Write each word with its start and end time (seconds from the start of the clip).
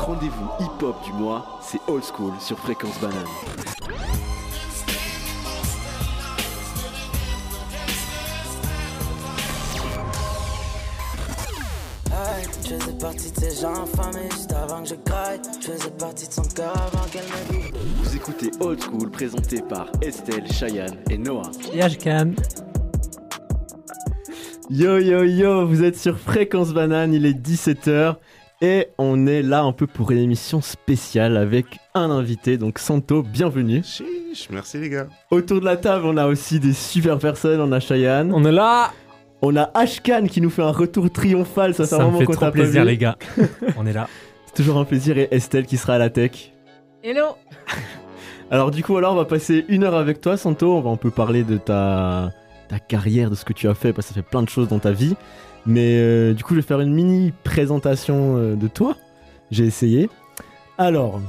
Votre 0.00 0.12
rendez-vous 0.12 0.48
hip-hop 0.60 0.96
du 1.04 1.12
mois, 1.12 1.60
c'est 1.60 1.78
Old 1.86 2.02
School 2.02 2.32
sur 2.40 2.58
Fréquence 2.58 2.98
Banane. 3.00 3.18
Hey, 12.06 12.46
je 12.64 12.74
faisais 12.76 12.98
partie 12.98 13.30
de 13.30 13.40
ces 13.40 13.60
gens 13.60 13.74
infamés 13.74 14.30
juste 14.30 14.52
avant 14.52 14.82
que 14.82 14.88
je 14.88 14.94
graille. 14.94 15.40
Je 15.60 15.66
faisais 15.66 15.90
partie 15.90 16.28
de 16.28 16.32
son 16.32 16.44
cœur 16.44 16.72
avant 16.76 17.06
qu'elle 17.12 17.24
me 17.24 17.60
dise. 17.60 17.70
Vous 18.02 18.16
écoutez 18.16 18.50
Old 18.60 18.80
School 18.82 19.10
présenté 19.10 19.60
par 19.60 19.88
Estelle, 20.00 20.50
Cheyenne 20.50 20.96
et 21.10 21.18
Noah. 21.18 21.50
Yashkan. 21.74 22.32
Yo 24.70 24.98
yo 24.98 25.24
yo, 25.24 25.66
vous 25.66 25.82
êtes 25.82 25.98
sur 25.98 26.16
Fréquence 26.16 26.72
Banane, 26.72 27.12
il 27.12 27.26
est 27.26 27.34
17h 27.34 28.16
et 28.60 28.88
on 28.98 29.26
est 29.26 29.42
là 29.42 29.62
un 29.62 29.72
peu 29.72 29.86
pour 29.86 30.10
une 30.10 30.18
émission 30.18 30.60
spéciale 30.60 31.36
avec 31.36 31.66
un 31.94 32.10
invité, 32.10 32.56
donc 32.58 32.78
Santo, 32.78 33.22
bienvenue. 33.22 33.82
Chiche, 33.82 34.48
merci 34.50 34.78
les 34.78 34.90
gars. 34.90 35.06
Autour 35.30 35.60
de 35.60 35.64
la 35.64 35.76
table, 35.76 36.04
on 36.06 36.16
a 36.16 36.26
aussi 36.26 36.60
des 36.60 36.72
super 36.72 37.18
personnes, 37.18 37.60
on 37.60 37.72
a 37.72 37.80
Cheyenne, 37.80 38.32
On 38.34 38.44
est 38.44 38.52
là 38.52 38.92
on 39.42 39.56
a 39.56 39.70
Ashkan 39.74 40.26
qui 40.26 40.40
nous 40.40 40.50
fait 40.50 40.62
un 40.62 40.70
retour 40.70 41.10
triomphal, 41.10 41.74
ça 41.74 41.84
fait 41.84 41.90
Ça 41.90 41.96
un 41.96 41.98
me 42.00 42.04
moment 42.06 42.18
fait 42.18 42.24
qu'on 42.26 42.32
trop 42.32 42.44
t'a 42.46 42.50
plaisir 42.50 42.84
les 42.84 42.98
gars. 42.98 43.16
On 43.78 43.86
est 43.86 43.92
là. 43.92 44.06
C'est 44.44 44.54
toujours 44.54 44.76
un 44.76 44.84
plaisir 44.84 45.16
et 45.16 45.28
Estelle 45.30 45.64
qui 45.64 45.78
sera 45.78 45.94
à 45.94 45.98
la 45.98 46.10
tech. 46.10 46.52
Hello 47.02 47.36
Alors 48.50 48.70
du 48.70 48.82
coup, 48.82 48.96
alors 48.96 49.12
on 49.12 49.16
va 49.16 49.24
passer 49.24 49.64
une 49.68 49.84
heure 49.84 49.94
avec 49.94 50.20
toi, 50.20 50.36
Santo. 50.36 50.76
On 50.76 50.80
va 50.80 50.90
un 50.90 50.96
peu 50.96 51.10
parler 51.10 51.44
de 51.44 51.56
ta, 51.56 52.32
ta 52.68 52.80
carrière, 52.80 53.30
de 53.30 53.36
ce 53.36 53.44
que 53.44 53.52
tu 53.52 53.68
as 53.68 53.74
fait, 53.74 53.92
parce 53.92 54.08
que 54.08 54.14
ça 54.14 54.20
fait 54.20 54.28
plein 54.28 54.42
de 54.42 54.48
choses 54.48 54.68
dans 54.68 54.80
ta 54.80 54.90
vie. 54.90 55.14
Mais 55.66 55.96
euh, 55.98 56.34
du 56.34 56.42
coup, 56.42 56.54
je 56.54 56.60
vais 56.60 56.66
faire 56.66 56.80
une 56.80 56.92
mini 56.92 57.32
présentation 57.44 58.36
euh, 58.36 58.56
de 58.56 58.68
toi. 58.68 58.96
J'ai 59.50 59.64
essayé. 59.64 60.08
Alors, 60.78 61.20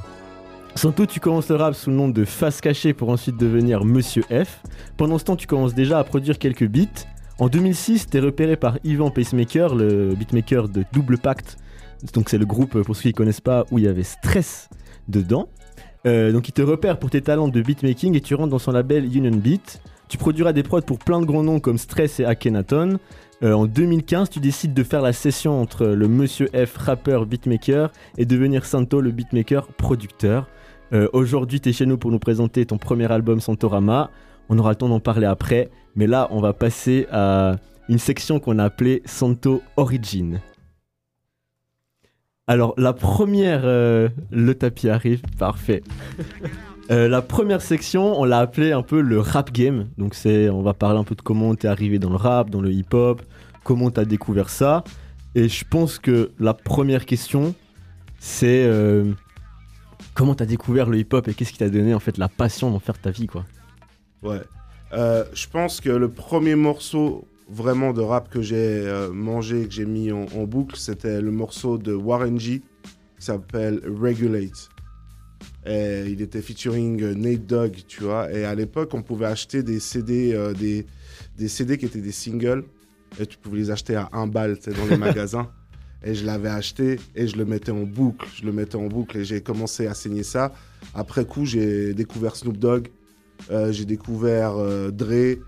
Santo, 0.74 1.06
tu 1.06 1.20
commences 1.20 1.48
le 1.50 1.56
rap 1.56 1.74
sous 1.74 1.90
le 1.90 1.96
nom 1.96 2.08
de 2.08 2.24
Face 2.24 2.60
Cachée 2.60 2.94
pour 2.94 3.10
ensuite 3.10 3.36
devenir 3.36 3.84
Monsieur 3.84 4.22
F. 4.22 4.62
Pendant 4.96 5.18
ce 5.18 5.24
temps, 5.24 5.36
tu 5.36 5.46
commences 5.46 5.74
déjà 5.74 5.98
à 5.98 6.04
produire 6.04 6.38
quelques 6.38 6.66
beats. 6.66 7.06
En 7.38 7.48
2006, 7.48 8.08
tu 8.08 8.16
es 8.16 8.20
repéré 8.20 8.56
par 8.56 8.78
Yvan 8.84 9.10
Pacemaker, 9.10 9.74
le 9.74 10.14
beatmaker 10.14 10.68
de 10.68 10.84
Double 10.92 11.18
Pacte. 11.18 11.58
Donc 12.14 12.28
c'est 12.28 12.38
le 12.38 12.46
groupe, 12.46 12.80
pour 12.82 12.96
ceux 12.96 13.02
qui 13.02 13.08
ne 13.08 13.14
connaissent 13.14 13.40
pas, 13.40 13.64
où 13.70 13.78
il 13.78 13.84
y 13.84 13.88
avait 13.88 14.02
Stress 14.02 14.68
dedans. 15.08 15.48
Euh, 16.06 16.32
donc 16.32 16.48
il 16.48 16.52
te 16.52 16.62
repère 16.62 16.98
pour 16.98 17.10
tes 17.10 17.20
talents 17.20 17.48
de 17.48 17.62
beatmaking 17.62 18.16
et 18.16 18.20
tu 18.20 18.34
rentres 18.34 18.50
dans 18.50 18.58
son 18.58 18.72
label 18.72 19.04
Union 19.04 19.36
Beat. 19.36 19.80
Tu 20.08 20.18
produiras 20.18 20.52
des 20.52 20.62
prods 20.62 20.82
pour 20.82 20.98
plein 20.98 21.20
de 21.20 21.26
grands 21.26 21.44
noms 21.44 21.60
comme 21.60 21.78
Stress 21.78 22.20
et 22.20 22.24
Akhenaton. 22.24 22.98
Euh, 23.42 23.54
en 23.54 23.66
2015, 23.66 24.30
tu 24.30 24.38
décides 24.38 24.72
de 24.72 24.84
faire 24.84 25.02
la 25.02 25.12
session 25.12 25.60
entre 25.60 25.86
le 25.86 26.06
Monsieur 26.06 26.48
F, 26.54 26.76
rappeur, 26.76 27.26
beatmaker, 27.26 27.90
et 28.16 28.24
devenir 28.24 28.64
Santo, 28.64 29.00
le 29.00 29.10
beatmaker, 29.10 29.66
producteur. 29.66 30.46
Euh, 30.92 31.08
Aujourd'hui, 31.12 31.60
tu 31.60 31.70
es 31.70 31.72
chez 31.72 31.86
nous 31.86 31.98
pour 31.98 32.12
nous 32.12 32.20
présenter 32.20 32.64
ton 32.66 32.78
premier 32.78 33.10
album 33.10 33.40
Santorama. 33.40 34.10
On 34.48 34.58
aura 34.58 34.70
le 34.70 34.76
temps 34.76 34.88
d'en 34.88 35.00
parler 35.00 35.26
après, 35.26 35.70
mais 35.96 36.06
là, 36.06 36.28
on 36.30 36.40
va 36.40 36.52
passer 36.52 37.08
à 37.10 37.56
une 37.88 37.98
section 37.98 38.38
qu'on 38.38 38.60
a 38.60 38.64
appelée 38.64 39.02
Santo 39.06 39.60
Origin. 39.76 40.40
Alors, 42.46 42.74
la 42.76 42.92
première, 42.92 43.62
euh, 43.64 44.08
le 44.30 44.54
tapis 44.54 44.88
arrive, 44.88 45.22
parfait. 45.38 45.82
La 46.90 47.22
première 47.22 47.62
section, 47.62 48.20
on 48.20 48.24
l'a 48.24 48.40
appelée 48.40 48.72
un 48.72 48.82
peu 48.82 49.00
le 49.00 49.18
rap 49.18 49.50
game. 49.50 49.86
Donc, 49.96 50.14
on 50.26 50.60
va 50.60 50.74
parler 50.74 50.98
un 50.98 51.04
peu 51.04 51.14
de 51.14 51.22
comment 51.22 51.54
t'es 51.54 51.66
arrivé 51.66 51.98
dans 51.98 52.10
le 52.10 52.16
rap, 52.16 52.50
dans 52.50 52.60
le 52.60 52.70
hip-hop, 52.70 53.22
comment 53.64 53.90
t'as 53.90 54.04
découvert 54.04 54.50
ça. 54.50 54.84
Et 55.34 55.48
je 55.48 55.64
pense 55.64 55.98
que 55.98 56.30
la 56.38 56.54
première 56.54 57.06
question, 57.06 57.54
c'est 58.18 58.64
euh, 58.64 59.12
comment 60.14 60.34
t'as 60.34 60.46
découvert 60.46 60.88
le 60.88 60.98
hip-hop 60.98 61.26
et 61.28 61.34
qu'est-ce 61.34 61.52
qui 61.52 61.58
t'a 61.58 61.70
donné 61.70 61.94
en 61.94 62.00
fait 62.00 62.18
la 62.18 62.28
passion 62.28 62.70
d'en 62.70 62.80
faire 62.80 62.98
ta 62.98 63.10
vie, 63.10 63.26
quoi? 63.26 63.44
Ouais. 64.22 64.42
Euh, 64.92 65.24
je 65.32 65.46
pense 65.48 65.80
que 65.80 65.88
le 65.88 66.10
premier 66.10 66.54
morceau 66.54 67.26
vraiment 67.48 67.92
de 67.92 68.02
rap 68.02 68.30
que 68.30 68.42
j'ai 68.42 68.56
euh, 68.56 69.10
mangé, 69.10 69.66
que 69.66 69.72
j'ai 69.72 69.86
mis 69.86 70.12
en, 70.12 70.26
boucle, 70.44 70.76
c'était 70.76 71.20
le 71.20 71.30
morceau 71.30 71.78
de 71.78 71.94
Warren 71.94 72.38
G 72.38 72.62
qui 73.18 73.24
s'appelle 73.24 73.80
Regulate. 73.84 74.68
Et 75.66 76.04
il 76.08 76.20
était 76.20 76.42
featuring 76.42 77.14
Nate 77.14 77.46
Dogg, 77.46 77.76
tu 77.88 78.02
vois. 78.02 78.30
Et 78.32 78.44
à 78.44 78.54
l'époque, 78.54 78.94
on 78.94 79.02
pouvait 79.02 79.26
acheter 79.26 79.62
des 79.62 79.80
CD, 79.80 80.36
des 81.36 81.48
CD 81.48 81.78
qui 81.78 81.86
étaient 81.86 82.00
des 82.00 82.12
singles. 82.12 82.64
Et 83.18 83.26
tu 83.26 83.38
pouvais 83.38 83.58
les 83.58 83.70
acheter 83.70 83.96
à 83.96 84.08
un 84.12 84.26
bal 84.26 84.56
tu 84.58 84.64
sais, 84.64 84.72
dans 84.72 84.86
les 84.86 84.96
magasins. 85.08 85.50
Et 86.04 86.14
je 86.14 86.26
l'avais 86.26 86.48
acheté 86.48 86.98
et 87.14 87.28
je 87.28 87.36
le 87.36 87.44
mettais 87.44 87.70
en 87.70 87.84
boucle. 87.84 88.26
Je 88.34 88.44
le 88.44 88.52
mettais 88.52 88.76
en 88.76 88.86
boucle 88.86 89.18
et 89.18 89.24
j'ai 89.24 89.40
commencé 89.40 89.86
à 89.86 89.94
saigner 89.94 90.24
ça. 90.24 90.52
Après 90.94 91.24
coup, 91.24 91.44
j'ai 91.44 91.94
découvert 91.94 92.34
Snoop 92.34 92.56
Dogg. 92.56 92.88
Euh, 93.50 93.72
j'ai 93.72 93.84
découvert 93.84 94.54
euh, 94.56 94.90
Dre, 94.90 95.40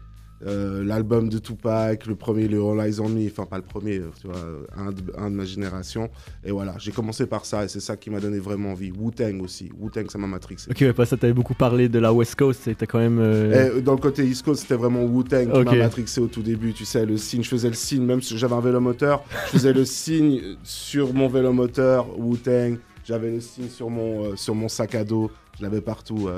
euh, 0.46 0.84
l'album 0.84 1.28
de 1.28 1.38
Tupac, 1.38 2.06
le 2.06 2.14
premier, 2.16 2.48
le 2.48 2.62
All 2.62 2.80
Eyes 2.86 3.00
on 3.00 3.08
Me, 3.08 3.26
enfin 3.28 3.46
pas 3.46 3.56
le 3.56 3.62
premier, 3.62 3.98
euh, 3.98 4.10
tu 4.20 4.26
vois, 4.26 4.36
un 4.76 4.92
de, 4.92 5.02
un 5.16 5.30
de 5.30 5.36
ma 5.36 5.44
génération. 5.44 6.10
Et 6.44 6.50
voilà, 6.50 6.74
j'ai 6.78 6.92
commencé 6.92 7.26
par 7.26 7.46
ça 7.46 7.64
et 7.64 7.68
c'est 7.68 7.80
ça 7.80 7.96
qui 7.96 8.10
m'a 8.10 8.20
donné 8.20 8.38
vraiment 8.38 8.70
envie. 8.72 8.90
Wu-Tang 8.90 9.40
aussi, 9.42 9.70
Wu-Tang 9.78 10.10
ça 10.10 10.18
m'a 10.18 10.26
matrixé. 10.26 10.70
Ok, 10.70 10.78
ouais, 10.80 10.92
pas 10.92 11.06
ça, 11.06 11.16
t'avais 11.16 11.32
beaucoup 11.32 11.54
parlé 11.54 11.88
de 11.88 11.98
la 11.98 12.12
West 12.12 12.34
Coast 12.34 12.68
t'as 12.76 12.86
quand 12.86 12.98
même. 12.98 13.18
euh, 13.20 13.78
Et 13.78 13.82
dans 13.82 13.92
le 13.92 13.98
côté 13.98 14.24
East 14.26 14.44
Coast, 14.44 14.62
c'était 14.62 14.74
vraiment 14.76 15.02
Wu-Tang 15.04 15.50
qui 15.52 15.58
Ok. 15.58 15.64
m'a 15.66 15.74
matrixé 15.76 16.20
au 16.20 16.26
tout 16.26 16.42
début. 16.42 16.72
Tu 16.72 16.84
sais, 16.84 17.06
le 17.06 17.16
signe, 17.16 17.42
je 17.42 17.48
faisais 17.48 17.68
le 17.68 17.74
signe, 17.74 18.02
même 18.04 18.20
si 18.22 18.36
j'avais 18.36 18.54
un 18.54 18.60
vélomoteur, 18.60 19.22
je 19.46 19.50
faisais 19.52 19.72
le 19.72 19.84
signe 19.84 20.40
sur 20.62 21.14
mon 21.14 21.28
vélomoteur, 21.28 22.18
Wu-Tang. 22.18 22.76
J'avais 23.06 23.30
le 23.30 23.40
signe 23.40 23.68
sur 23.68 23.90
mon, 23.90 24.24
euh, 24.32 24.36
sur 24.36 24.54
mon 24.54 24.68
sac 24.68 24.94
à 24.94 25.04
dos. 25.04 25.30
Je 25.58 25.62
l'avais 25.62 25.80
partout. 25.82 26.28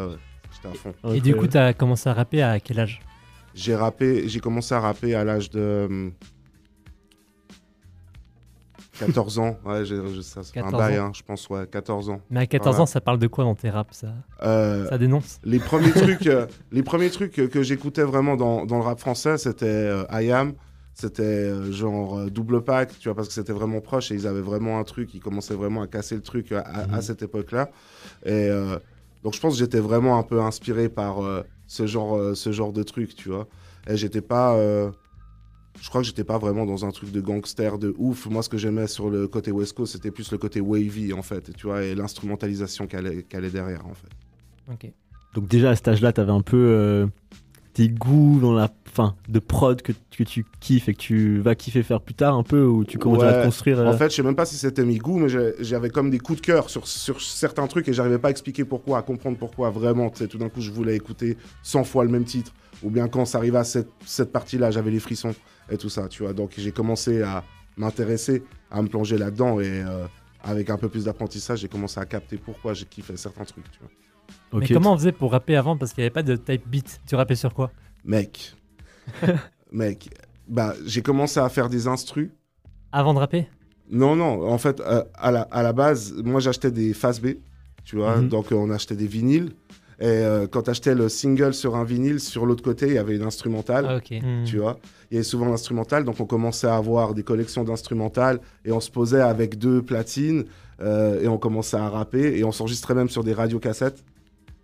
J'étais 0.52 0.68
à 0.68 0.72
fond. 0.78 0.94
Et 1.14 1.20
du 1.20 1.34
coup, 1.34 1.46
t'as 1.46 1.72
commencé 1.72 2.08
à 2.08 2.12
rapper 2.12 2.42
à 2.42 2.58
quel 2.60 2.80
âge? 2.80 3.00
J'ai 3.56 3.74
rappé, 3.74 4.28
j'ai 4.28 4.38
commencé 4.40 4.74
à 4.74 4.80
rapper 4.80 5.14
à 5.14 5.24
l'âge 5.24 5.48
de 5.48 5.86
hum, 5.88 6.12
14 8.98 9.38
ans. 9.38 9.56
Ouais, 9.64 9.82
j'ai- 9.86 9.96
ça, 10.22 10.42
ça 10.42 10.52
fait 10.52 10.60
un 10.60 10.64
14 10.64 10.78
bail, 10.82 10.96
hein, 10.98 11.10
je 11.14 11.22
pense, 11.22 11.48
ouais, 11.48 11.66
14 11.66 12.10
ans. 12.10 12.20
Mais 12.28 12.40
à 12.40 12.46
14 12.46 12.74
Voilà. 12.76 12.82
ans, 12.82 12.86
ça 12.86 13.00
parle 13.00 13.18
de 13.18 13.26
quoi 13.26 13.44
dans 13.44 13.54
tes 13.54 13.70
raps 13.70 13.96
ça, 13.98 14.08
Euh, 14.42 14.86
ça 14.88 14.98
dénonce? 14.98 15.40
les 15.42 15.58
premiers 15.58 15.92
trucs, 15.94 16.26
euh, 16.26 16.46
les 16.70 16.82
premiers 16.82 17.08
trucs 17.08 17.32
que, 17.32 17.62
j'écoutais 17.62 18.02
vraiment 18.02 18.36
dans, 18.36 18.66
dans 18.66 18.76
le 18.76 18.82
rap 18.84 19.00
français, 19.00 19.38
c'était 19.38 19.64
euh, 19.66 20.04
I 20.12 20.30
Am, 20.32 20.52
c'était 20.92 21.72
genre 21.72 22.18
euh, 22.18 22.30
double 22.30 22.62
pack, 22.62 22.98
tu 22.98 23.08
vois, 23.08 23.14
parce 23.16 23.28
que 23.28 23.34
c'était 23.34 23.54
vraiment 23.54 23.80
proche 23.80 24.10
et 24.10 24.14
ils 24.14 24.26
avaient 24.26 24.42
vraiment 24.42 24.78
un 24.78 24.84
truc, 24.84 25.14
ils 25.14 25.20
commençaient 25.20 25.54
vraiment 25.54 25.80
à 25.80 25.86
casser 25.86 26.14
le 26.14 26.22
truc 26.22 26.52
à, 26.52 26.86
Mhm. 26.88 27.00
cette 27.00 27.22
époque-là. 27.22 27.70
Et 28.26 28.32
euh, 28.50 28.78
donc 29.22 29.34
je 29.34 29.40
pense 29.40 29.54
que 29.54 29.58
j'étais 29.60 29.80
vraiment 29.80 30.18
un 30.18 30.22
peu 30.22 30.42
inspiré 30.42 30.90
par 30.90 31.22
euh, 31.24 31.42
ce 31.66 31.86
genre, 31.86 32.16
euh, 32.16 32.34
ce 32.34 32.52
genre 32.52 32.72
de 32.72 32.82
truc, 32.82 33.14
tu 33.14 33.28
vois. 33.28 33.46
Et 33.88 33.96
j'étais 33.96 34.20
pas, 34.20 34.56
euh, 34.56 34.90
je 35.80 35.88
crois 35.88 36.00
que 36.00 36.06
j'étais 36.06 36.24
pas 36.24 36.38
vraiment 36.38 36.66
dans 36.66 36.84
un 36.84 36.90
truc 36.90 37.12
de 37.12 37.20
gangster 37.20 37.78
de 37.78 37.94
ouf. 37.98 38.26
Moi, 38.26 38.42
ce 38.42 38.48
que 38.48 38.58
j'aimais 38.58 38.86
sur 38.86 39.10
le 39.10 39.28
côté 39.28 39.50
West 39.52 39.74
Coast, 39.74 39.92
c'était 39.92 40.10
plus 40.10 40.30
le 40.32 40.38
côté 40.38 40.60
wavy 40.60 41.12
en 41.12 41.22
fait, 41.22 41.54
tu 41.54 41.66
vois, 41.66 41.82
et 41.82 41.94
l'instrumentalisation 41.94 42.86
qu'elle 42.86 43.06
est, 43.06 43.22
qu'elle 43.22 43.44
est 43.44 43.50
derrière 43.50 43.86
en 43.86 43.94
fait. 43.94 44.72
Ok. 44.72 44.92
Donc 45.34 45.48
déjà 45.48 45.70
à 45.70 45.76
cet 45.76 45.88
âge-là, 45.88 46.12
t'avais 46.12 46.32
un 46.32 46.40
peu 46.40 46.56
euh, 46.56 47.06
tes 47.76 47.88
goûts 47.90 48.38
dans 48.40 48.54
la 48.54 48.70
fin 48.86 49.14
de 49.28 49.38
prod 49.38 49.82
que, 49.82 49.92
que 50.16 50.22
tu 50.24 50.46
kiffes 50.60 50.88
et 50.88 50.94
que 50.94 50.98
tu 50.98 51.40
vas 51.40 51.54
kiffer 51.54 51.82
faire 51.82 52.00
plus 52.00 52.14
tard 52.14 52.34
un 52.34 52.42
peu 52.42 52.64
ou 52.64 52.86
tu 52.86 52.96
commences 52.96 53.22
à 53.22 53.32
te 53.40 53.44
construire. 53.44 53.80
euh, 53.80 53.92
En 53.92 53.98
fait, 53.98 54.08
je 54.10 54.16
sais 54.16 54.22
même 54.22 54.34
pas 54.34 54.46
si 54.46 54.56
c'était 54.56 54.82
mes 54.86 54.96
goûts, 54.96 55.18
mais 55.18 55.28
j'avais 55.60 55.90
comme 55.90 56.08
des 56.08 56.18
coups 56.18 56.40
de 56.40 56.46
cœur 56.46 56.70
sur, 56.70 56.86
sur 56.88 57.20
certains 57.20 57.66
trucs 57.66 57.86
et 57.88 57.92
j'arrivais 57.92 58.18
pas 58.18 58.28
à 58.28 58.30
expliquer 58.30 58.64
pourquoi, 58.64 58.96
à 58.96 59.02
comprendre 59.02 59.36
pourquoi 59.36 59.68
vraiment. 59.68 60.08
Tu 60.08 60.20
sais, 60.20 60.26
tout 60.26 60.38
d'un 60.38 60.48
coup, 60.48 60.62
je 60.62 60.70
voulais 60.70 60.96
écouter 60.96 61.36
100 61.64 61.84
fois 61.84 62.04
le 62.04 62.10
même 62.10 62.24
titre. 62.24 62.52
Ou 62.82 62.88
bien 62.88 63.08
quand 63.08 63.26
ça 63.26 63.36
arrivait 63.36 63.58
à 63.58 63.64
cette, 63.64 63.90
cette 64.06 64.32
partie-là, 64.32 64.70
j'avais 64.70 64.90
les 64.90 65.00
frissons 65.00 65.34
et 65.70 65.76
tout 65.76 65.90
ça, 65.90 66.08
tu 66.08 66.22
vois. 66.22 66.32
Donc 66.32 66.54
j'ai 66.56 66.72
commencé 66.72 67.20
à 67.20 67.44
m'intéresser, 67.76 68.42
à 68.70 68.80
me 68.80 68.88
plonger 68.88 69.18
là-dedans 69.18 69.60
et 69.60 69.82
euh, 69.82 70.06
avec 70.42 70.70
un 70.70 70.78
peu 70.78 70.88
plus 70.88 71.04
d'apprentissage, 71.04 71.58
j'ai 71.60 71.68
commencé 71.68 72.00
à 72.00 72.06
capter 72.06 72.38
pourquoi 72.38 72.72
j'ai 72.72 72.86
kiffé 72.86 73.18
certains 73.18 73.44
trucs, 73.44 73.70
tu 73.70 73.80
vois. 73.80 73.90
Ok. 74.52 74.60
Mais 74.62 74.68
comment 74.68 74.92
on 74.92 74.96
faisait 74.96 75.12
pour 75.12 75.32
rapper 75.32 75.56
avant 75.56 75.76
Parce 75.76 75.92
qu'il 75.92 76.02
n'y 76.02 76.06
avait 76.06 76.12
pas 76.14 76.22
de 76.22 76.36
type 76.36 76.66
beat? 76.68 77.00
Tu 77.06 77.14
rappais 77.14 77.34
sur 77.36 77.52
quoi? 77.54 77.70
Mec, 78.04 78.54
mec, 79.72 80.08
bah 80.48 80.74
j'ai 80.84 81.02
commencé 81.02 81.40
à 81.40 81.48
faire 81.48 81.68
des 81.68 81.86
instrus. 81.88 82.30
Avant 82.92 83.14
de 83.14 83.18
rapper? 83.18 83.48
Non, 83.90 84.16
non, 84.16 84.48
en 84.50 84.58
fait, 84.58 84.80
euh, 84.80 85.04
à, 85.14 85.30
la, 85.30 85.42
à 85.42 85.62
la 85.62 85.72
base, 85.72 86.14
moi 86.24 86.40
j'achetais 86.40 86.70
des 86.70 86.92
face 86.94 87.20
B, 87.20 87.34
tu 87.84 87.96
vois, 87.96 88.16
Mhm. 88.16 88.28
donc 88.28 88.52
euh, 88.52 88.56
on 88.56 88.70
achetait 88.70 88.96
des 88.96 89.06
vinyles. 89.06 89.52
Et 89.98 90.04
euh, 90.04 90.46
quand 90.46 90.62
tu 90.64 90.70
achetais 90.70 90.94
le 90.94 91.08
single 91.08 91.54
sur 91.54 91.74
un 91.74 91.84
vinyle, 91.84 92.20
sur 92.20 92.44
l'autre 92.44 92.62
côté, 92.62 92.86
il 92.88 92.92
y 92.94 92.98
avait 92.98 93.16
une 93.16 93.22
instrumentale, 93.22 93.86
Ah. 93.88 94.14
Hmm. 94.14 94.44
tu 94.44 94.58
vois. 94.58 94.78
Il 95.10 95.14
y 95.14 95.16
avait 95.16 95.24
souvent 95.24 95.46
l'instrumental, 95.46 96.04
donc 96.04 96.20
on 96.20 96.26
commençait 96.26 96.66
à 96.66 96.76
avoir 96.76 97.14
des 97.14 97.22
collections 97.22 97.64
d'instrumentales 97.64 98.40
et 98.64 98.72
on 98.72 98.80
se 98.80 98.90
posait 98.90 99.22
avec 99.22 99.56
deux 99.56 99.80
platines 99.82 100.44
euh, 100.80 101.22
et 101.22 101.28
on 101.28 101.38
commençait 101.38 101.78
à 101.78 101.88
rapper 101.88 102.36
et 102.38 102.44
on 102.44 102.52
s'enregistrait 102.52 102.94
même 102.94 103.08
sur 103.08 103.24
des 103.24 103.32
radiocassettes. 103.32 104.04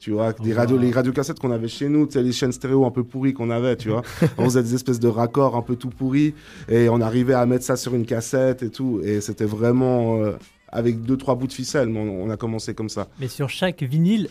Tu 0.03 0.11
vois, 0.11 0.33
des 0.33 0.53
Oh, 0.53 0.57
radios, 0.57 0.77
wow. 0.79 0.83
les 0.83 0.91
radiocassettes 0.91 1.39
qu'on 1.39 1.53
avait 1.53 1.69
chez 1.69 1.89
nous, 1.89 2.07
tu 2.07 2.15
sais, 2.15 2.25
les 2.25 2.33
chaînes 2.33 2.51
stéréo 2.51 2.85
un 2.85 2.91
peu 2.91 3.05
pourries 3.05 3.35
qu'on 3.35 3.51
avait, 3.51 3.77
tu 3.77 3.89
vois. 3.91 4.03
on 4.37 4.47
faisait 4.47 4.65
des 4.65 4.75
espèces 4.75 4.99
de 4.99 5.07
raccords 5.07 5.55
un 5.55 5.63
peu 5.63 5.77
tout 5.77 5.91
pourris 5.91 6.35
et 6.69 6.89
on 6.89 7.01
arrivait 7.01 7.35
à 7.35 7.47
mettre 7.47 7.65
ça 7.65 7.77
sur 7.77 7.95
une 7.95 8.05
cassette 8.05 8.65
et 8.65 8.71
tout. 8.71 9.01
Et 9.05 9.21
c'était 9.21 9.45
vraiment 9.45 10.17
euh, 10.17 10.33
avec 10.67 11.03
deux 11.03 11.17
trois 11.17 11.37
bouts 11.37 11.47
de 11.47 11.53
ficelle, 11.53 11.89
mais 11.89 12.01
on, 12.01 12.25
on 12.25 12.31
a 12.31 12.37
commencé 12.37 12.75
comme 12.75 12.89
ça. 12.89 13.07
Mais 13.21 13.29
sur 13.29 13.49
chaque 13.49 13.81
vinyle, 13.85 14.29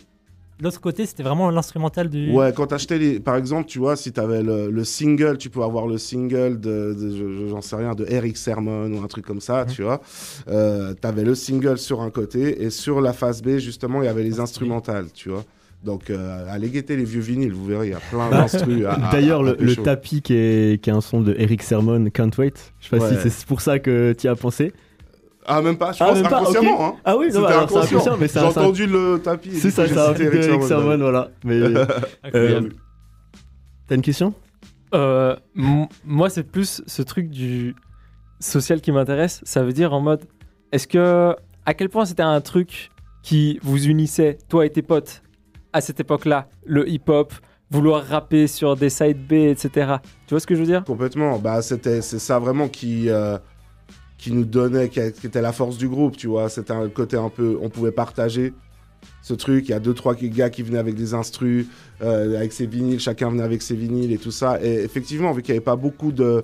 l'autre 0.59 0.81
côté, 0.81 1.05
c'était 1.05 1.23
vraiment 1.23 1.49
l'instrumental 1.51 2.09
du. 2.09 2.33
Ouais, 2.33 2.51
quand 2.53 2.67
t'achetais 2.67 2.97
les. 2.97 3.21
Par 3.21 3.37
exemple, 3.37 3.65
tu 3.69 3.79
vois, 3.79 3.95
si 3.95 4.11
t'avais 4.11 4.43
le, 4.43 4.69
le 4.69 4.83
single, 4.83 5.37
tu 5.37 5.49
peux 5.49 5.63
avoir 5.63 5.87
le 5.87 5.97
single 5.97 6.59
de. 6.59 6.93
de- 6.99 7.15
je- 7.15 7.33
je- 7.43 7.47
J'en 7.47 7.61
sais 7.61 7.77
rien, 7.77 7.95
de 7.95 8.05
Eric 8.09 8.35
Sermon 8.35 8.91
ou 8.91 9.01
un 9.01 9.07
truc 9.07 9.25
comme 9.25 9.39
ça, 9.39 9.63
Mhm. 9.63 9.71
tu 9.71 9.83
vois. 9.83 10.01
Euh, 10.49 10.93
t'avais 10.95 11.23
le 11.23 11.33
single 11.33 11.77
sur 11.77 12.01
un 12.01 12.09
côté 12.09 12.61
et 12.61 12.69
sur 12.71 12.99
la 12.99 13.13
face 13.13 13.41
B, 13.41 13.57
justement, 13.59 14.01
il 14.01 14.05
y 14.05 14.09
avait 14.09 14.23
les 14.23 14.41
instrumentales, 14.41 15.05
tu 15.13 15.29
vois. 15.29 15.45
Donc, 15.83 16.09
euh, 16.11 16.45
allez 16.47 16.69
guetter 16.69 16.95
les 16.95 17.05
vieux 17.05 17.21
vinyles, 17.21 17.53
vous 17.53 17.65
verrez, 17.65 17.87
il 17.87 17.91
y 17.91 17.95
a 17.95 17.99
plein 18.11 18.29
Bah, 18.29 18.45
à- 18.45 19.11
D'ailleurs, 19.11 19.41
le, 19.41 19.75
tapis 19.75 20.21
qui 20.21 20.33
est, 20.35 20.81
qui 20.81 20.89
est 20.91 20.93
un 20.93 21.01
son 21.01 21.21
de 21.21 21.33
Eric 21.39 21.63
Sermon, 21.63 22.05
Can't 22.11 22.29
Wait. 22.37 22.53
Je 22.79 22.87
sais 22.87 22.97
pas 22.97 23.03
Ouais. 23.09 23.17
si 23.21 23.29
c'est 23.31 23.45
pour 23.47 23.61
ça 23.61 23.79
que 23.79 24.13
tu 24.17 24.27
y 24.27 24.29
as 24.29 24.35
pensé. 24.35 24.73
Ah, 25.47 25.59
même 25.63 25.77
pas, 25.77 25.91
je 25.91 26.03
Ah, 26.03 26.07
pense 26.09 26.19
même 26.21 26.29
pas, 26.29 26.41
inconsciemment, 26.41 26.85
hein. 26.85 26.93
Ah 27.03 27.17
oui, 27.17 27.25
non, 27.29 27.31
C'était 27.41 27.45
alors, 27.53 27.69
c'est 27.69 27.75
inconscient. 27.77 27.97
inconscient, 28.13 28.17
mais 28.19 28.27
J'ai 28.27 28.39
entendu 28.39 28.85
le 28.85 29.19
tapis. 29.23 29.55
C'est 29.55 29.71
ça, 29.71 29.85
truc 30.13 30.17
de 30.19 30.23
Eric 30.37 30.43
Sermon. 30.43 30.67
Sermon, 30.67 30.97
voilà. 30.99 31.31
Mais 31.43 31.59
Incroyable. 32.23 32.67
euh, 32.67 32.69
t'as 33.87 33.95
une 33.95 34.01
question? 34.03 34.35
Euh, 34.93 35.35
moi, 36.05 36.29
c'est 36.29 36.43
plus 36.43 36.83
ce 36.85 37.01
truc 37.01 37.29
du 37.31 37.75
social 38.39 38.81
qui 38.81 38.91
m'intéresse. 38.91 39.41
Ça 39.45 39.63
veut 39.63 39.73
dire 39.73 39.93
en 39.93 40.01
mode, 40.01 40.21
est-ce 40.71 40.87
que, 40.87 41.35
à 41.65 41.73
quel 41.73 41.89
point 41.89 42.05
c'était 42.05 42.21
un 42.21 42.39
truc 42.41 42.91
qui 43.23 43.57
vous 43.63 43.87
unissait, 43.87 44.37
toi 44.47 44.65
et 44.65 44.69
tes 44.69 44.81
potes, 44.83 45.23
à 45.73 45.81
cette 45.81 45.99
époque-là, 45.99 46.47
le 46.65 46.87
hip-hop, 46.89 47.33
vouloir 47.69 48.05
rapper 48.05 48.47
sur 48.47 48.75
des 48.75 48.89
side 48.89 49.25
B, 49.27 49.33
etc. 49.33 49.95
Tu 50.27 50.33
vois 50.33 50.39
ce 50.39 50.47
que 50.47 50.55
je 50.55 50.59
veux 50.59 50.65
dire? 50.65 50.83
Complètement. 50.83 51.39
Bah, 51.39 51.61
c'était, 51.61 52.01
c'est 52.01 52.19
ça 52.19 52.37
vraiment 52.37 52.67
qui, 52.67 53.09
euh, 53.09 53.37
qui 54.17 54.33
nous 54.33 54.43
donnait, 54.43 54.89
qui, 54.89 54.99
qui 55.13 55.27
était 55.27 55.41
la 55.41 55.53
force 55.53 55.77
du 55.77 55.87
groupe, 55.87 56.17
tu 56.17 56.27
vois. 56.27 56.49
C'était 56.49 56.73
un 56.73 56.89
côté 56.89 57.15
un 57.15 57.29
peu, 57.29 57.57
on 57.61 57.69
pouvait 57.69 57.93
partager 57.93 58.53
ce 59.21 59.33
truc. 59.33 59.69
Il 59.69 59.71
y 59.71 59.73
a 59.73 59.79
deux, 59.79 59.93
trois 59.93 60.15
gars 60.15 60.49
qui 60.49 60.63
venaient 60.63 60.79
avec 60.79 60.95
des 60.95 61.13
instrus, 61.13 61.65
euh, 62.01 62.37
avec 62.37 62.51
ses 62.51 62.65
vinyles, 62.65 62.99
chacun 62.99 63.29
venait 63.29 63.43
avec 63.43 63.61
ses 63.61 63.75
vinyles 63.75 64.11
et 64.11 64.17
tout 64.17 64.31
ça. 64.31 64.61
Et 64.61 64.83
effectivement, 64.83 65.31
vu 65.31 65.41
qu'il 65.41 65.53
n'y 65.53 65.57
avait 65.57 65.63
pas 65.63 65.77
beaucoup 65.77 66.11
de, 66.11 66.43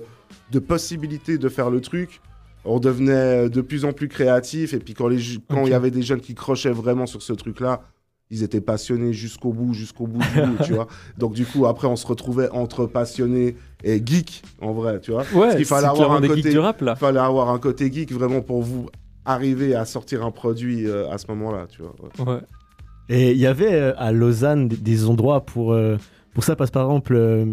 de 0.50 0.58
possibilités 0.58 1.36
de 1.36 1.48
faire 1.50 1.68
le 1.68 1.82
truc, 1.82 2.22
on 2.64 2.80
devenait 2.80 3.48
de 3.50 3.60
plus 3.60 3.84
en 3.84 3.92
plus 3.92 4.08
créatif. 4.08 4.72
Et 4.72 4.78
puis 4.78 4.94
quand 4.94 5.10
il 5.10 5.68
y 5.68 5.74
avait 5.74 5.90
des 5.90 6.02
jeunes 6.02 6.20
qui 6.20 6.34
crochaient 6.34 6.70
vraiment 6.70 7.06
sur 7.06 7.22
ce 7.22 7.34
truc-là, 7.34 7.82
ils 8.30 8.42
étaient 8.42 8.60
passionnés 8.60 9.12
jusqu'au 9.12 9.52
bout, 9.52 9.72
jusqu'au 9.74 10.06
bout 10.06 10.20
du 10.20 10.40
bout, 10.42 10.64
tu 10.64 10.72
vois. 10.74 10.86
Donc 11.16 11.32
du 11.34 11.46
coup, 11.46 11.66
après, 11.66 11.86
on 11.88 11.96
se 11.96 12.06
retrouvait 12.06 12.50
entre 12.50 12.86
passionnés 12.86 13.56
et 13.84 14.02
geeks, 14.04 14.42
en 14.60 14.72
vrai, 14.72 15.00
tu 15.00 15.12
vois. 15.12 15.24
Ouais, 15.34 15.56
qu'il 15.56 15.64
fallait 15.64 15.86
avoir 15.86 16.12
un 16.12 16.20
côté- 16.20 16.50
du 16.50 16.58
rap, 16.58 16.80
là. 16.82 16.94
Il 16.96 16.98
fallait 17.00 17.18
avoir 17.20 17.48
un 17.50 17.58
côté 17.58 17.90
geek 17.92 18.12
vraiment 18.12 18.40
pour 18.42 18.62
vous 18.62 18.88
arriver 19.24 19.74
à 19.74 19.84
sortir 19.84 20.24
un 20.24 20.30
produit 20.30 20.86
euh, 20.86 21.08
à 21.10 21.18
ce 21.18 21.26
moment-là, 21.28 21.66
tu 21.70 21.82
vois. 21.82 21.94
ouais. 22.18 22.32
Ouais. 22.34 22.40
Et 23.10 23.30
il 23.32 23.38
y 23.38 23.46
avait 23.46 23.72
euh, 23.72 23.92
à 23.96 24.12
Lausanne 24.12 24.68
des, 24.68 24.76
des 24.76 25.06
endroits 25.06 25.44
pour, 25.46 25.72
euh, 25.72 25.96
pour 26.38 26.44
ça, 26.44 26.54
parce 26.54 26.70
par 26.70 26.84
exemple, 26.84 27.16
euh, 27.16 27.46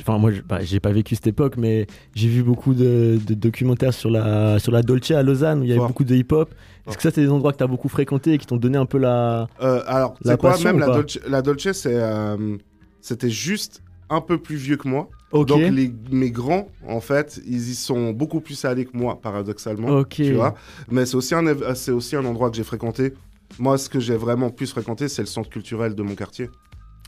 enfin 0.00 0.18
moi 0.18 0.32
j'ai 0.32 0.42
bah, 0.42 0.58
pas 0.82 0.90
vécu 0.90 1.14
cette 1.14 1.28
époque, 1.28 1.56
mais 1.56 1.86
j'ai 2.16 2.26
vu 2.26 2.42
beaucoup 2.42 2.74
de, 2.74 3.20
de 3.24 3.34
documentaires 3.34 3.94
sur 3.94 4.10
la, 4.10 4.58
sur 4.58 4.72
la 4.72 4.82
Dolce 4.82 5.12
à 5.12 5.22
Lausanne 5.22 5.60
où 5.60 5.62
il 5.62 5.68
y 5.68 5.70
avait 5.70 5.78
Fort. 5.78 5.86
beaucoup 5.86 6.02
de 6.02 6.16
hip-hop. 6.16 6.52
Est-ce 6.88 6.96
que 6.96 7.04
ça 7.04 7.12
c'est 7.12 7.20
des 7.20 7.30
endroits 7.30 7.52
que 7.52 7.58
tu 7.58 7.62
as 7.62 7.68
beaucoup 7.68 7.88
fréquentés 7.88 8.32
et 8.32 8.38
qui 8.38 8.46
t'ont 8.46 8.56
donné 8.56 8.78
un 8.78 8.84
peu 8.84 8.98
la... 8.98 9.46
Euh, 9.60 9.84
alors, 9.86 10.16
La 10.24 10.32
c'est 10.32 10.40
quoi, 10.40 10.50
passion 10.50 10.70
même 10.70 10.80
la 10.80 10.86
Dolce, 10.86 11.20
la 11.28 11.40
Dolce, 11.40 11.70
c'est, 11.70 11.94
euh, 11.94 12.56
c'était 13.00 13.30
juste 13.30 13.80
un 14.10 14.20
peu 14.20 14.38
plus 14.38 14.56
vieux 14.56 14.76
que 14.76 14.88
moi. 14.88 15.08
Donc 15.32 15.60
les, 15.60 15.94
mes 16.10 16.32
grands, 16.32 16.66
en 16.88 17.00
fait, 17.00 17.40
ils 17.46 17.70
y 17.70 17.74
sont 17.76 18.10
beaucoup 18.10 18.40
plus 18.40 18.64
allés 18.64 18.86
que 18.86 18.96
moi, 18.96 19.20
paradoxalement. 19.22 19.98
ok. 19.98 20.08
Tu 20.08 20.32
vois 20.32 20.54
Mais 20.90 21.06
c'est 21.06 21.14
aussi, 21.14 21.36
un, 21.36 21.46
aussi 21.92 22.16
un 22.16 22.24
endroit 22.24 22.50
que 22.50 22.56
j'ai 22.56 22.64
fréquenté. 22.64 23.14
Moi, 23.60 23.78
ce 23.78 23.88
que 23.88 24.00
j'ai 24.00 24.16
vraiment 24.16 24.50
plus 24.50 24.66
fréquenté, 24.66 25.06
c'est 25.06 25.22
le 25.22 25.26
centre 25.26 25.48
culturel 25.48 25.94
de 25.94 26.02
mon 26.02 26.16
quartier. 26.16 26.50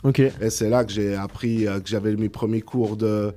Ok. 0.05 0.21
Et 0.21 0.51
c'est 0.51 0.69
là 0.69 0.85
que 0.85 0.93
j'ai 0.93 1.17
appris, 1.17 1.67
euh, 1.67 1.81
que 1.81 1.89
j'avais 1.89 2.15
mes 2.15 2.29
premiers 2.29 2.61
cours 2.61 2.97
de... 2.97 3.33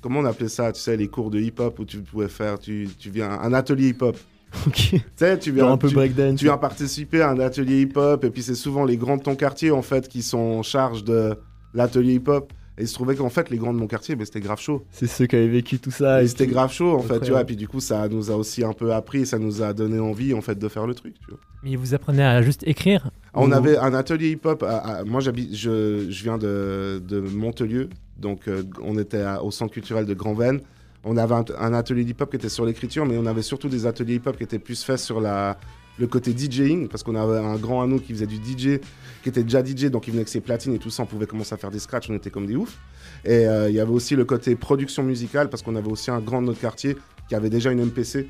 Comment 0.00 0.20
on 0.20 0.24
appelait 0.24 0.48
ça 0.48 0.70
Tu 0.72 0.80
sais, 0.80 0.96
les 0.96 1.08
cours 1.08 1.30
de 1.30 1.40
hip-hop 1.40 1.78
où 1.78 1.84
tu 1.84 1.98
pouvais 1.98 2.28
faire... 2.28 2.58
Tu, 2.58 2.88
tu 2.98 3.10
viens... 3.10 3.30
Un 3.30 3.52
atelier 3.52 3.88
hip-hop. 3.88 4.16
Ok. 4.66 4.74
Tu 4.74 5.00
sais, 5.16 5.38
tu 5.38 5.52
viens... 5.52 5.64
Genre 5.64 5.72
un 5.72 5.78
peu 5.78 5.88
tu, 5.88 5.94
breakdance. 5.94 6.38
tu 6.38 6.46
viens 6.46 6.58
participer 6.58 7.22
à 7.22 7.30
un 7.30 7.38
atelier 7.38 7.82
hip-hop 7.82 8.24
et 8.24 8.30
puis 8.30 8.42
c'est 8.42 8.54
souvent 8.56 8.84
les 8.84 8.96
grands 8.96 9.16
de 9.16 9.22
ton 9.22 9.36
quartier, 9.36 9.70
en 9.70 9.82
fait, 9.82 10.08
qui 10.08 10.22
sont 10.22 10.38
en 10.38 10.62
charge 10.62 11.04
de 11.04 11.36
l'atelier 11.72 12.14
hip-hop. 12.14 12.52
Et 12.80 12.84
il 12.84 12.88
se 12.88 12.94
trouvait 12.94 13.14
qu'en 13.14 13.28
fait, 13.28 13.50
les 13.50 13.58
grands 13.58 13.72
de 13.74 13.78
mon 13.78 13.86
quartier, 13.86 14.16
ben, 14.16 14.24
c'était 14.24 14.40
grave 14.40 14.58
chaud. 14.58 14.82
C'est 14.90 15.06
ceux 15.06 15.26
qui 15.26 15.36
avaient 15.36 15.46
vécu 15.48 15.78
tout 15.78 15.90
ça. 15.90 16.22
Et 16.22 16.24
et 16.24 16.28
c'était 16.28 16.46
grave 16.46 16.72
chaud, 16.72 16.94
en 16.94 17.02
fait, 17.02 17.20
tu 17.20 17.30
vois. 17.30 17.42
Et 17.42 17.44
puis 17.44 17.56
du 17.56 17.68
coup, 17.68 17.80
ça 17.80 18.08
nous 18.08 18.30
a 18.30 18.34
aussi 18.36 18.64
un 18.64 18.72
peu 18.72 18.92
appris, 18.92 19.26
ça 19.26 19.38
nous 19.38 19.62
a 19.62 19.72
donné 19.74 20.00
envie, 20.00 20.32
en 20.34 20.40
fait, 20.40 20.58
de 20.58 20.66
faire 20.68 20.86
le 20.86 20.94
truc, 20.94 21.14
tu 21.20 21.26
vois. 21.30 21.38
Mais 21.62 21.76
vous 21.76 21.92
apprenez 21.94 22.22
à 22.24 22.40
juste 22.42 22.62
écrire 22.66 23.10
On 23.34 23.50
Ou- 23.50 23.54
avait 23.54 23.76
un 23.76 23.92
atelier 23.94 24.30
hip-hop. 24.30 24.62
à- 24.62 24.78
à- 24.78 25.04
moi, 25.04 25.20
j'habite, 25.20 25.54
je, 25.54 26.06
je 26.08 26.22
viens 26.24 26.38
de, 26.38 27.02
de 27.06 27.20
Montelieu, 27.20 27.90
donc 28.18 28.48
euh, 28.48 28.62
on 28.82 28.98
était 28.98 29.20
à- 29.20 29.44
au 29.44 29.50
centre 29.50 29.72
culturel 29.72 30.06
de 30.06 30.14
Grand-Vennes. 30.14 30.60
On 31.04 31.16
avait 31.18 31.34
un, 31.34 31.44
un 31.58 31.74
atelier 31.74 32.02
hip-hop 32.02 32.30
qui 32.30 32.36
était 32.36 32.48
sur 32.48 32.64
l'écriture, 32.64 33.04
mais 33.06 33.16
on 33.18 33.26
avait 33.26 33.42
surtout 33.42 33.68
des 33.68 33.84
ateliers 33.86 34.14
hip-hop 34.14 34.36
qui 34.38 34.42
étaient 34.44 34.58
plus 34.58 34.82
faits 34.82 34.98
sur 34.98 35.20
la, 35.20 35.58
le 35.98 36.06
côté 36.06 36.32
DJing, 36.36 36.88
parce 36.88 37.02
qu'on 37.02 37.14
avait 37.14 37.38
un 37.38 37.56
grand 37.56 37.82
à 37.82 37.86
nous 37.86 37.98
qui 38.00 38.12
faisait 38.14 38.26
du 38.26 38.36
DJ, 38.36 38.80
qui 39.22 39.28
était 39.28 39.42
déjà 39.42 39.64
DJ, 39.64 39.86
donc 39.86 40.06
il 40.06 40.10
venait 40.10 40.20
avec 40.20 40.28
ses 40.28 40.40
platines 40.40 40.74
et 40.74 40.78
tout 40.78 40.90
ça, 40.90 41.02
on 41.02 41.06
pouvait 41.06 41.26
commencer 41.26 41.54
à 41.54 41.56
faire 41.56 41.70
des 41.70 41.78
scratchs, 41.78 42.08
on 42.10 42.14
était 42.14 42.30
comme 42.30 42.46
des 42.46 42.56
oufs. 42.56 42.78
Et 43.24 43.46
euh, 43.46 43.68
il 43.68 43.74
y 43.74 43.80
avait 43.80 43.92
aussi 43.92 44.16
le 44.16 44.24
côté 44.24 44.56
production 44.56 45.02
musicale, 45.02 45.50
parce 45.50 45.62
qu'on 45.62 45.76
avait 45.76 45.90
aussi 45.90 46.10
un 46.10 46.20
grand 46.20 46.40
de 46.40 46.46
notre 46.46 46.60
quartier 46.60 46.96
qui 47.28 47.34
avait 47.34 47.50
déjà 47.50 47.70
une 47.70 47.84
MPC 47.84 48.28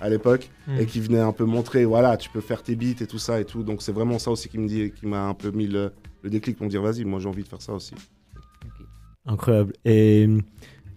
à 0.00 0.08
l'époque 0.10 0.50
Hmm. 0.66 0.80
et 0.80 0.86
qui 0.86 1.00
venait 1.00 1.20
un 1.20 1.32
peu 1.32 1.44
montrer, 1.44 1.84
voilà, 1.84 2.16
tu 2.16 2.28
peux 2.28 2.40
faire 2.40 2.62
tes 2.62 2.74
beats 2.74 3.00
et 3.00 3.06
tout 3.06 3.18
ça 3.18 3.40
et 3.40 3.44
tout. 3.44 3.62
Donc 3.62 3.82
c'est 3.82 3.92
vraiment 3.92 4.18
ça 4.18 4.32
aussi 4.32 4.48
qui 4.48 4.58
me 4.58 4.66
dit, 4.66 4.90
qui 4.90 5.06
m'a 5.06 5.28
un 5.28 5.34
peu 5.34 5.50
mis 5.52 5.68
le, 5.68 5.92
le 6.22 6.30
déclic 6.30 6.56
pour 6.56 6.66
me 6.66 6.70
dire, 6.70 6.82
vas-y, 6.82 7.04
moi 7.04 7.20
j'ai 7.20 7.28
envie 7.28 7.44
de 7.44 7.48
faire 7.48 7.62
ça 7.62 7.72
aussi. 7.72 7.94
Incroyable. 9.26 9.72
Et 9.84 10.26
euh, 10.28 10.40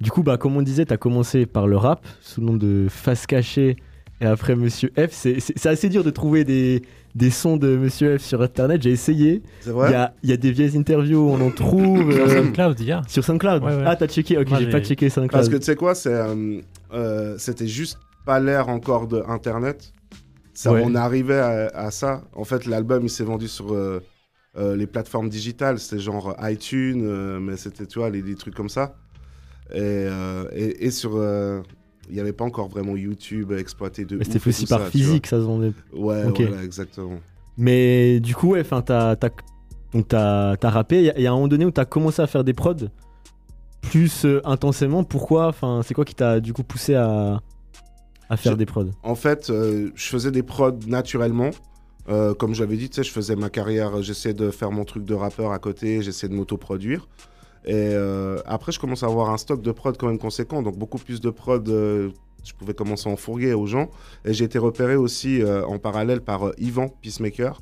du 0.01 0.09
coup, 0.11 0.23
bah, 0.23 0.37
comme 0.37 0.57
on 0.57 0.61
disait, 0.61 0.85
tu 0.85 0.93
as 0.93 0.97
commencé 0.97 1.45
par 1.45 1.67
le 1.67 1.77
rap 1.77 2.05
sous 2.21 2.41
le 2.41 2.47
nom 2.47 2.57
de 2.57 2.87
Face 2.89 3.27
Cachée 3.27 3.77
et 4.21 4.25
après 4.25 4.55
Monsieur 4.55 4.91
F. 4.97 5.11
C'est 5.11 5.65
assez 5.67 5.89
dur 5.89 6.03
de 6.03 6.09
trouver 6.09 6.43
des, 6.43 6.81
des 7.19 7.29
sons 7.31 7.57
de 7.57 7.75
Monsieur 7.75 8.17
F 8.17 8.21
sur 8.23 8.41
Internet. 8.41 8.81
J'ai 8.81 8.91
essayé. 8.91 9.43
C'est 9.59 9.71
Il 9.71 9.91
y, 9.91 9.93
a, 9.93 10.13
il 10.23 10.29
y 10.29 10.33
a 10.33 10.37
des 10.37 10.51
vieilles 10.51 10.77
interviews, 10.77 11.29
on 11.29 11.41
en 11.45 11.51
trouve. 11.51 12.13
Sur 12.13 12.23
euh, 12.23 12.43
SoundCloud, 12.43 12.79
hier. 12.79 13.01
sur 13.09 13.23
SoundCloud 13.25 13.61
Ouais, 13.63 13.75
ouais. 13.75 13.83
Ah, 13.85 13.95
t'as 13.97 14.07
checké 14.07 14.37
Ok, 14.37 14.49
Moi, 14.49 14.59
j'ai 14.59 14.69
pas 14.69 14.81
checké 14.81 15.09
SoundCloud. 15.09 15.31
Parce 15.31 15.49
que 15.49 15.57
tu 15.57 15.63
sais 15.65 15.75
quoi, 15.75 15.95
c'est, 15.95 16.13
euh, 16.13 16.61
euh, 16.93 17.35
c'était 17.37 17.67
juste 17.67 17.99
pas 18.25 18.39
l'ère 18.39 18.69
encore 18.69 19.07
de 19.07 19.21
Internet. 19.27 19.91
Ça, 20.53 20.71
Ouais. 20.71 20.81
On 20.85 20.95
arrivait 20.95 21.39
à, 21.39 21.67
à 21.73 21.91
ça. 21.91 22.23
En 22.33 22.45
fait, 22.45 22.65
l'album, 22.65 23.03
il 23.03 23.09
s'est 23.09 23.23
vendu 23.25 23.47
sur 23.49 23.73
euh, 23.73 24.01
euh, 24.57 24.75
les 24.77 24.87
plateformes 24.87 25.27
digitales. 25.29 25.77
C'était 25.79 26.01
genre 26.01 26.35
iTunes, 26.41 27.01
euh, 27.03 27.39
mais 27.39 27.57
c'était, 27.57 27.85
tu 27.85 27.99
vois, 27.99 28.09
les, 28.09 28.21
des 28.21 28.35
trucs 28.35 28.55
comme 28.55 28.69
ça. 28.69 28.95
Et, 29.71 29.77
euh, 29.79 30.45
et, 30.53 30.85
et 30.85 30.91
sur... 30.91 31.11
il 32.09 32.15
n'y 32.15 32.21
avait 32.21 32.33
pas 32.33 32.43
encore 32.45 32.67
vraiment 32.67 32.95
YouTube 32.95 33.51
exploité 33.51 34.03
de 34.05 34.17
Mais 34.17 34.23
C'était 34.25 34.47
aussi 34.47 34.65
par 34.65 34.79
ça, 34.81 34.85
physique, 34.91 35.27
ça 35.27 35.37
se 35.37 35.43
vendait. 35.43 35.73
Ouais, 35.93 36.23
voilà, 36.29 36.63
exactement. 36.63 37.19
Mais 37.57 38.19
du 38.19 38.35
coup, 38.35 38.49
ouais, 38.51 38.61
enfin, 38.61 38.81
t'as, 38.81 39.15
t'as, 39.15 39.29
donc 39.93 40.07
t'as, 40.07 40.55
t'as 40.57 40.69
rappé. 40.69 40.97
Il 40.99 41.05
y, 41.05 41.09
a- 41.09 41.17
il 41.17 41.23
y 41.23 41.27
a 41.27 41.31
un 41.31 41.35
moment 41.35 41.47
donné 41.47 41.65
où 41.65 41.71
t'as 41.71 41.85
commencé 41.85 42.21
à 42.21 42.27
faire 42.27 42.43
des 42.43 42.53
prods 42.53 42.75
plus 43.81 44.25
euh, 44.25 44.41
intensément. 44.45 45.03
Pourquoi? 45.03 45.47
Enfin, 45.47 45.81
c'est 45.85 45.93
quoi 45.93 46.05
qui 46.05 46.15
t'a 46.15 46.39
du 46.39 46.53
coup 46.53 46.63
poussé 46.63 46.95
à, 46.95 47.41
à 48.29 48.37
faire 48.37 48.53
Je- 48.53 48.57
des 48.57 48.65
prods? 48.65 48.85
En 49.03 49.15
fait, 49.15 49.49
euh, 49.49 49.91
je 49.95 50.07
faisais 50.09 50.31
des 50.31 50.43
prods 50.43 50.79
naturellement. 50.87 51.49
Euh, 52.07 52.33
comme 52.33 52.55
j'avais 52.55 52.75
dit, 52.77 52.89
tu 52.89 52.95
sais, 52.95 53.03
je 53.03 53.11
faisais 53.11 53.35
ma 53.35 53.49
carrière, 53.49 54.01
j'essayais 54.01 54.33
de 54.33 54.49
faire 54.49 54.71
mon 54.71 54.83
truc 54.83 55.05
de 55.05 55.13
rappeur 55.13 55.51
à 55.51 55.59
côté, 55.59 56.01
j'essayais 56.01 56.29
de 56.31 56.35
m'auto-produire. 56.35 57.07
Et 57.65 57.73
euh, 57.73 58.39
après, 58.45 58.71
je 58.71 58.79
commence 58.79 59.03
à 59.03 59.07
avoir 59.07 59.29
un 59.29 59.37
stock 59.37 59.61
de 59.61 59.71
prod 59.71 59.97
quand 59.97 60.07
même 60.07 60.19
conséquent, 60.19 60.61
donc 60.61 60.77
beaucoup 60.77 60.97
plus 60.97 61.19
de 61.19 61.29
prod, 61.29 61.67
euh, 61.67 62.09
je 62.43 62.53
pouvais 62.53 62.73
commencer 62.73 63.09
à 63.09 63.13
en 63.13 63.15
fourguer 63.15 63.53
aux 63.53 63.65
gens. 63.65 63.89
Et 64.25 64.33
j'ai 64.33 64.45
été 64.45 64.57
repéré 64.57 64.95
aussi 64.95 65.41
euh, 65.41 65.65
en 65.65 65.77
parallèle 65.77 66.21
par 66.21 66.51
Yvan 66.57 66.89
Peacemaker, 67.01 67.61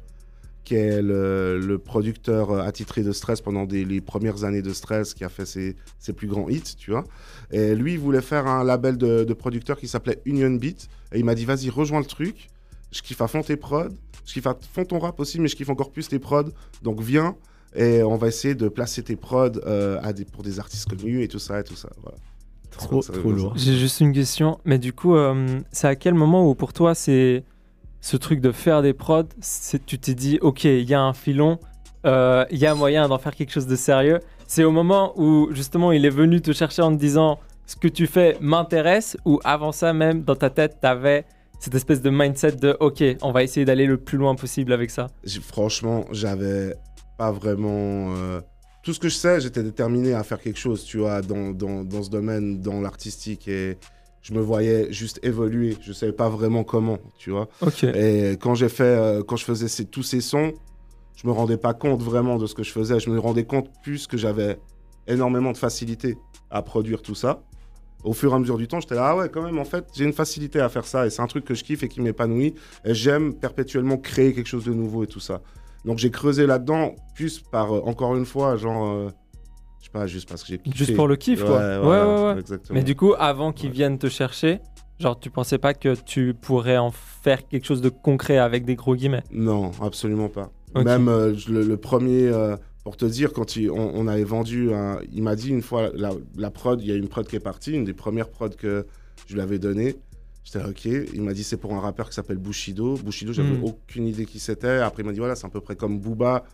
qui 0.64 0.76
est 0.76 1.02
le, 1.02 1.60
le 1.60 1.78
producteur 1.80 2.52
attitré 2.60 3.02
de 3.02 3.12
Stress 3.12 3.42
pendant 3.42 3.66
les 3.66 4.02
premières 4.02 4.44
années 4.44 4.62
de 4.62 4.74
Stress, 4.74 5.14
qui 5.14 5.24
a 5.24 5.30
fait 5.30 5.46
ses, 5.46 5.76
plus 6.14 6.28
grands 6.28 6.50
hits, 6.50 6.76
tu 6.78 6.92
vois. 6.92 7.06
Et 7.52 7.74
lui, 7.74 7.94
il 7.94 8.00
voulait 8.00 8.22
faire 8.22 8.48
un 8.48 8.64
label 8.64 8.98
de, 8.98 9.24
de 9.24 9.34
producteurs 9.34 9.80
qui 9.80 9.88
s'appelait 9.88 10.22
Union 10.26 10.52
Beat. 10.52 10.90
Et 11.14 11.20
il 11.20 11.26
m'a 11.26 11.36
dit, 11.36 11.46
vas-y, 11.46 11.70
rejoins 11.70 12.00
le 12.00 12.06
truc. 12.06 12.50
Je 12.92 13.02
kiffe 13.02 13.22
à 13.22 13.28
fond 13.28 13.42
tes 13.42 13.56
prods. 13.56 13.90
Je 14.26 14.34
kiffe 14.34 14.48
à 14.48 14.58
fond 14.74 14.84
ton 14.84 15.00
rap 15.00 15.20
aussi, 15.20 15.40
mais 15.40 15.48
je 15.48 15.56
kiffe 15.56 15.70
encore 15.70 15.92
plus 15.92 16.10
tes 16.10 16.20
prods. 16.20 16.52
Donc 16.84 17.00
viens 17.02 17.36
et 17.78 18.04
on 18.04 18.18
va 18.18 18.28
essayer 18.28 18.56
de 18.56 18.68
placer 18.68 19.04
tes 19.04 19.16
prods 19.16 19.52
euh, 19.66 20.00
à 20.04 20.12
des, 20.14 20.26
pour 20.26 20.44
des 20.44 20.60
artistes 20.60 20.90
connus 20.90 21.24
et 21.24 21.28
tout 21.28 21.40
ça 21.40 21.60
et 21.60 21.64
tout 21.64 21.76
ça. 21.76 21.90
Voilà. 22.02 22.18
Trop, 22.72 23.02
Ça- 23.02 23.14
trop 23.14 23.32
lourd. 23.32 23.54
J'ai 23.56 23.76
juste 23.78 24.02
une 24.02 24.12
question, 24.14 24.60
mais 24.66 24.78
du 24.80 24.94
coup, 24.94 25.16
euh, 25.16 25.60
c'est 25.72 25.88
à 25.88 25.96
quel 25.96 26.14
moment 26.14 26.48
où 26.50 26.54
pour 26.56 26.74
toi, 26.74 26.94
c'est 26.96 27.44
ce 28.02 28.18
truc 28.18 28.40
de 28.42 28.52
faire 28.52 28.82
des 28.82 28.94
prods, 28.94 29.24
c'est 29.42 29.86
tu 29.86 29.98
t'es 30.00 30.14
dit, 30.14 30.38
ok, 30.42 30.66
il 30.66 30.84
y 30.90 30.94
a 30.94 31.02
un 31.02 31.14
filon, 31.14 31.60
euh, 32.06 32.46
il 32.52 32.58
y 32.60 32.66
a 32.66 32.76
moyen 32.76 33.08
d'en 33.08 33.18
faire 33.18 33.36
quelque 33.36 33.52
chose 33.52 33.68
de 33.68 33.76
sérieux. 33.76 34.20
C'est 34.48 34.64
au 34.64 34.72
moment 34.72 35.14
où 35.20 35.50
justement 35.52 35.92
il 35.92 36.06
est 36.06 36.10
venu 36.12 36.40
te 36.42 36.54
chercher 36.54 36.82
en 36.84 36.92
te 36.96 37.00
disant, 37.00 37.40
ce 37.66 37.76
que 37.76 37.88
tu 37.88 38.08
fais 38.08 38.38
m'intéresse, 38.40 39.18
ou 39.26 39.40
avant 39.44 39.72
ça 39.72 39.92
même, 39.94 40.24
dans 40.24 40.36
ta 40.36 40.50
tête, 40.50 40.78
t'avais 40.80 41.26
cette 41.60 41.74
espèce 41.76 42.02
de 42.02 42.10
mindset 42.12 42.54
de 42.54 42.78
ok, 42.80 43.04
on 43.24 43.32
va 43.32 43.44
essayer 43.44 43.66
d'aller 43.66 43.88
le 43.88 43.98
plus 43.98 44.18
loin 44.18 44.36
possible 44.36 44.72
avec 44.72 44.90
ça? 44.92 45.08
J'ai- 45.24 45.42
Franchement, 45.42 46.06
j'avais 46.12 46.76
pas 47.18 47.32
vraiment. 47.32 48.14
euh, 48.16 48.42
Tout 48.84 48.94
ce 48.94 49.00
que 49.00 49.10
je 49.10 49.16
sais, 49.16 49.42
j'étais 49.42 49.64
déterminé 49.64 50.14
à 50.14 50.24
faire 50.24 50.40
quelque 50.40 50.60
chose, 50.60 50.84
tu 50.84 51.00
vois, 51.00 51.22
dans, 51.22 51.52
dans, 51.52 51.84
dans 51.84 52.04
ce 52.04 52.10
domaine, 52.10 52.62
dans 52.62 52.80
l'artistique. 52.80 53.48
Et 53.48 53.78
je 54.22 54.34
me 54.34 54.40
voyais 54.40 54.92
juste 54.94 55.20
évoluer. 55.24 55.76
Je 55.82 55.92
savais 55.94 56.14
pas 56.14 56.30
vraiment 56.30 56.64
comment, 56.64 57.00
tu 57.18 57.32
vois. 57.32 57.48
Ok. 57.62 57.84
Et 57.84 58.38
quand 58.40 58.56
j'ai 58.56 58.70
fait, 58.70 58.84
euh, 58.84 59.24
quand 59.24 59.36
je 59.36 59.44
faisais 59.46 59.68
ces- 59.68 59.86
tous 59.86 60.04
ces 60.04 60.22
sons, 60.22 60.54
je 61.16 61.28
me 61.28 61.32
rendais 61.34 61.58
pas 61.58 61.74
compte 61.74 62.02
vraiment 62.02 62.38
de 62.38 62.46
ce 62.46 62.54
que 62.54 62.64
je 62.64 62.72
faisais. 62.72 63.00
Je 63.00 63.10
me 63.10 63.20
rendais 63.20 63.46
compte 63.46 63.70
plus 63.84 64.08
que 64.08 64.18
j'avais 64.18 64.60
énormément 65.08 65.52
de 65.52 65.58
facilité 65.58 66.18
à 66.52 66.62
produire 66.62 67.02
tout 67.02 67.16
ça. 67.16 67.42
Au 68.04 68.14
fur 68.14 68.32
et 68.32 68.36
à 68.36 68.40
mesure 68.40 68.58
du 68.58 68.68
temps, 68.68 68.80
j'étais 68.80 68.96
là, 68.96 69.08
ah 69.10 69.16
ouais, 69.18 69.28
quand 69.30 69.42
même, 69.42 69.58
en 69.58 69.66
fait, 69.66 69.86
j'ai 69.96 70.06
une 70.06 70.14
facilité 70.14 70.60
à 70.60 70.70
faire 70.70 70.86
ça. 70.86 71.08
Et 71.08 71.10
c'est 71.10 71.22
un 71.22 71.28
truc 71.28 71.44
que 71.44 71.56
je 71.56 71.64
kiffe 71.64 71.82
et 71.84 71.88
qui 71.90 72.00
m'épanouit. 72.00 72.54
Et 72.86 72.94
j'aime 72.94 73.34
perpétuellement 73.34 73.98
créer 73.98 74.34
quelque 74.34 74.48
chose 74.48 74.64
de 74.66 74.74
nouveau 74.74 75.04
et 75.04 75.08
tout 75.08 75.20
ça. 75.20 75.42
Donc 75.88 75.98
j'ai 75.98 76.12
creusé 76.12 76.46
là-dedans, 76.46 76.94
plus 77.16 77.40
par, 77.40 77.74
euh, 77.74 77.82
encore 77.86 78.16
une 78.16 78.26
fois, 78.26 78.58
genre, 78.58 78.86
euh, 78.86 79.10
je 79.80 79.86
sais 79.86 79.92
pas, 79.92 80.06
juste 80.06 80.28
parce 80.30 80.44
que 80.44 80.50
j'ai 80.50 80.58
kiffé. 80.60 80.78
Juste 80.78 80.96
pour 80.96 81.08
le 81.08 81.16
kiff, 81.16 81.42
quoi. 81.44 81.58
Ouais, 81.60 81.80
voilà, 81.80 82.08
ouais, 82.08 82.34
ouais. 82.34 82.40
Exactement. 82.42 82.78
Mais 82.78 82.84
du 82.84 82.94
coup, 82.96 83.14
avant 83.18 83.54
qu'ils 83.54 83.72
viennent 83.72 83.98
te 83.98 84.10
chercher, 84.10 84.60
genre, 85.00 85.18
tu 85.18 85.30
pensais 85.32 85.58
pas 85.58 85.74
que 85.74 85.96
tu 85.96 86.34
pourrais 86.34 86.78
en 86.78 86.92
faire 86.92 87.48
quelque 87.48 87.66
chose 87.66 87.82
de 87.82 87.90
concret 87.90 88.38
avec 88.38 88.66
des 88.66 88.76
gros 88.76 88.96
guillemets? 88.96 89.24
Non, 89.32 89.72
absolument 89.82 90.28
pas. 90.30 90.52
Même 90.76 91.08
euh, 91.08 91.34
le, 91.48 91.64
le 91.64 91.78
premier, 91.78 92.30
pour 92.84 92.98
te 92.98 93.06
dire, 93.06 93.32
quand 93.32 93.56
il- 93.56 93.72
on, 93.72 93.92
on 93.96 94.08
avait 94.08 94.26
vendu, 94.26 94.74
un- 94.74 95.00
il 95.14 95.24
m'a 95.24 95.36
dit 95.38 95.50
une 95.50 95.62
fois, 95.62 95.90
la, 95.96 96.12
la 96.36 96.52
prod, 96.52 96.82
il 96.82 96.88
y 96.88 96.92
a 96.92 96.96
une 96.96 97.08
prod 97.08 97.26
qui 97.26 97.38
est 97.38 97.40
partie, 97.40 97.72
une 97.72 97.86
des 97.86 97.94
premières 97.94 98.30
prods 98.30 98.50
que 98.50 98.86
je 99.26 99.34
lui 99.36 99.42
avais 99.42 99.58
donné. 99.60 99.96
J'étais 100.48 100.60
là, 100.60 100.70
ok. 100.70 100.86
Il 100.86 101.22
m'a 101.24 101.34
dit 101.34 101.44
c'est 101.44 101.58
pour 101.58 101.74
un 101.74 101.82
rappeur 101.82 102.08
qui 102.08 102.16
s'appelle 102.16 102.38
Bushido. 102.38 102.96
Bushido, 103.04 103.34
j'avais 103.34 103.50
Hmm. 103.58 103.66
aucune 103.66 104.08
idée 104.08 104.26
qui 104.26 104.40
c'était. 104.40 104.78
Après, 104.78 105.04
il 105.04 105.06
m'a 105.06 105.12
dit 105.12 105.20
voilà, 105.20 105.36
c'est 105.36 105.46
à 105.46 105.50
peu 105.50 105.60
près 105.60 105.76
comme 105.76 106.00
Booba 106.00 106.46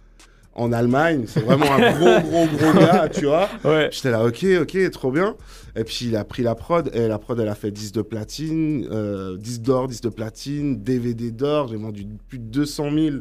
en 0.56 0.72
Allemagne. 0.74 1.26
C'est 1.28 1.42
vraiment 1.42 1.72
un 1.72 1.92
gros, 1.94 2.20
gros, 2.28 2.48
gros 2.48 2.74
gars, 2.80 3.08
tu 3.10 3.26
vois. 3.26 3.48
Ouais. 3.64 3.90
J'étais 3.92 4.10
là, 4.10 4.26
ok, 4.26 4.44
ok, 4.62 4.90
trop 4.90 5.12
bien. 5.12 5.36
Et 5.76 5.84
puis 5.84 6.06
il 6.08 6.16
a 6.16 6.24
pris 6.24 6.42
la 6.42 6.56
prod, 6.56 6.90
et 6.92 7.08
la 7.08 7.20
prod, 7.20 7.40
elle 7.40 7.48
a 7.50 7.54
fait 7.56 7.70
10 7.70 7.92
de 7.92 8.02
platine, 8.02 8.88
euh, 8.92 9.38
10 9.38 9.62
d'or, 9.62 9.88
10 9.88 10.02
de 10.02 10.10
platine, 10.10 10.82
DVD 10.82 11.30
d'or. 11.30 11.68
J'ai 11.68 11.78
vendu 11.78 12.08
plus 12.28 12.40
de 12.40 12.46
200 12.46 12.92
000 12.92 13.16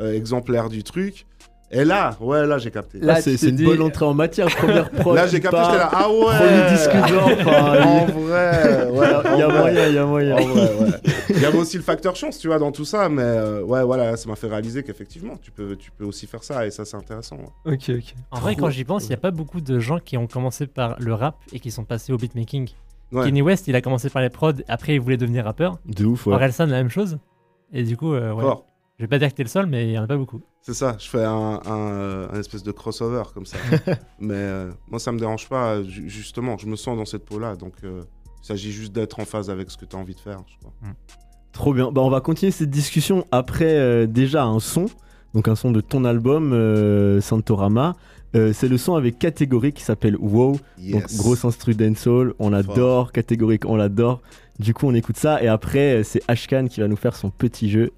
euh, 0.00 0.12
exemplaires 0.14 0.68
du 0.68 0.82
truc. 0.82 1.26
Et 1.74 1.84
là, 1.86 2.14
ouais, 2.20 2.46
là, 2.46 2.58
j'ai 2.58 2.70
capté. 2.70 2.98
Là, 2.98 3.14
Là, 3.14 3.22
tu 3.22 3.36
c'est 3.36 3.48
une 3.48 3.56
dit- 3.56 3.64
bonne 3.64 3.80
entrée 3.80 4.04
en 4.04 4.12
matière. 4.12 4.46
Première 4.56 4.90
prod. 4.90 5.16
Là, 5.16 5.26
j'ai 5.26 5.40
capté, 5.40 5.56
j'étais 5.64 5.78
là, 5.78 5.88
ah 5.92 6.08
ouais 6.10 6.16
Premier 6.38 6.70
disque 6.70 6.92
d'or. 7.10 7.30
enfin, 7.32 7.82
En 7.82 8.06
il- 8.06 8.12
vrai, 8.12 8.90
ouais, 8.90 9.08
Il 9.34 9.38
y 9.38 9.42
a 9.42 9.48
moyen, 9.48 9.86
il 9.88 9.94
y 9.94 9.98
a 9.98 10.04
moyen. 10.06 10.36
En 10.36 10.44
vrai, 10.44 10.74
ouais. 10.80 10.90
Il 11.30 11.40
y 11.40 11.44
avait 11.46 11.56
aussi 11.58 11.78
le 11.78 11.82
facteur 11.82 12.14
chance, 12.14 12.38
tu 12.38 12.48
vois, 12.48 12.58
dans 12.58 12.72
tout 12.72 12.84
ça, 12.84 13.08
mais 13.08 13.22
euh, 13.22 13.62
ouais, 13.62 13.82
voilà, 13.84 14.16
ça 14.18 14.28
m'a 14.28 14.36
fait 14.36 14.48
réaliser 14.48 14.82
qu'effectivement, 14.82 15.36
tu 15.40 15.50
peux, 15.50 15.76
tu 15.76 15.90
peux 15.90 16.04
aussi 16.04 16.26
faire 16.26 16.44
ça, 16.44 16.66
et 16.66 16.70
ça, 16.70 16.84
c'est 16.84 16.96
intéressant. 16.96 17.36
ouais. 17.36 17.72
Ok, 17.72 17.88
ok. 17.88 18.14
En 18.30 18.40
vrai, 18.40 18.54
quand 18.54 18.68
j'y 18.68 18.84
pense, 18.84 19.04
il 19.04 19.08
n'y 19.08 19.14
a 19.14 19.18
pas 19.18 19.30
beaucoup 19.30 19.62
de 19.62 19.78
gens 19.78 19.98
qui 19.98 20.18
ont 20.18 20.26
commencé 20.26 20.66
par 20.66 20.96
le 21.00 21.14
rap 21.14 21.36
et 21.54 21.58
qui 21.60 21.70
sont 21.70 21.84
passés 21.84 22.12
au 22.12 22.18
beatmaking. 22.18 22.68
Ouais. 23.12 23.24
Kanye 23.24 23.40
West, 23.42 23.66
il 23.68 23.76
a 23.76 23.80
commencé 23.80 24.10
par 24.10 24.20
les 24.22 24.30
prods, 24.30 24.52
après 24.68 24.94
il 24.94 25.00
voulait 25.00 25.16
devenir 25.16 25.44
rappeur. 25.44 25.78
De 25.86 26.04
ouf, 26.04 26.26
ouais. 26.26 26.34
Orelsan, 26.34 26.66
la 26.66 26.76
même 26.78 26.90
chose. 26.90 27.18
Et 27.72 27.82
du 27.82 27.96
coup, 27.96 28.12
euh, 28.12 28.32
ouais. 28.32 28.42
Fort. 28.42 28.66
Je 29.02 29.06
vais 29.06 29.10
pas 29.10 29.18
dire 29.18 29.30
que 29.30 29.34
t'es 29.34 29.42
le 29.42 29.48
seul, 29.48 29.66
mais 29.66 29.88
il 29.88 29.92
y 29.94 29.98
en 29.98 30.04
a 30.04 30.06
pas 30.06 30.16
beaucoup. 30.16 30.40
C'est 30.60 30.74
ça, 30.74 30.94
je 30.96 31.08
fais 31.08 31.24
un, 31.24 31.60
un, 31.66 32.28
un 32.32 32.38
espèce 32.38 32.62
de 32.62 32.70
crossover 32.70 33.24
comme 33.34 33.46
ça. 33.46 33.56
Mais 34.20 34.34
euh, 34.34 34.70
moi, 34.88 35.00
ça 35.00 35.10
me 35.10 35.18
dérange 35.18 35.48
pas, 35.48 35.82
ju- 35.82 36.08
justement, 36.08 36.56
je 36.56 36.68
me 36.68 36.76
sens 36.76 36.96
dans 36.96 37.04
cette 37.04 37.24
peau-là, 37.24 37.56
donc 37.56 37.72
euh, 37.82 38.04
il 38.42 38.46
s'agit 38.46 38.70
juste 38.70 38.92
d'être 38.92 39.18
en 39.18 39.24
phase 39.24 39.50
avec 39.50 39.72
ce 39.72 39.76
que 39.76 39.84
tu 39.86 39.96
as 39.96 39.98
envie 39.98 40.14
de 40.14 40.20
faire, 40.20 40.38
je 40.46 40.56
crois. 40.58 40.72
Trop 41.50 41.74
bien. 41.74 41.90
Bah, 41.90 42.00
on 42.02 42.10
va 42.10 42.20
continuer 42.20 42.52
cette 42.52 42.70
discussion 42.70 43.26
après 43.32 43.76
euh, 43.76 44.06
déjà 44.06 44.44
un 44.44 44.60
son. 44.60 44.86
Donc 45.34 45.48
un 45.48 45.56
son 45.56 45.72
de 45.72 45.80
ton 45.80 46.04
album, 46.04 46.52
euh, 46.52 47.20
Santorama. 47.20 47.96
Euh, 48.36 48.52
c'est 48.54 48.68
le 48.68 48.78
son 48.78 48.94
avec 48.94 49.18
catégorie 49.18 49.72
qui 49.72 49.82
s'appelle 49.82 50.16
Wow. 50.16 50.58
Donc 50.78 51.12
grosse 51.16 51.44
instru 51.44 51.74
dancehall, 51.74 52.34
on 52.38 52.52
adore, 52.52 53.10
catégorique, 53.10 53.64
on 53.66 53.74
l'adore. 53.76 54.20
Du 54.58 54.74
coup, 54.74 54.86
on 54.86 54.94
écoute 54.94 55.16
ça 55.16 55.42
et 55.42 55.48
après, 55.48 55.96
euh, 56.00 56.02
c'est 56.04 56.22
Ashkan 56.28 56.66
qui 56.68 56.80
va 56.80 56.86
nous 56.88 56.96
faire 56.96 57.16
son 57.16 57.30
petit 57.30 57.68
jeu 57.68 57.90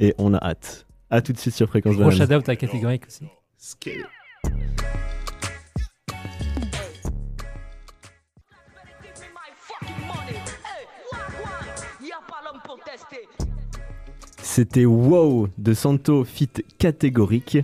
et 0.00 0.14
on 0.18 0.34
a 0.34 0.38
hâte. 0.44 0.86
À 1.10 1.20
tout 1.22 1.32
de 1.32 1.38
suite 1.38 1.54
sur 1.54 1.68
Fréquence 1.68 1.94
Gros 1.94 2.04
Banane. 2.10 2.18
shout-out 2.18 2.48
à 2.48 2.56
catégorique 2.56 3.06
aussi. 3.06 3.26
Skate. 3.56 4.06
C'était 14.42 14.84
Wow 14.84 15.48
de 15.58 15.74
Santo 15.74 16.24
Fit 16.24 16.48
catégorique 16.78 17.58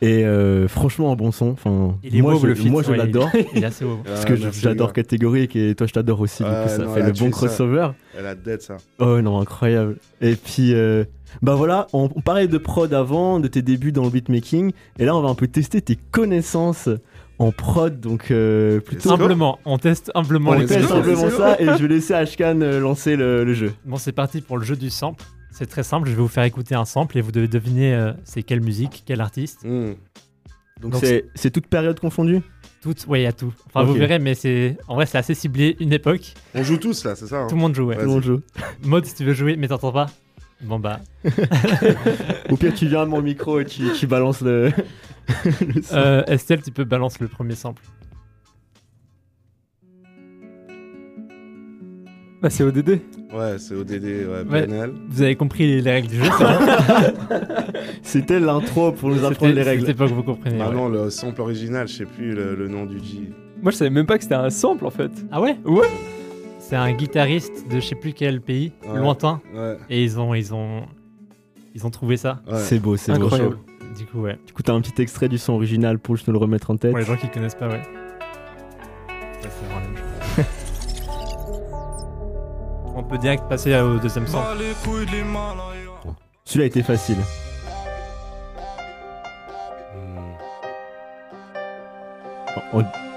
et 0.00 0.24
euh, 0.24 0.66
franchement 0.66 1.12
un 1.12 1.14
bon 1.16 1.30
son. 1.30 1.50
Enfin, 1.50 1.96
Il 2.02 2.16
est 2.16 2.22
moi, 2.22 2.34
wow, 2.34 2.40
je, 2.40 2.46
le 2.48 2.54
feat, 2.56 2.70
moi 2.70 2.82
je 2.82 2.90
ouais, 2.90 2.96
l'adore 2.96 3.28
Il 3.54 3.62
est 3.62 3.66
assez 3.66 3.84
haut. 3.84 3.98
parce 4.04 4.24
que 4.24 4.32
Ah, 4.34 4.48
j'adore 4.50 4.92
catégorique 4.92 5.54
et 5.54 5.74
toi 5.76 5.86
je 5.86 5.92
t'adore 5.92 6.20
aussi. 6.20 6.42
du 6.42 6.48
coup, 6.48 6.68
ça 6.68 6.78
non, 6.78 6.94
fait 6.94 7.02
le 7.02 7.12
bon 7.12 7.26
ça. 7.26 7.30
crossover. 7.30 7.88
Elle 8.18 8.26
a 8.26 8.34
dead, 8.34 8.60
ça. 8.62 8.78
Oh 8.98 9.20
non, 9.20 9.38
incroyable. 9.40 9.98
Et 10.20 10.34
puis, 10.34 10.74
euh, 10.74 11.04
bah 11.40 11.54
voilà, 11.54 11.86
on, 11.92 12.10
on 12.14 12.20
parlait 12.20 12.48
de 12.48 12.58
prod 12.58 12.92
avant, 12.92 13.40
de 13.40 13.48
tes 13.48 13.62
débuts 13.62 13.92
dans 13.92 14.04
le 14.04 14.10
beatmaking, 14.10 14.72
et 14.98 15.04
là 15.04 15.16
on 15.16 15.22
va 15.22 15.28
un 15.30 15.34
peu 15.34 15.46
tester 15.46 15.80
tes 15.80 15.96
connaissances 15.96 16.88
en 17.38 17.50
prod, 17.50 17.98
donc 17.98 18.30
euh, 18.30 18.80
plutôt. 18.80 19.10
Humblement, 19.10 19.58
on 19.64 19.78
teste 19.78 20.12
humblement 20.14 20.50
On 20.50 20.58
les 20.58 20.66
teste 20.66 20.88
simplement 20.88 21.30
ça, 21.30 21.60
et 21.60 21.66
je 21.66 21.82
vais 21.82 21.88
laisser 21.88 22.14
Ashkan 22.14 22.60
euh, 22.60 22.80
lancer 22.80 23.16
le, 23.16 23.44
le 23.44 23.54
jeu. 23.54 23.72
Bon, 23.84 23.96
c'est 23.96 24.12
parti 24.12 24.40
pour 24.40 24.58
le 24.58 24.64
jeu 24.64 24.76
du 24.76 24.90
sample. 24.90 25.24
C'est 25.50 25.66
très 25.66 25.82
simple, 25.82 26.08
je 26.08 26.14
vais 26.14 26.22
vous 26.22 26.28
faire 26.28 26.44
écouter 26.44 26.74
un 26.74 26.84
sample 26.84 27.18
et 27.18 27.20
vous 27.20 27.32
devez 27.32 27.48
deviner 27.48 27.94
euh, 27.94 28.12
c'est 28.24 28.42
quelle 28.42 28.62
musique, 28.62 29.02
quel 29.06 29.20
artiste. 29.20 29.64
Hmm. 29.64 29.92
Donc 30.80 30.94
c'est 31.34 31.50
toute 31.50 31.66
période 31.66 32.00
confondue? 32.00 32.40
Tout, 32.80 32.94
ouais, 33.06 33.20
il 33.20 33.22
y 33.24 33.26
a 33.26 33.32
tout. 33.32 33.52
Enfin, 33.66 33.84
vous 33.84 33.94
verrez, 33.94 34.18
mais 34.18 34.34
c'est 34.34 34.76
en 34.88 34.96
vrai, 34.96 35.06
c'est 35.06 35.18
assez 35.18 35.34
ciblé, 35.34 35.76
une 35.78 35.92
époque. 35.92 36.34
On 36.54 36.64
joue 36.64 36.78
tous, 36.78 37.04
là, 37.04 37.14
c'est 37.14 37.26
ça 37.28 37.42
hein 37.42 37.46
Tout 37.48 37.54
le 37.54 37.60
monde 37.60 37.76
joue, 37.76 37.84
ouais. 37.84 37.94
Tout 37.94 38.02
le 38.02 38.08
monde 38.08 38.24
joue. 38.24 38.40
Mode, 38.82 39.04
si 39.04 39.14
tu 39.14 39.24
veux 39.24 39.34
jouer, 39.34 39.54
mais 39.56 39.68
t'entends 39.68 39.92
pas 39.92 40.06
Bon, 40.62 40.78
bah. 40.78 41.00
Au 42.50 42.56
pire, 42.56 42.72
tu 42.74 42.86
viens 42.86 43.02
à 43.02 43.06
mon 43.06 43.20
micro 43.20 43.58
et 43.60 43.64
tu, 43.64 43.82
tu 43.98 44.06
balances 44.06 44.40
le. 44.42 44.70
le 45.44 45.82
son. 45.82 45.94
Euh, 45.96 46.22
Estelle, 46.26 46.62
tu 46.62 46.70
peux 46.70 46.84
balancer 46.84 47.18
le 47.20 47.28
premier 47.28 47.54
sample. 47.54 47.82
Bah, 52.40 52.50
c'est 52.50 52.64
ODD. 52.64 53.00
Ouais, 53.32 53.56
c'est 53.58 53.74
ODD, 53.74 54.02
ouais, 54.04 54.26
Ouais. 54.50 54.66
PNL. 54.66 54.92
Vous 55.08 55.22
avez 55.22 55.36
compris 55.36 55.80
les 55.80 55.90
règles 55.90 56.08
du 56.08 56.16
jeu, 56.16 56.24
c'est 56.38 56.44
bon 56.44 57.36
C'était 58.02 58.40
l'intro 58.40 58.90
pour 58.92 59.10
nous 59.10 59.18
apprendre 59.24 59.34
C'était- 59.34 59.52
les 59.52 59.62
règles. 59.62 59.82
C'était 59.82 59.94
pas 59.94 60.08
que 60.08 60.12
vous 60.12 60.24
comprenez. 60.24 60.56
ouais. 60.58 60.64
Maintenant, 60.64 60.88
le 60.88 61.08
sample 61.10 61.40
original, 61.40 61.86
je 61.86 61.94
sais 61.98 62.04
plus 62.04 62.34
le, 62.34 62.56
le 62.56 62.66
nom 62.68 62.84
du 62.84 62.98
G. 62.98 63.30
Moi, 63.62 63.70
je 63.70 63.76
savais 63.76 63.90
même 63.90 64.06
pas 64.06 64.16
que 64.16 64.24
c'était 64.24 64.34
un 64.34 64.50
sample 64.50 64.86
en 64.86 64.90
fait. 64.90 65.12
Ah 65.30 65.40
ouais? 65.40 65.56
Ouais. 65.64 65.86
C'est 66.72 66.78
un 66.78 66.92
guitariste 66.94 67.68
de 67.68 67.80
je 67.80 67.86
sais 67.88 67.94
plus 67.94 68.14
quel 68.14 68.40
pays, 68.40 68.72
Ouais. 68.88 68.98
lointain, 68.98 69.42
Ouais, 69.54 69.76
et 69.90 70.02
ils 70.02 70.18
ont, 70.18 70.32
ils 70.32 70.54
ont, 70.54 70.86
ils 71.74 71.84
ont 71.86 71.90
trouvé 71.90 72.16
ça. 72.16 72.40
ouais. 72.50 72.56
C'est 72.60 72.78
beau, 72.78 72.96
c'est 72.96 73.12
beau. 73.12 73.24
Incroyable. 73.26 73.58
Du 73.94 74.06
coup, 74.06 74.20
ouais. 74.22 74.38
Du 74.46 74.54
coup, 74.54 74.62
t'as 74.62 74.72
un 74.72 74.80
petit 74.80 75.02
extrait 75.02 75.28
du 75.28 75.36
son 75.36 75.52
original 75.52 75.98
pour 75.98 76.16
juste 76.16 76.28
nous 76.28 76.32
le 76.32 76.38
remettre 76.38 76.70
en 76.70 76.78
tête. 76.78 76.92
Pour 76.92 76.98
les 76.98 77.04
gens 77.04 77.16
qui 77.16 77.28
connaissent 77.28 77.56
pas, 77.56 77.68
ouais. 77.68 77.82
On 82.96 83.02
peut 83.02 83.18
direct 83.18 83.44
passer 83.50 83.78
au 83.78 83.98
deuxième 83.98 84.26
sample. 84.26 84.46
Celui-là 86.46 86.64
était 86.64 86.82
facile. 86.82 87.18
Hmm. 89.94 90.32
On- 92.72 93.11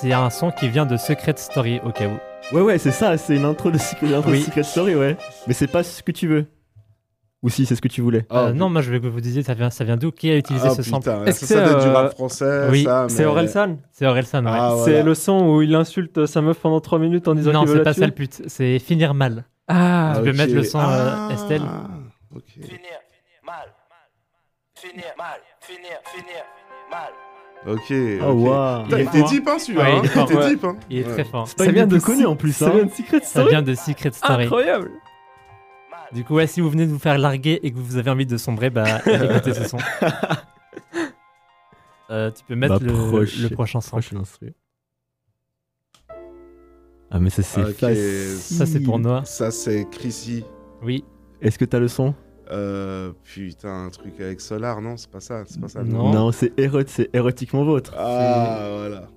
C'est 0.00 0.12
un 0.12 0.30
son 0.30 0.50
qui 0.50 0.68
vient 0.68 0.84
de 0.86 0.96
Secret 0.96 1.34
Story, 1.36 1.80
au 1.84 1.90
cas 1.90 2.06
où. 2.06 2.54
Ouais, 2.54 2.60
ouais, 2.62 2.78
c'est 2.78 2.90
ça, 2.90 3.16
c'est 3.16 3.34
une 3.36 3.44
intro 3.44 3.70
de 3.70 3.78
Secret, 3.78 4.08
de 4.08 4.62
Story, 4.62 4.94
ouais. 4.94 5.16
Mais 5.46 5.54
c'est 5.54 5.66
pas 5.66 5.82
ce 5.82 6.02
que 6.02 6.12
tu 6.12 6.28
veux. 6.28 6.46
Ou 7.42 7.48
si, 7.48 7.64
c'est 7.66 7.76
ce 7.76 7.80
que 7.82 7.88
tu 7.88 8.00
voulais. 8.02 8.26
Ah, 8.30 8.46
Euh, 8.46 8.52
non, 8.52 8.68
moi 8.68 8.82
je 8.82 8.90
veux 8.90 8.98
que 8.98 9.06
vous 9.06 9.20
disiez, 9.20 9.42
ça 9.42 9.54
vient, 9.54 9.70
ça 9.70 9.84
vient 9.84 9.96
d'où? 9.96 10.10
Qui 10.10 10.30
a 10.30 10.36
utilisé 10.36 10.68
Ah, 10.70 10.74
ce 10.74 10.82
sample 10.82 11.10
putain, 11.10 11.24
Est-ce 11.24 11.46
ça, 11.46 11.54
que 11.54 11.60
ça 11.66 11.70
être 11.72 11.80
du 11.82 11.88
euh, 11.88 11.92
rap 11.94 12.12
français, 12.12 12.68
oui, 12.70 12.86
C'est 13.08 13.24
Orelsan. 13.24 13.76
C'est 13.92 14.06
Orelsan, 14.06 14.44
ouais. 14.44 14.50
Ah, 14.52 14.74
C'est 14.84 14.90
voilà. 14.90 15.02
le 15.02 15.14
son 15.14 15.48
où 15.48 15.62
il 15.62 15.74
insulte 15.74 16.26
sa 16.26 16.40
meuf 16.42 16.58
pendant 16.58 16.80
3 16.80 16.98
minutes 16.98 17.28
en 17.28 17.34
disant 17.34 17.52
non, 17.52 17.66
c'est 17.66 17.82
pas 17.82 17.92
ça 17.94 18.06
le 18.06 18.12
but. 18.12 18.42
C'est 18.46 18.78
finir 18.78 19.14
mal. 19.14 19.44
Ah, 19.68 20.14
Tu 20.16 20.22
peux 20.30 20.32
mettre 20.36 20.54
le 20.54 20.64
son, 20.64 20.80
euh, 20.80 21.28
Estelle 21.30 21.62
ok. 22.34 22.42
Finir 22.52 22.78
mal. 23.44 23.72
Finir 24.74 25.04
mal. 25.16 25.40
Finir, 25.60 25.98
finir 26.14 26.42
mal. 26.90 27.12
Ok. 27.66 27.80
Oh, 27.90 28.24
ok. 28.24 28.46
waouh. 28.48 28.82
Putain, 28.84 28.98
Il 28.98 29.00
est 29.00 29.04
il 29.04 29.08
était 29.20 29.22
deep, 29.28 29.48
hein, 29.48 29.58
celui-là. 29.58 29.82
Ouais, 29.84 29.90
hein. 29.90 30.00
il 30.04 30.06
est 30.20 30.22
était 30.24 30.34
ouais. 30.36 30.48
deep, 30.50 30.64
hein. 30.64 30.76
Il 30.90 30.98
est 30.98 31.04
très 31.04 31.24
fort. 31.24 31.48
Pas 31.56 31.64
une 31.66 31.72
des 31.72 31.86
plus 31.86 32.00
connues 32.00 32.26
en 32.26 32.36
plus, 32.36 32.52
Ça 32.52 32.66
hein. 32.68 32.72
vient 32.74 32.84
de 32.84 32.90
Secret 32.90 33.20
Ça 33.20 33.26
Story. 33.26 33.48
vient 33.50 33.62
de 33.62 33.74
Secret 33.74 34.10
Story. 34.12 34.44
Incroyable. 34.44 34.90
Mal. 35.90 36.00
Du 36.12 36.24
coup, 36.24 36.34
ouais, 36.34 36.46
si 36.46 36.60
vous 36.60 36.70
venez 36.70 36.86
de 36.86 36.92
vous 36.92 36.98
faire 36.98 37.18
larguer 37.18 37.58
et 37.62 37.72
que 37.72 37.76
vous 37.78 37.96
avez 37.96 38.10
envie 38.10 38.26
de 38.26 38.36
sombrer, 38.36 38.70
bah 38.70 38.84
écoutez 39.06 39.54
ce 39.54 39.64
son. 39.68 39.78
Euh, 42.08 42.30
tu 42.30 42.44
peux 42.44 42.54
mettre 42.54 42.78
Bah, 42.78 42.86
le, 42.86 42.92
proche- 42.92 43.42
le 43.42 43.48
prochain 43.48 43.80
instru. 43.80 44.54
Ah, 47.10 47.18
mais 47.18 47.30
ça, 47.30 47.42
c'est 47.42 47.64
facile. 47.72 48.36
Ça, 48.38 48.64
c'est 48.64 48.78
pour 48.78 49.00
Noah. 49.00 49.24
Ça, 49.24 49.50
c'est 49.50 49.88
Chrissy. 49.90 50.44
Oui. 50.82 51.04
Est-ce 51.42 51.58
que 51.58 51.64
t'as 51.64 51.80
le 51.80 51.88
son? 51.88 52.14
Euh, 52.50 53.12
putain, 53.24 53.86
un 53.86 53.90
truc 53.90 54.14
avec 54.20 54.40
Solar, 54.40 54.80
non 54.80 54.96
C'est 54.96 55.10
pas 55.10 55.20
ça, 55.20 55.42
c'est 55.46 55.60
pas 55.60 55.68
ça. 55.68 55.82
Non. 55.82 56.12
Non, 56.12 56.32
c'est 56.32 56.52
éro- 56.58 56.82
c'est 56.86 57.10
érotiquement 57.14 57.64
vôtre. 57.64 57.92
Ah, 57.96 58.58
voilà. 58.78 59.08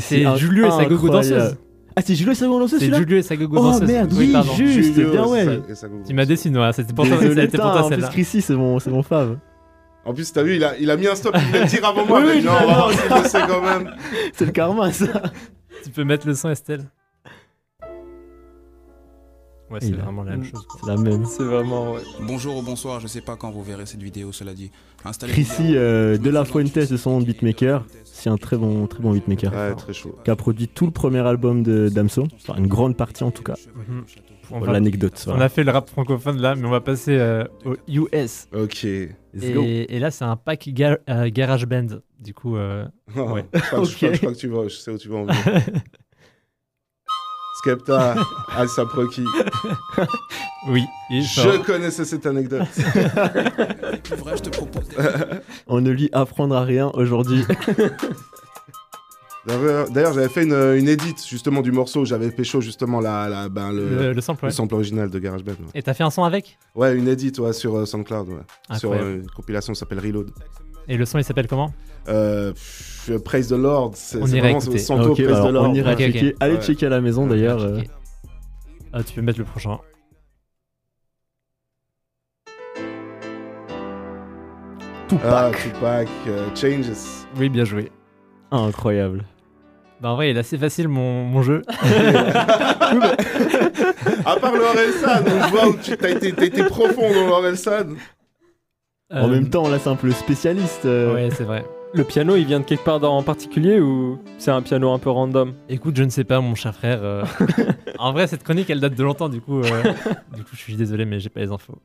C'est 0.00 0.24
Julio 0.36 0.66
et 0.66 0.70
sa 0.70 0.84
gogo 0.86 1.08
danseuse. 1.08 1.56
Ah, 1.96 2.00
c'est 2.04 2.14
Julio 2.14 2.32
et 2.32 2.34
sa 2.34 2.46
gogo 2.46 2.60
danseuse 2.60 2.80
C'est 2.80 2.94
Julio 2.94 3.16
et 3.18 3.22
sa 3.22 3.36
gogo 3.36 3.56
Oh 3.58 3.62
danseuse. 3.62 3.88
merde, 3.88 4.12
oui, 4.16 4.32
pardon. 4.32 4.52
juste, 4.54 4.94
Julio, 4.94 5.10
bien 5.10 5.26
ouais. 5.26 5.60
Tu 6.06 6.14
m'as. 6.14 6.24
C'était 6.72 6.92
pour 6.94 7.06
toi, 7.06 7.16
Désolé, 7.18 7.42
c'était 7.42 7.58
pour 7.58 7.70
toi 7.72 7.80
en 7.82 7.86
plus 7.86 7.94
celle-là. 7.94 8.08
Chrissy, 8.08 8.40
c'est 8.42 8.54
mon, 8.54 8.78
c'est 8.78 8.90
mon 8.90 9.02
fave. 9.02 9.38
En 10.04 10.14
plus, 10.14 10.32
t'as 10.32 10.42
vu, 10.42 10.56
il 10.56 10.64
a, 10.64 10.78
il 10.78 10.90
a 10.90 10.96
mis 10.96 11.06
un 11.06 11.14
stop, 11.14 11.34
il 11.36 11.44
voulait 11.46 11.60
le 11.60 11.66
dire 11.66 11.84
avant 11.84 12.06
moi. 12.06 12.20
Oui, 12.20 12.26
mais 12.26 12.34
oui, 12.36 12.44
non, 12.44 12.52
le 12.52 13.46
quand 13.46 13.62
même. 13.62 13.94
C'est 14.32 14.46
le 14.46 14.52
karma, 14.52 14.90
ça. 14.92 15.06
Tu 15.84 15.90
peux 15.90 16.04
mettre 16.04 16.26
le 16.26 16.34
son, 16.34 16.48
Estelle 16.48 16.84
Ouais, 19.70 19.78
c'est 19.80 19.92
vraiment 19.92 20.22
la 20.24 20.30
même 20.32 20.44
chose. 20.44 20.64
quoi. 20.66 20.80
C'est 20.82 20.90
la 20.90 20.96
même. 20.96 21.24
C'est 21.26 21.42
vraiment. 21.44 21.92
ouais. 21.94 22.00
Bonjour 22.22 22.56
ou 22.56 22.62
bonsoir, 22.62 23.00
je 23.00 23.06
sais 23.06 23.20
pas 23.20 23.36
quand 23.36 23.50
vous 23.50 23.62
verrez 23.62 23.84
cette 23.86 24.02
vidéo, 24.02 24.32
cela 24.32 24.54
dit. 24.54 24.70
Installez 25.04 25.32
Chrissy 25.32 25.76
euh, 25.76 26.16
de 26.18 26.30
la 26.30 26.44
Fuentes 26.44 26.76
de 26.90 26.96
son 26.96 27.20
beatmaker. 27.20 27.84
C'est 28.04 28.30
un 28.30 28.36
très 28.38 28.56
bon, 28.56 28.86
très 28.86 29.00
bon 29.00 29.12
beatmaker. 29.12 29.52
Ouais, 29.52 29.74
très 29.74 29.92
chaud. 29.92 30.16
Qui 30.24 30.30
a 30.30 30.36
produit 30.36 30.68
tout 30.68 30.86
le 30.86 30.92
premier 30.92 31.20
album 31.20 31.62
de 31.62 31.88
Damso. 31.88 32.26
Enfin, 32.36 32.56
une 32.58 32.66
grande 32.66 32.96
partie 32.96 33.24
en 33.24 33.30
tout 33.30 33.42
cas. 33.42 33.54
Mhm. 33.74 34.04
On, 34.50 34.56
Pour 34.58 34.66
va- 34.68 34.72
l'anecdote. 34.72 35.26
on 35.28 35.40
a 35.42 35.50
fait 35.50 35.62
le 35.62 35.70
rap 35.72 35.90
francophone 35.90 36.40
là, 36.40 36.54
mais 36.54 36.66
on 36.66 36.70
va 36.70 36.80
passer 36.80 37.18
euh, 37.18 37.44
au 37.66 37.76
US. 37.86 38.48
Ok. 38.54 38.82
Let's 39.34 39.52
go. 39.54 39.62
Et, 39.62 39.86
et 39.90 39.98
là, 39.98 40.10
c'est 40.10 40.24
un 40.24 40.36
pack 40.36 40.70
gar- 40.72 40.96
euh, 41.10 41.28
Garage 41.30 41.66
Band. 41.66 41.86
Du 42.18 42.32
coup, 42.32 42.56
euh, 42.56 42.86
Ouais. 43.14 43.44
je, 43.52 43.60
crois, 43.60 43.84
je 43.84 43.94
crois- 43.94 44.08
Ok. 44.08 44.14
je 44.14 44.18
crois 44.18 44.32
que 44.32 44.38
tu 44.38 44.48
vas, 44.48 44.66
je 44.68 44.76
sais 44.76 44.90
où 44.90 44.96
tu 44.96 45.08
vas 45.10 45.18
en 45.18 45.24
venir. 45.26 45.36
Skepta, 47.58 48.14
Alsa 48.56 48.84
Proki. 48.86 49.24
oui. 50.68 50.84
Je 51.10 51.58
connaissais 51.64 52.04
cette 52.04 52.26
anecdote. 52.26 52.62
Vrai, 54.18 54.36
je 54.36 54.42
te 54.42 54.50
propose. 54.50 54.84
On 55.66 55.80
ne 55.80 55.90
lui 55.90 56.08
apprendra 56.12 56.62
rien 56.62 56.90
aujourd'hui. 56.94 57.44
D'ailleurs, 59.46 60.12
j'avais 60.12 60.28
fait 60.28 60.42
une, 60.44 60.52
une 60.52 60.88
edit 60.88 61.14
justement 61.26 61.62
du 61.62 61.72
morceau. 61.72 62.04
J'avais 62.04 62.30
pécho 62.30 62.60
justement 62.60 63.00
la, 63.00 63.28
la, 63.28 63.48
ben, 63.48 63.72
le, 63.72 63.88
le, 63.88 64.12
le 64.12 64.20
sample, 64.20 64.44
le 64.44 64.48
ouais. 64.48 64.54
sample 64.54 64.74
original 64.74 65.08
de 65.08 65.18
GarageBand. 65.18 65.52
Ouais, 65.52 65.70
Et 65.74 65.82
t'as 65.82 65.94
fait 65.94 66.04
un 66.04 66.10
son 66.10 66.24
avec? 66.24 66.58
Ouais, 66.74 66.94
une 66.94 67.08
edit 67.08 67.32
ouais, 67.38 67.54
sur 67.54 67.74
euh, 67.76 67.86
SoundCloud. 67.86 68.28
Ouais. 68.28 68.34
Sur 68.76 68.92
Incroyable. 68.92 69.08
euh, 69.08 69.22
une 69.22 69.30
compilation 69.30 69.72
qui 69.72 69.78
s'appelle 69.78 70.00
Reload. 70.00 70.30
Et 70.88 70.96
le 70.96 71.04
son, 71.04 71.18
il 71.18 71.24
s'appelle 71.24 71.46
comment 71.46 71.72
Euh, 72.08 72.52
pff, 72.52 73.10
Praise 73.24 73.48
the 73.48 73.52
Lord. 73.52 73.92
C'est 73.94 74.20
On 74.22 74.26
c'est 74.26 74.36
ira 74.36 74.46
vraiment 74.48 74.60
écouter. 74.60 74.78
Santo 74.78 75.10
ok, 75.10 75.16
Praise 75.22 75.28
alors 75.36 75.48
the 75.48 75.52
Lord. 75.52 75.70
on 75.70 75.74
ira. 75.74 75.90
Allez 75.92 76.34
Ouais. 76.54 76.60
checker 76.62 76.86
à 76.86 76.90
la 76.90 77.00
maison 77.00 77.26
d'ailleurs. 77.26 77.62
euh. 77.62 77.80
Ah, 78.92 79.02
tu 79.02 79.12
peux 79.14 79.22
mettre 79.22 79.38
le 79.38 79.44
prochain. 79.44 79.78
Ah, 85.24 85.50
Tupac, 85.62 86.08
euh, 86.26 86.48
Changes. 86.54 87.26
Oui, 87.38 87.48
bien 87.48 87.64
joué. 87.64 87.90
Ah, 88.50 88.58
incroyable. 88.58 89.24
Bah, 90.00 90.10
en 90.10 90.16
vrai, 90.16 90.30
il 90.30 90.36
est 90.36 90.40
assez 90.40 90.58
facile 90.58 90.88
mon, 90.88 91.24
mon 91.24 91.42
jeu. 91.42 91.62
À 94.24 94.36
part 94.36 94.52
le 94.52 95.68
où 95.68 95.76
tu 95.82 95.92
as 96.04 96.10
été, 96.10 96.32
t'as 96.32 96.44
été 96.44 96.62
profond 96.64 97.10
dans 97.12 97.26
l'Orelsan. 97.26 97.94
En 99.10 99.24
Euh, 99.24 99.28
même 99.28 99.48
temps, 99.48 99.68
là, 99.68 99.78
c'est 99.78 99.88
un 99.88 99.96
peu 99.96 100.06
le 100.08 100.12
spécialiste. 100.12 100.84
euh. 100.84 101.14
Ouais, 101.14 101.30
c'est 101.32 101.44
vrai. 101.44 101.64
Le 101.94 102.04
piano, 102.04 102.36
il 102.36 102.44
vient 102.44 102.60
de 102.60 102.64
quelque 102.66 102.84
part 102.84 103.00
dans- 103.00 103.16
en 103.16 103.22
particulier 103.22 103.80
ou 103.80 104.18
c'est 104.36 104.50
un 104.50 104.60
piano 104.60 104.92
un 104.92 104.98
peu 104.98 105.08
random? 105.08 105.54
Écoute, 105.70 105.96
je 105.96 106.02
ne 106.04 106.10
sais 106.10 106.24
pas, 106.24 106.40
mon 106.42 106.54
cher 106.54 106.74
frère. 106.74 106.98
euh, 107.02 107.24
en 107.98 108.12
vrai, 108.12 108.26
cette 108.26 108.42
chronique, 108.44 108.68
elle 108.68 108.80
date 108.80 108.94
de 108.94 109.02
longtemps, 109.02 109.30
du 109.30 109.40
coup, 109.40 109.60
euh, 109.62 109.64
du 110.36 110.42
coup, 110.44 110.50
je 110.52 110.58
suis 110.58 110.76
désolé, 110.76 111.06
mais 111.06 111.18
j'ai 111.20 111.30
pas 111.30 111.40
les 111.40 111.50
infos. 111.50 111.78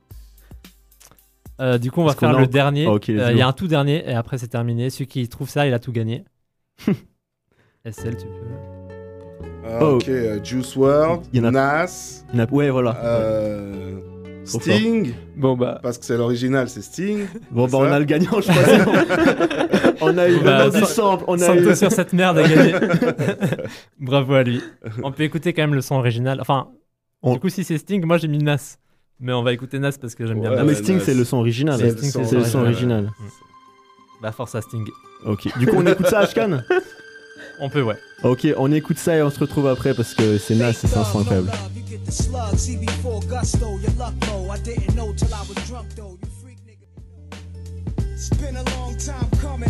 Euh, 1.61 1.77
du 1.77 1.91
coup, 1.91 2.01
on 2.01 2.05
va 2.05 2.13
faire 2.15 2.29
a 2.35 2.39
le 2.39 2.45
en- 2.45 2.49
dernier. 2.49 2.85
Ah, 2.87 2.91
Euh, 2.91 3.31
Il 3.31 3.37
y 3.37 3.41
a 3.41 3.47
un 3.47 3.53
tout 3.53 3.67
dernier, 3.67 4.03
et 4.09 4.13
après, 4.13 4.37
c'est 4.37 4.47
terminé. 4.49 4.89
Celui 4.89 5.07
qui 5.07 5.25
trouve 5.29 5.47
ça, 5.47 5.65
il 5.65 5.73
a 5.73 5.79
tout 5.79 5.93
gagné. 5.93 6.25
SL, 7.85 8.17
tu 8.17 8.25
peux. 8.25 9.45
Ah, 9.65 9.79
Oh. 9.81 9.95
Ok, 9.95 10.09
Juice 10.43 10.75
WRLD, 10.75 11.21
Il 11.31 11.39
y 11.39 11.41
en 11.41 11.45
a- 11.45 11.51
Nas, 11.51 12.25
Il 12.33 12.39
y 12.39 12.41
en 12.41 12.45
a- 12.45 12.51
Ouais, 12.51 12.69
voilà. 12.69 12.97
euh, 13.01 14.01
Sting, 14.45 15.13
Bon 15.37 15.55
bah. 15.55 15.79
parce 15.81 15.97
que 15.97 16.05
c'est 16.05 16.17
l'original, 16.17 16.67
c'est 16.69 16.81
Sting. 16.81 17.25
Bon, 17.51 17.63
bah, 17.65 17.71
ça. 17.71 17.77
on 17.77 17.83
a 17.91 17.99
le 17.99 18.05
gagnant, 18.05 18.41
je 18.41 18.47
pense. 18.47 19.95
on 20.01 20.17
a 20.17 20.29
eu 20.29 20.39
Bah, 20.41 20.65
on 20.65 20.67
a 20.67 20.69
du 20.69 20.79
sans- 20.79 20.85
sample. 20.85 21.23
On 21.27 21.41
a 21.41 21.55
eu. 21.55 21.75
sur 21.75 21.91
cette 21.91 22.13
merde 22.13 22.37
a 22.39 22.47
gagné. 22.47 22.73
Bravo 23.99 24.33
à 24.33 24.43
lui. 24.43 24.61
On 25.03 25.11
peut 25.11 25.23
écouter 25.23 25.53
quand 25.53 25.61
même 25.63 25.73
le 25.75 25.81
son 25.81 25.95
original. 25.95 26.39
Enfin, 26.41 26.67
On- 27.21 27.33
du 27.33 27.39
coup, 27.39 27.49
si 27.49 27.63
c'est 27.63 27.77
Sting, 27.77 28.03
moi 28.05 28.17
j'ai 28.17 28.27
mis 28.27 28.39
Nas. 28.39 28.77
Mais 29.19 29.31
on 29.33 29.43
va 29.43 29.53
écouter 29.53 29.79
Nas 29.79 29.93
parce 29.99 30.15
que 30.15 30.25
j'aime 30.25 30.41
bien 30.41 30.49
Ouais, 30.49 30.57
Ah, 30.59 30.63
Nas. 30.63 30.67
mais 30.71 30.75
Sting, 30.75 30.99
c'est 30.99 31.13
le 31.13 31.23
son 31.23 31.37
original. 31.37 31.77
C'est 31.79 31.85
le 32.03 32.43
son 32.43 32.59
original. 32.59 32.63
original. 32.65 33.11
Bah, 34.21 34.31
force 34.31 34.55
à 34.55 34.61
Sting. 34.61 34.85
Ok. 35.25 35.47
Du 35.57 35.67
coup, 35.67 35.75
on 35.77 35.85
écoute 35.85 36.07
ça, 36.07 36.19
Ashkan? 36.19 36.61
On 37.59 37.69
peut, 37.69 37.81
ouais. 37.81 37.97
Ok, 38.23 38.47
on 38.57 38.71
écoute 38.71 38.97
ça 38.97 39.15
et 39.15 39.21
on 39.21 39.29
se 39.29 39.39
retrouve 39.39 39.67
après 39.67 39.93
parce 39.93 40.13
que 40.13 40.37
c'est 40.37 40.55
Nas 40.55 40.69
et 40.69 40.73
c'est 40.73 40.97
un 40.97 41.03
son 41.03 41.19
incroyable. 41.19 41.51
You 41.75 41.83
get 41.87 41.99
the 42.05 42.11
slug, 42.11 42.55
CB4 42.55 43.27
gusto, 43.27 43.79
your 43.79 43.91
luck 43.97 44.13
low. 44.27 44.53
I 44.53 44.59
didn't 44.63 44.95
know 44.95 45.13
till 45.13 45.27
I 45.27 45.41
was 45.47 45.55
drunk 45.67 45.87
though. 45.95 46.17
You 46.21 46.29
freak 46.41 46.57
nigga. 46.65 48.13
It's 48.13 48.29
been 48.29 48.55
a 48.55 48.63
long 48.77 48.95
time 48.97 49.29
coming. 49.41 49.69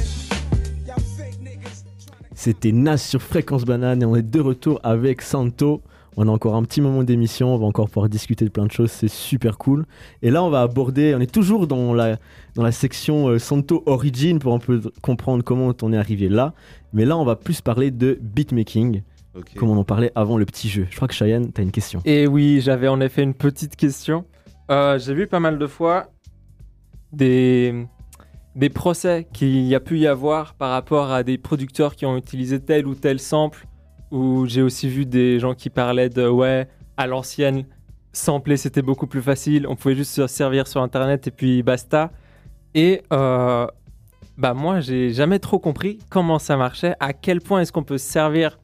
Y'all 0.87 0.99
fake 1.17 1.41
niggas. 1.41 1.83
C'était 2.35 2.71
Nas 2.71 2.97
sur 2.97 3.21
Fréquence 3.21 3.65
Banane 3.65 4.01
et 4.01 4.05
on 4.05 4.15
est 4.15 4.21
de 4.21 4.39
retour 4.39 4.79
avec 4.83 5.21
Santo. 5.21 5.81
On 6.15 6.27
a 6.27 6.31
encore 6.31 6.55
un 6.55 6.63
petit 6.63 6.79
moment 6.79 7.03
d'émission, 7.03 7.55
on 7.55 7.57
va 7.57 7.65
encore 7.65 7.89
pouvoir 7.89 8.07
discuter 8.07 8.45
de 8.45 8.51
plein 8.51 8.67
de 8.67 8.71
choses, 8.71 8.91
c'est 8.91 9.07
super 9.07 9.57
cool. 9.57 9.85
Et 10.21 10.29
là, 10.29 10.43
on 10.43 10.51
va 10.51 10.61
aborder, 10.61 11.15
on 11.15 11.19
est 11.19 11.31
toujours 11.31 11.65
dans 11.65 11.91
la, 11.93 12.17
dans 12.53 12.61
la 12.61 12.71
section 12.71 13.29
euh, 13.29 13.39
Santo 13.39 13.81
Origin 13.87 14.37
pour 14.37 14.53
un 14.53 14.59
peu 14.59 14.79
comprendre 15.01 15.43
comment 15.43 15.73
on 15.81 15.91
est 15.91 15.97
arrivé 15.97 16.29
là. 16.29 16.53
Mais 16.93 17.05
là, 17.05 17.17
on 17.17 17.25
va 17.25 17.35
plus 17.35 17.61
parler 17.61 17.91
de 17.91 18.19
beatmaking, 18.21 19.01
comme 19.57 19.69
on 19.69 19.77
en 19.77 19.83
parlait 19.83 20.11
avant 20.15 20.37
le 20.37 20.45
petit 20.45 20.69
jeu. 20.69 20.87
Je 20.89 20.95
crois 20.95 21.07
que 21.07 21.13
Cheyenne, 21.13 21.51
t'as 21.51 21.63
une 21.63 21.71
question. 21.71 22.01
Et 22.05 22.27
oui, 22.27 22.61
j'avais 22.61 22.87
en 22.87 23.01
effet 23.01 23.23
une 23.23 23.33
petite 23.33 23.75
question. 23.75 24.25
Euh, 24.69 24.99
J'ai 24.99 25.13
vu 25.13 25.27
pas 25.27 25.39
mal 25.39 25.57
de 25.57 25.67
fois 25.67 26.11
des, 27.11 27.85
des 28.55 28.69
procès 28.69 29.27
qu'il 29.33 29.61
y 29.63 29.75
a 29.75 29.79
pu 29.79 29.99
y 29.99 30.07
avoir 30.07 30.53
par 30.53 30.69
rapport 30.71 31.11
à 31.11 31.23
des 31.23 31.37
producteurs 31.37 31.95
qui 31.95 32.05
ont 32.05 32.15
utilisé 32.15 32.59
tel 32.59 32.85
ou 32.87 32.95
tel 32.95 33.19
sample. 33.19 33.67
Ou 34.11 34.45
j'ai 34.45 34.61
aussi 34.61 34.87
vu 34.87 35.07
des 35.07 35.39
gens 35.39 35.55
qui 35.55 35.71
parlaient 35.71 36.09
de 36.09 36.27
ouais, 36.27 36.67
à 36.97 37.07
l'ancienne, 37.07 37.65
sampler 38.11 38.57
c'était 38.57 38.83
beaucoup 38.83 39.07
plus 39.07 39.23
facile. 39.23 39.65
On 39.67 39.75
pouvait 39.75 39.95
juste 39.95 40.13
se 40.13 40.27
servir 40.27 40.67
sur 40.67 40.81
internet 40.83 41.27
et 41.27 41.31
puis 41.31 41.63
basta. 41.63 42.11
Et 42.75 43.01
euh, 43.11 43.65
bah 44.37 44.53
moi, 44.53 44.79
j'ai 44.79 45.13
jamais 45.13 45.39
trop 45.39 45.59
compris 45.59 45.99
comment 46.09 46.39
ça 46.39 46.57
marchait. 46.57 46.95
À 46.99 47.13
quel 47.13 47.39
point 47.41 47.61
est-ce 47.61 47.71
qu'on 47.71 47.83
peut 47.83 47.97
se 47.97 48.09
servir 48.09 48.59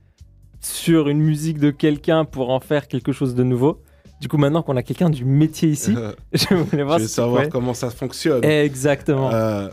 sur 0.62 1.08
une 1.10 1.22
musique 1.22 1.60
de 1.60 1.72
quelqu'un 1.72 2.26
pour 2.26 2.50
en 2.50 2.60
faire 2.60 2.88
quelque 2.88 3.12
chose 3.12 3.36
de 3.36 3.44
nouveau. 3.44 3.82
Du 4.20 4.28
coup, 4.28 4.38
maintenant 4.38 4.62
qu'on 4.62 4.76
a 4.76 4.84
quelqu'un 4.84 5.10
du 5.10 5.24
métier 5.24 5.70
ici, 5.70 5.96
je 6.34 6.54
voulais 6.54 6.84
voir 6.84 6.98
je 6.98 7.04
veux 7.04 7.08
si 7.08 7.14
savoir 7.16 7.48
comment 7.50 7.74
ça 7.74 7.90
fonctionne. 7.90 8.44
Exactement. 8.44 9.32
Euh, 9.32 9.70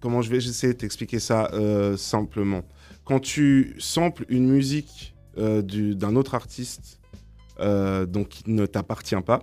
comment 0.00 0.20
je 0.20 0.30
vais 0.30 0.36
essayer 0.38 0.72
de 0.74 0.78
t'expliquer 0.78 1.18
ça 1.18 1.48
euh, 1.54 1.96
simplement. 1.96 2.62
Quand 3.04 3.20
tu 3.20 3.76
samples 3.78 4.26
une 4.28 4.48
musique 4.48 5.14
euh, 5.38 5.62
du- 5.62 5.94
d'un 5.94 6.16
autre 6.16 6.34
artiste, 6.34 7.00
donc 7.58 8.28
qui 8.28 8.50
ne 8.50 8.66
t'appartient 8.66 9.22
pas, 9.24 9.40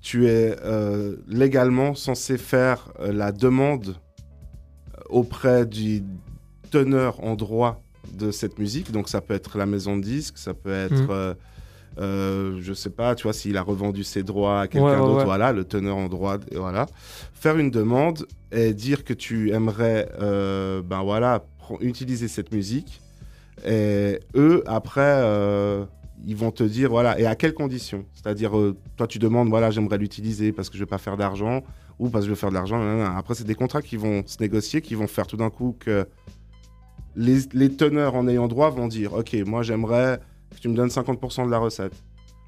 tu 0.00 0.28
es 0.28 0.54
légalement 1.26 1.96
censé 1.96 2.38
faire 2.38 2.92
la 3.00 3.32
demande 3.32 3.96
auprès 5.08 5.66
du 5.66 6.02
teneur 6.70 7.22
en 7.24 7.34
droit 7.34 7.82
de 8.12 8.30
cette 8.30 8.58
musique. 8.58 8.90
Donc 8.92 9.08
ça 9.08 9.20
peut 9.20 9.34
être 9.34 9.58
la 9.58 9.66
maison 9.66 9.96
de 9.96 10.02
disques, 10.02 10.38
ça 10.38 10.54
peut 10.54 10.72
être, 10.72 11.02
Mhm. 11.02 11.06
euh, 11.10 11.34
euh, 11.98 12.58
je 12.60 12.72
sais 12.72 12.90
pas, 12.90 13.14
tu 13.14 13.24
vois, 13.24 13.32
s'il 13.32 13.56
a 13.56 13.62
revendu 13.62 14.04
ses 14.04 14.22
droits 14.22 14.60
à 14.62 14.68
quelqu'un 14.68 14.86
Ouais, 14.86 14.92
ouais, 14.92 14.98
d'autre, 14.98 15.18
ouais. 15.18 15.24
voilà, 15.24 15.52
le 15.52 15.64
teneur 15.64 15.96
en 15.96 16.08
droit, 16.08 16.36
et 16.50 16.56
voilà. 16.56 16.86
Faire 17.34 17.56
une 17.58 17.70
demande 17.70 18.26
et 18.52 18.72
dire 18.74 19.04
que 19.04 19.12
tu 19.14 19.50
aimerais, 19.52 20.08
euh, 20.20 20.80
ben 20.82 21.02
voilà, 21.02 21.44
utiliser 21.80 22.28
cette 22.28 22.52
musique. 22.52 23.00
Et 23.66 24.20
eux, 24.36 24.62
après, 24.66 25.00
euh, 25.04 25.84
ils 26.26 26.36
vont 26.36 26.50
te 26.50 26.62
dire, 26.64 26.90
voilà, 26.90 27.18
et 27.18 27.26
à 27.26 27.34
quelles 27.36 27.54
conditions? 27.54 28.04
C'est-à-dire, 28.14 28.56
euh, 28.58 28.76
toi, 28.96 29.06
tu 29.06 29.18
demandes, 29.18 29.48
voilà, 29.48 29.70
j'aimerais 29.70 29.98
l'utiliser 29.98 30.52
parce 30.52 30.68
que 30.70 30.76
je 30.76 30.82
vais 30.82 30.86
pas 30.86 30.98
faire 30.98 31.16
d'argent 31.16 31.62
ou 31.98 32.08
parce 32.10 32.24
que 32.24 32.26
je 32.26 32.30
veux 32.30 32.36
faire 32.36 32.50
de 32.50 32.54
l'argent. 32.54 32.80
Après, 33.16 33.34
c'est 33.34 33.44
des 33.46 33.54
contrats 33.54 33.82
qui 33.82 33.96
vont 33.96 34.22
se 34.26 34.36
négocier, 34.40 34.80
qui 34.80 34.94
vont 34.94 35.06
faire 35.06 35.26
tout 35.26 35.36
d'un 35.36 35.50
coup 35.50 35.76
que 35.78 36.06
les, 37.16 37.38
les 37.52 37.70
teneurs 37.70 38.14
en 38.14 38.28
ayant 38.28 38.48
droit 38.48 38.70
vont 38.70 38.88
dire, 38.88 39.14
ok, 39.14 39.34
moi, 39.46 39.62
j'aimerais 39.62 40.20
que 40.54 40.60
tu 40.60 40.68
me 40.68 40.74
donnes 40.74 40.88
50% 40.88 41.46
de 41.46 41.50
la 41.50 41.58
recette. 41.58 41.94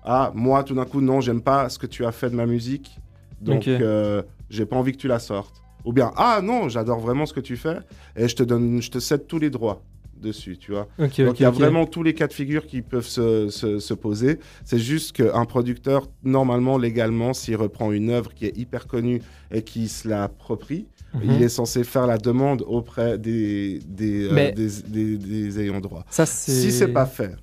Ah, 0.05 0.33
moi, 0.35 0.63
tout 0.65 0.75
d'un 0.75 0.85
coup, 0.85 1.01
non, 1.01 1.21
j'aime 1.21 1.43
pas 1.43 1.69
ce 1.69 1.79
que 1.79 1.87
tu 1.87 2.05
as 2.07 2.13
fait 2.13 2.31
de 2.31 2.37
ma 2.37 2.47
musique, 2.47 2.99
donc 3.41 3.63
Ok. 3.63 3.69
euh, 3.69 4.23
j'ai 4.49 4.67
pas 4.67 4.77
envie 4.77 4.93
que 4.93 4.97
tu 4.99 5.09
la 5.09 5.19
sortes. 5.19 5.61
Ou 5.85 5.93
bien, 5.93 6.13
ah 6.17 6.41
non, 6.43 6.69
j'adore 6.69 7.01
vraiment 7.01 7.25
ce 7.27 7.33
que 7.33 7.41
tu 7.41 7.57
fais 7.57 7.79
et 8.17 8.29
je 8.29 8.37
te 8.37 8.43
donne, 8.43 8.83
je 8.83 8.91
te 8.91 8.99
cède 8.99 9.27
tous 9.27 9.39
les 9.39 9.49
droits 9.51 9.83
dessus, 10.21 10.57
tu 10.59 10.73
vois. 10.73 10.87
Donc 10.99 11.19
il 11.19 11.43
y 11.43 11.45
a 11.45 11.51
vraiment 11.51 11.87
tous 11.87 12.03
les 12.03 12.15
cas 12.15 12.27
de 12.27 12.33
figure 12.33 12.67
qui 12.67 12.83
peuvent 12.83 13.07
se, 13.07 13.49
se- 13.49 13.79
se 13.79 13.95
poser. 13.95 14.39
C'est 14.65 14.79
juste 14.79 15.13
qu'un 15.13 15.45
producteur, 15.45 16.09
normalement, 16.23 16.79
légalement, 16.79 17.33
s'il 17.35 17.57
reprend 17.57 17.91
une 17.93 18.11
œuvre 18.11 18.33
qui 18.35 18.47
est 18.47 18.57
hyper 18.57 18.87
connue 18.87 19.23
et 19.51 19.63
qui 19.63 19.89
se 19.89 20.07
l'approprie, 20.09 20.87
Mhm. 21.13 21.23
il 21.25 21.43
est 21.43 21.49
censé 21.49 21.83
faire 21.83 22.07
la 22.07 22.19
demande 22.19 22.63
auprès 22.67 23.19
des, 23.19 23.81
des, 23.85 24.29
euh, 24.31 24.53
des, 24.53 24.69
des- 24.87 25.19
des 25.19 25.61
ayants 25.61 25.81
droit. 25.81 26.05
Ça. 26.09 26.25
Si 26.25 26.71
c'est 26.71 26.89
pas 26.93 27.07
fait, 27.07 27.35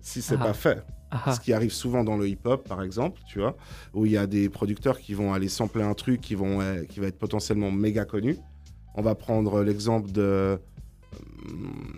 si 0.00 0.22
c'est 0.22 0.36
Ah. 0.40 0.44
pas 0.44 0.52
fait, 0.54 0.82
Ah, 1.10 1.32
ce 1.32 1.40
qui 1.40 1.52
arrive 1.52 1.72
souvent 1.72 2.02
dans 2.04 2.16
le 2.16 2.28
hip-hop, 2.28 2.68
par 2.68 2.82
exemple, 2.82 3.20
tu 3.28 3.38
vois, 3.38 3.56
où 3.94 4.06
il 4.06 4.12
y 4.12 4.16
a 4.16 4.26
des 4.26 4.48
producteurs 4.48 4.98
qui 4.98 5.14
vont 5.14 5.32
aller 5.32 5.48
sampler 5.48 5.82
un 5.84 5.94
truc 5.94 6.20
qui, 6.20 6.34
vont, 6.34 6.60
euh, 6.60 6.82
qui 6.84 6.98
va 7.00 7.06
être 7.06 7.18
potentiellement 7.18 7.70
méga 7.70 8.04
connu. 8.04 8.36
On 8.96 9.02
va 9.02 9.14
prendre 9.14 9.62
l'exemple 9.62 10.10
de 10.10 10.58
hum, 11.48 11.92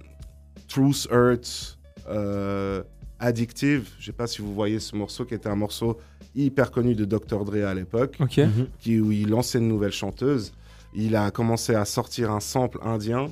Truth 0.69 1.09
Hurts 1.11 1.79
euh, 2.09 2.83
Addictive. 3.19 3.89
Je 3.99 4.07
sais 4.07 4.13
pas 4.13 4.27
si 4.27 4.43
vous 4.43 4.55
voyez 4.55 4.79
ce 4.79 4.95
morceau 4.95 5.25
qui 5.25 5.35
était 5.35 5.49
un 5.49 5.57
morceau 5.57 5.99
hyper 6.35 6.71
connu 6.71 6.95
de 6.95 7.05
Dr. 7.05 7.45
Dre 7.45 7.67
à 7.67 7.75
l'époque. 7.75 8.19
Mhm. 8.21 8.69
qui, 8.79 9.01
où 9.01 9.11
il 9.11 9.29
lançait 9.31 9.59
une 9.59 9.69
nouvelle 9.69 9.93
chanteuse. 9.93 10.53
Il 10.95 11.17
a 11.17 11.31
commencé 11.31 11.75
à 11.75 11.85
sortir 11.85 12.31
un 12.31 12.41
sample 12.41 12.79
indien, 12.83 13.27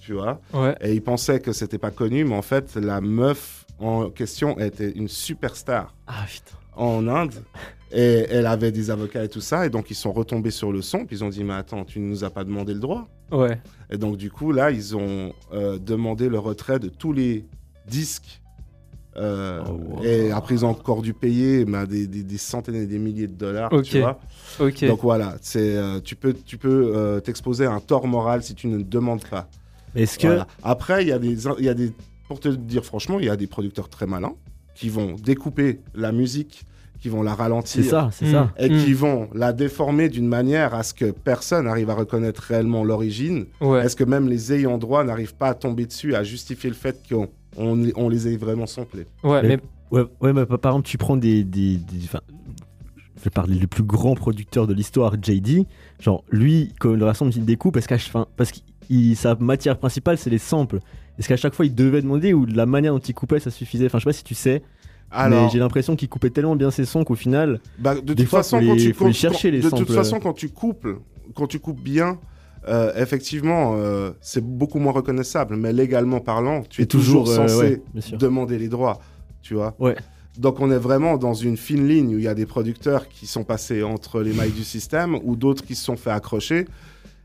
tu 0.00 0.12
vois. 0.12 0.40
Ouais. 0.52 0.76
Et 0.80 0.94
il 0.94 1.02
pensait 1.02 1.40
que 1.40 1.52
c'était 1.52 1.78
pas 1.78 1.90
connu, 1.90 2.24
mais 2.24 2.34
en 2.34 2.42
fait, 2.42 2.76
la 2.76 3.00
meuf 3.00 3.64
en 3.78 4.10
question 4.10 4.58
était 4.58 4.90
une 4.90 5.08
superstar 5.08 5.94
Ah 6.06 6.26
en 6.76 7.08
Inde. 7.08 7.34
Et 7.92 8.26
elle 8.30 8.46
avait 8.46 8.70
des 8.72 8.90
avocats 8.90 9.24
et 9.24 9.28
tout 9.28 9.40
ça. 9.40 9.66
Et 9.66 9.70
donc, 9.70 9.90
ils 9.90 9.94
sont 9.96 10.12
retombés 10.12 10.50
sur 10.52 10.70
le 10.72 10.80
son. 10.82 11.04
Puis 11.06 11.16
ils 11.16 11.24
ont 11.24 11.28
dit 11.28 11.42
Mais 11.44 11.54
attends, 11.54 11.84
tu 11.84 11.98
ne 12.00 12.06
nous 12.08 12.22
as 12.24 12.30
pas 12.30 12.44
demandé 12.44 12.72
le 12.74 12.80
droit. 12.80 13.08
Ouais. 13.32 13.60
Et 13.90 13.96
donc, 13.98 14.16
du 14.16 14.30
coup, 14.30 14.52
là, 14.52 14.70
ils 14.70 14.96
ont 14.96 15.32
euh, 15.52 15.78
demandé 15.78 16.28
le 16.28 16.38
retrait 16.38 16.78
de 16.78 16.88
tous 16.88 17.12
les 17.12 17.46
disques. 17.88 18.40
Euh, 19.16 19.60
Oh, 19.66 19.72
wow. 19.72 20.04
Et 20.04 20.30
après, 20.30 20.54
ils 20.54 20.64
ont 20.64 20.68
encore 20.68 21.02
dû 21.02 21.14
payer 21.14 21.64
mais, 21.64 21.84
des, 21.86 22.06
des- 22.06 22.22
des 22.22 22.38
centaines 22.38 22.76
et 22.76 22.86
des 22.86 22.98
milliers 23.00 23.26
de 23.26 23.34
dollars. 23.34 23.72
Ok. 23.72 23.82
Tu 23.84 23.98
vois 24.00 24.20
donc 24.88 25.00
voilà, 25.02 25.36
c'est, 25.42 25.76
euh, 25.76 26.00
tu 26.00 26.14
peux, 26.16 26.32
tu 26.32 26.58
peux 26.58 27.20
t'exposer 27.24 27.64
à 27.66 27.72
un 27.72 27.80
tort 27.80 28.06
moral 28.06 28.42
si 28.42 28.54
tu 28.54 28.66
ne 28.68 28.82
demandes 28.82 29.24
pas. 29.28 29.48
Est-ce 29.96 30.16
que. 30.18 30.28
Voilà. 30.28 30.46
Après, 30.62 31.02
il 31.02 31.08
y, 31.08 31.12
a 31.12 31.18
des, 31.18 31.48
il 31.58 31.64
y 31.64 31.68
a 31.68 31.74
des. 31.74 31.92
Pour 32.28 32.38
te 32.38 32.48
dire 32.48 32.84
franchement, 32.84 33.18
il 33.18 33.26
y 33.26 33.30
a 33.30 33.36
des 33.36 33.48
producteurs 33.48 33.88
très 33.88 34.06
malins 34.06 34.34
qui 34.76 34.88
vont 34.88 35.14
découper 35.16 35.80
la 35.94 36.12
musique, 36.12 36.62
qui 37.00 37.08
vont 37.08 37.22
la 37.22 37.34
ralentir. 37.34 37.82
C'est 37.82 37.88
ça, 37.88 38.10
c'est 38.12 38.30
ça. 38.30 38.52
Et 38.58 38.68
Mm. 38.68 38.84
qui 38.84 38.92
vont 38.92 39.28
la 39.34 39.52
déformer 39.52 40.08
d'une 40.08 40.26
manière 40.28 40.74
à 40.74 40.82
ce 40.82 40.92
que 40.94 41.10
personne 41.10 41.64
n'arrive 41.64 41.88
à 41.90 41.94
reconnaître 41.94 42.42
réellement 42.42 42.84
l'origine. 42.84 43.46
Ouais. 43.60 43.84
Est-ce 43.84 43.96
que 43.96 44.04
même 44.04 44.28
les 44.28 44.52
ayants 44.52 44.76
droit 44.78 45.02
n'arrivent 45.02 45.34
pas 45.34 45.48
à 45.48 45.54
tomber 45.54 45.86
dessus, 45.86 46.14
à 46.14 46.22
justifier 46.22 46.68
le 46.70 46.76
fait 46.76 47.00
qu'on 47.08 47.28
on, 47.56 47.82
on 47.96 48.08
les 48.08 48.28
ait 48.28 48.36
vraiment 48.36 48.66
samplés? 48.66 49.06
Ouais, 49.24 49.42
Mais- 49.42 49.48
mais. 49.56 49.58
Ouais, 49.90 50.04
ouais, 50.20 50.32
mais 50.32 50.44
par 50.46 50.72
exemple, 50.72 50.86
tu 50.86 50.98
prends 50.98 51.16
des. 51.16 51.42
des, 51.42 51.76
des- 51.78 52.04
enfin, 52.04 52.20
je 53.16 53.24
vais 53.24 53.30
parler 53.30 53.56
du 53.56 53.66
plus 53.66 53.82
grand 53.82 54.14
producteur 54.14 54.66
de 54.66 54.74
l'histoire, 54.74 55.14
JD. 55.20 55.66
Genre, 56.00 56.22
lui, 56.30 56.72
quand 56.78 56.94
il 56.94 57.02
rassemble, 57.02 57.32
il 57.34 57.44
découpe 57.44 57.74
parce 57.74 57.86
qu'à 57.86 57.98
fin, 57.98 58.26
parce 58.36 58.52
que 58.52 58.58
sa 59.14 59.34
matière 59.36 59.78
principale, 59.78 60.16
c'est 60.18 60.30
les 60.30 60.38
samples. 60.38 60.78
Est-ce 61.18 61.28
qu'à 61.28 61.36
chaque 61.36 61.54
fois, 61.54 61.66
il 61.66 61.74
devait 61.74 62.02
demander 62.02 62.32
ou 62.34 62.46
de 62.46 62.56
la 62.56 62.66
manière 62.66 62.92
dont 62.94 62.98
il 63.00 63.14
coupait, 63.14 63.40
ça 63.40 63.50
suffisait? 63.50 63.86
Enfin, 63.86 63.98
je 63.98 64.04
sais 64.04 64.08
pas 64.08 64.12
si 64.12 64.24
tu 64.24 64.34
sais, 64.34 64.62
mais 65.12 65.48
j'ai 65.50 65.58
l'impression 65.58 65.96
qu'il 65.96 66.08
coupait 66.08 66.30
tellement 66.30 66.56
bien 66.56 66.70
ses 66.70 66.84
sons 66.84 67.04
qu'au 67.04 67.14
final, 67.14 67.60
bah, 67.78 67.94
de 67.94 68.00
des 68.00 68.14
toute 68.22 68.28
fois, 68.28 68.40
façon, 68.40 68.60
faut 68.60 68.66
quand 68.66 68.74
les- 68.74 68.80
tu 68.82 68.92
faut 68.94 69.04
les 69.06 69.10
quand- 69.12 69.16
chercher, 69.16 69.50
les 69.50 69.60
de 69.60 69.68
toute 69.70 69.90
façon, 69.92 70.20
quand 70.20 70.32
tu 70.32 70.48
coupes, 70.50 70.86
quand 71.34 71.46
tu 71.46 71.58
coupes 71.58 71.80
bien, 71.80 72.18
euh, 72.68 72.92
effectivement, 72.96 73.74
euh, 73.76 74.10
c'est 74.20 74.44
beaucoup 74.44 74.78
moins 74.78 74.92
reconnaissable. 74.92 75.56
Mais 75.56 75.72
légalement 75.72 76.20
parlant, 76.20 76.62
tu 76.68 76.82
es 76.82 76.86
toujours, 76.86 77.24
toujours, 77.24 77.40
euh, 77.44 77.48
censé 77.48 77.82
ouais, 78.12 78.18
demander 78.18 78.58
les 78.58 78.68
droits. 78.68 79.00
Tu 79.42 79.54
vois. 79.54 79.74
Ouais. 79.78 79.96
Donc 80.38 80.60
on 80.60 80.70
est 80.70 80.78
vraiment 80.78 81.16
dans 81.16 81.34
une 81.34 81.56
fine 81.56 81.88
ligne 81.88 82.14
où 82.14 82.18
il 82.18 82.24
y 82.24 82.28
a 82.28 82.34
des 82.34 82.46
producteurs 82.46 83.08
qui 83.08 83.26
sont 83.26 83.42
passés 83.42 83.82
entre 83.82 84.20
les 84.20 84.32
mailles 84.32 84.52
du 84.52 84.62
système 84.64 85.18
ou 85.24 85.34
d'autres 85.34 85.64
qui 85.64 85.74
se 85.74 85.84
sont 85.84 85.96
fait 85.96 86.10
accrocher. 86.10 86.66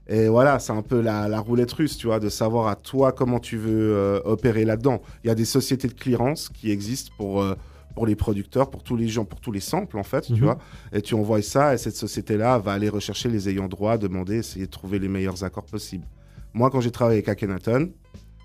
Et 0.07 0.27
voilà, 0.27 0.59
c'est 0.59 0.71
un 0.71 0.81
peu 0.83 1.01
la, 1.01 1.27
la 1.27 1.39
roulette 1.39 1.71
russe, 1.73 1.97
tu 1.97 2.07
vois, 2.07 2.19
de 2.19 2.29
savoir 2.29 2.67
à 2.67 2.75
toi 2.75 3.11
comment 3.11 3.39
tu 3.39 3.57
veux 3.57 3.93
euh, 3.95 4.19
opérer 4.23 4.63
là-dedans. 4.63 5.01
Il 5.23 5.27
y 5.27 5.29
a 5.31 5.35
des 5.35 5.45
sociétés 5.45 5.87
de 5.87 5.93
clearance 5.93 6.47
qui 6.49 6.71
existent 6.71 7.11
pour, 7.17 7.41
euh, 7.41 7.55
pour 7.95 8.05
les 8.05 8.15
producteurs, 8.15 8.69
pour 8.69 8.83
tous 8.83 8.95
les 8.97 9.07
gens, 9.07 9.25
pour 9.25 9.39
tous 9.39 9.51
les 9.53 9.61
samples, 9.61 9.97
en 9.97 10.03
fait, 10.03 10.21
tu 10.21 10.33
Mhm. 10.33 10.39
vois. 10.39 10.57
Et 10.93 11.01
tu 11.01 11.13
envoies 11.15 11.41
ça, 11.41 11.73
et 11.73 11.77
cette 11.77 11.95
société-là 11.95 12.59
va 12.59 12.73
aller 12.73 12.89
rechercher 12.89 13.29
les 13.29 13.47
ayants 13.49 13.67
droit, 13.69 13.97
demander, 13.97 14.35
essayer 14.37 14.65
de 14.65 14.71
trouver 14.71 14.99
les 14.99 15.07
meilleurs 15.07 15.43
accords 15.43 15.65
possibles. 15.65 16.05
Moi, 16.53 16.69
quand 16.69 16.81
j'ai 16.81 16.91
travaillé 16.91 17.17
avec 17.19 17.29
Akhenaton, 17.29 17.91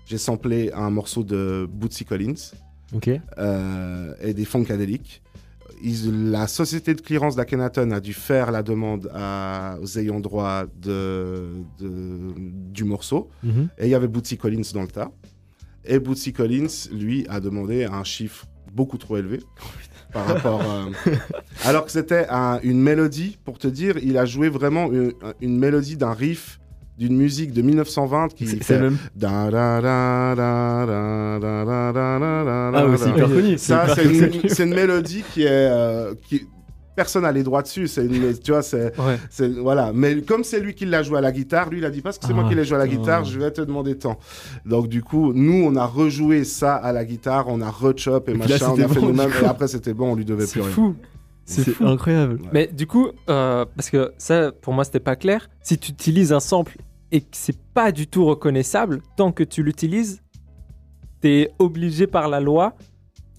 j'ai 0.05 0.17
samplé 0.17 0.71
un 0.73 0.89
morceau 0.89 1.23
de 1.23 1.67
Bootsy 1.71 2.05
Collins 2.05 2.51
euh, 3.37 4.13
et 4.21 4.33
des 4.33 4.45
Funkadelic. 4.45 5.21
Ils- 5.83 6.29
la 6.31 6.47
société 6.47 6.93
de 6.93 7.01
clearance 7.01 7.35
d'Akhenaton 7.35 7.91
a 7.91 7.99
dû 7.99 8.13
faire 8.13 8.51
la 8.51 8.61
demande 8.63 9.09
à- 9.13 9.77
aux 9.81 9.97
ayants 9.97 10.19
droit 10.19 10.65
de, 10.81 11.53
de- 11.79 12.33
du 12.37 12.83
morceau. 12.83 13.29
Mhm. 13.43 13.69
Et 13.79 13.85
il 13.85 13.89
y 13.89 13.95
avait 13.95 14.07
Bootsy 14.07 14.37
Collins 14.37 14.61
dans 14.73 14.81
le 14.83 14.87
tas. 14.89 15.11
Et 15.85 15.97
Bootsy 15.99 16.31
Collins, 16.33 16.89
lui, 16.91 17.25
a 17.29 17.39
demandé 17.39 17.85
un 17.85 18.03
chiffre 18.03 18.45
beaucoup 18.73 18.97
trop 18.97 19.17
élevé 19.17 19.39
par 20.13 20.25
rapport. 20.25 20.61
Euh... 20.61 21.13
alors 21.63 21.85
que 21.85 21.91
c'était 21.91 22.27
une 22.63 22.81
mélodie, 22.81 23.37
pour 23.43 23.57
te 23.57 23.67
dire, 23.67 23.97
il 24.01 24.17
a 24.17 24.25
joué 24.25 24.49
vraiment 24.49 24.89
une, 25.41 25.57
mélodie 25.57 25.97
d'un 25.97 26.13
riff 26.13 26.59
d'une 26.97 27.15
musique 27.15 27.51
de 27.53 27.61
1920 27.61 28.33
qui 28.35 28.47
c'est 28.47 28.63
c'est 28.63 28.77
c'est 34.49 34.63
une, 34.63 34.75
mélodie 34.75 35.23
qui 35.33 35.43
est 35.43 35.69
qui 36.27 36.47
Personne 36.95 37.23
n'a 37.23 37.31
les 37.31 37.43
droits 37.43 37.61
dessus. 37.61 37.87
C'est 37.87 38.05
une- 38.05 38.37
tu 38.37 38.51
vois, 38.51 38.61
c'est, 38.61 38.97
Ouais. 38.99 39.17
c'est- 39.29 39.47
voilà. 39.47 39.91
Mais 39.93 40.21
comme 40.21 40.43
c'est 40.43 40.59
lui 40.59 40.75
qui 40.75 40.85
l'a 40.85 41.03
joué 41.03 41.17
à 41.17 41.21
la 41.21 41.31
guitare, 41.31 41.69
lui, 41.69 41.77
il 41.77 41.85
a 41.85 41.89
dit 41.89 42.01
parce 42.01 42.17
que 42.17 42.25
c'est 42.25 42.31
Ah, 42.33 42.35
moi 42.35 42.49
qui 42.49 42.55
l'ai 42.55 42.65
joué 42.65 42.75
à 42.75 42.79
la 42.79 42.87
guitare, 42.87 43.23
je 43.23 43.39
vais 43.39 43.49
te 43.51 43.61
demander 43.61 43.97
tant. 43.97 44.19
Donc, 44.65 44.87
du 44.87 45.01
coup, 45.01 45.31
nous, 45.33 45.63
on 45.65 45.75
a 45.77 45.85
rejoué 45.85 46.43
ça 46.43 46.75
à 46.75 46.91
la 46.91 47.05
guitare, 47.05 47.45
on 47.47 47.61
a 47.61 47.69
rechop 47.69 48.27
et 48.27 48.31
Et 48.31 48.37
puis 48.37 48.49
là, 48.49 48.55
machin, 48.55 48.69
on 48.71 48.73
a 48.73 48.87
fait 48.89 48.99
bon, 48.99 49.07
nous-mêmes. 49.07 49.31
Et 49.41 49.45
après, 49.45 49.67
c'était 49.69 49.93
bon, 49.93 50.11
on 50.11 50.15
lui 50.15 50.25
devait 50.25 50.45
C'est 50.45 50.53
plus 50.59 50.61
rien. 50.63 50.71
fou. 50.71 50.95
C'est 51.45 51.63
C'est 51.63 51.71
fou. 51.71 51.85
incroyable. 51.87 52.39
Mais 52.53 52.67
du 52.67 52.85
coup, 52.87 53.07
euh, 53.29 53.65
parce 53.75 53.89
que 53.89 54.13
ça, 54.17 54.51
pour 54.51 54.73
moi, 54.73 54.83
c'était 54.83 54.99
pas 54.99 55.15
clair. 55.15 55.49
Si 55.63 55.77
tu 55.77 55.91
utilises 55.91 56.31
un 56.33 56.39
sample 56.39 56.77
et 57.11 57.21
que 57.21 57.27
c'est 57.31 57.57
pas 57.73 57.91
du 57.91 58.05
tout 58.07 58.25
reconnaissable, 58.25 59.01
tant 59.17 59.31
que 59.31 59.43
tu 59.43 59.63
l'utilises, 59.63 60.21
t'es 61.19 61.51
obligé 61.59 62.05
par 62.07 62.29
la 62.29 62.39
loi, 62.39 62.75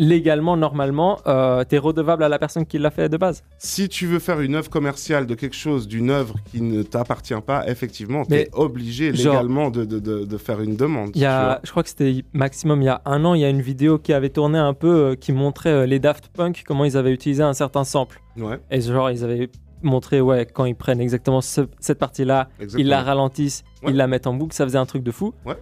légalement, 0.06 0.56
normalement, 0.56 1.20
euh, 1.28 1.62
t'es 1.64 1.78
redevable 1.78 2.24
à 2.24 2.28
la 2.28 2.38
personne 2.38 2.66
qui 2.66 2.76
l'a 2.78 2.90
fait 2.90 3.08
de 3.08 3.16
base. 3.16 3.44
Si 3.58 3.88
tu 3.88 4.06
veux 4.06 4.18
faire 4.18 4.40
une 4.40 4.56
œuvre 4.56 4.68
commerciale 4.68 5.26
de 5.28 5.34
quelque 5.36 5.54
chose, 5.56 5.86
d'une 5.86 6.10
œuvre 6.10 6.34
qui 6.50 6.60
ne 6.60 6.82
t'appartient 6.82 7.40
pas, 7.46 7.68
effectivement, 7.68 8.24
tu 8.24 8.34
es 8.34 8.48
obligé 8.52 9.14
genre- 9.14 9.34
légalement 9.34 9.70
de, 9.70 9.84
de, 9.84 10.00
de, 10.00 10.24
de 10.24 10.36
faire 10.38 10.60
une 10.60 10.74
demande. 10.76 11.16
Y 11.16 11.24
a, 11.24 11.60
je 11.62 11.70
crois 11.70 11.84
que 11.84 11.88
c'était 11.88 12.24
maximum 12.32 12.82
il 12.82 12.86
y 12.86 12.88
a 12.88 13.00
un 13.04 13.24
an, 13.24 13.34
il 13.34 13.40
y 13.40 13.44
a 13.44 13.48
une 13.48 13.62
vidéo 13.62 13.98
qui 13.98 14.12
avait 14.12 14.30
tourné 14.30 14.58
un 14.58 14.74
peu, 14.74 14.88
euh, 15.12 15.14
qui 15.14 15.32
montrait 15.32 15.70
euh, 15.70 15.86
les 15.86 16.00
Daft 16.00 16.28
Punk, 16.28 16.64
comment 16.66 16.84
ils 16.84 16.96
avaient 16.96 17.12
utilisé 17.12 17.42
un 17.44 17.54
certain 17.54 17.84
sample. 17.84 18.20
tu. 18.36 18.42
Ouais, 18.42 18.58
Et 18.72 18.80
genre, 18.80 19.08
ils 19.10 19.22
avaient 19.22 19.50
montré, 19.82 20.20
ouais, 20.20 20.46
quand 20.52 20.64
ils 20.64 20.74
prennent 20.74 21.00
exactement 21.00 21.40
ce- 21.40 21.68
cette 21.78 21.98
partie-là, 22.00 22.48
ils 22.76 22.88
la 22.88 23.02
ralentissent, 23.02 23.62
Ouais. 23.82 23.90
ils 23.92 23.96
la 23.96 24.06
mettent 24.08 24.26
en 24.26 24.34
boucle, 24.34 24.54
ça 24.54 24.64
faisait 24.64 24.78
un 24.78 24.86
truc 24.86 25.02
de 25.04 25.10
fou. 25.12 25.32
Ouais. 25.46 25.56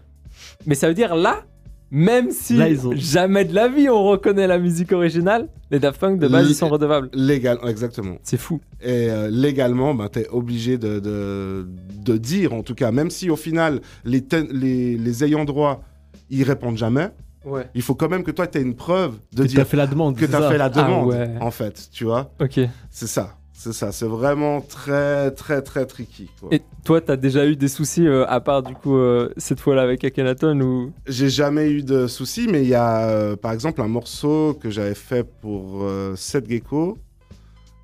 Mais 0.66 0.74
ça 0.74 0.88
veut 0.88 0.94
dire 0.94 1.14
là, 1.14 1.42
même 1.90 2.30
si 2.30 2.56
Là, 2.56 2.68
ils 2.68 2.86
ont- 2.86 2.92
jamais 2.94 3.44
de 3.44 3.54
la 3.54 3.68
vie 3.68 3.88
on 3.88 4.04
reconnaît 4.04 4.46
la 4.46 4.58
musique 4.58 4.92
originale, 4.92 5.48
les 5.70 5.78
Daft 5.78 6.00
Punk 6.00 6.18
de 6.20 6.28
base 6.28 6.48
ils 6.50 6.54
sont 6.54 6.68
redevables. 6.68 7.10
Légal, 7.12 7.58
exactement. 7.66 8.16
C'est 8.22 8.36
fou. 8.38 8.60
Et 8.80 9.10
euh, 9.10 9.28
légalement, 9.30 9.94
ben, 9.94 10.08
tu 10.08 10.20
es 10.20 10.28
obligé 10.28 10.78
de, 10.78 11.00
de, 11.00 11.66
de 12.04 12.16
dire, 12.16 12.52
en 12.54 12.62
tout 12.62 12.74
cas, 12.74 12.92
même 12.92 13.10
si 13.10 13.28
au 13.30 13.36
final, 13.36 13.80
les, 14.04 14.22
ten- 14.22 14.48
les, 14.50 14.96
les 14.96 15.24
ayants 15.24 15.44
droit, 15.44 15.82
ils 16.30 16.42
répondent 16.44 16.76
jamais, 16.78 17.08
Ouais. 17.44 17.66
il 17.74 17.80
faut 17.80 17.94
quand 17.94 18.08
même 18.10 18.22
que 18.22 18.30
toi, 18.30 18.46
tu 18.46 18.58
aies 18.58 18.62
une 18.62 18.74
preuve 18.76 19.14
de 19.32 19.42
Que 19.42 19.48
dire 19.48 19.58
t'as 19.60 19.64
fait 19.64 19.76
la 19.78 19.86
demande. 19.86 20.14
que 20.14 20.20
c'est 20.26 20.28
tu 20.30 20.36
as 20.36 20.40
ça. 20.40 20.50
fait 20.50 20.58
la 20.58 20.68
demande, 20.68 21.10
Ah 21.14 21.16
ouais. 21.18 21.30
en 21.40 21.50
fait, 21.50 21.88
tu 21.90 22.04
vois. 22.04 22.30
Ok. 22.40 22.60
C'est 22.90 23.06
ça, 23.08 23.36
c'est 23.62 23.72
ça. 23.74 23.92
C'est 23.92 24.06
vraiment 24.06 24.62
très, 24.62 25.30
très, 25.32 25.60
très 25.60 25.84
tricky. 25.84 26.30
quoi. 26.40 26.48
Et 26.52 26.62
toi, 26.84 27.00
t'as 27.02 27.16
déjà 27.16 27.46
eu 27.46 27.56
des 27.56 27.68
soucis 27.68 28.06
euh, 28.06 28.24
à 28.26 28.40
part 28.40 28.62
du 28.62 28.74
coup 28.74 28.96
euh, 28.96 29.28
cette 29.36 29.60
fois-là 29.60 29.82
avec 29.82 30.02
Akhenaton 30.02 30.58
ou? 30.60 30.92
J'ai 31.06 31.28
jamais 31.28 31.68
eu 31.70 31.82
de 31.82 32.06
soucis, 32.06 32.48
mais 32.50 32.62
il 32.62 32.68
y 32.68 32.74
a, 32.74 33.08
euh, 33.10 33.36
par 33.36 33.52
exemple, 33.52 33.82
un 33.82 33.88
morceau 33.88 34.54
que 34.60 34.70
j'avais 34.70 34.94
fait 34.94 35.24
pour 35.24 35.82
euh, 35.82 36.14
Seth 36.16 36.48
Gecko, 36.48 36.96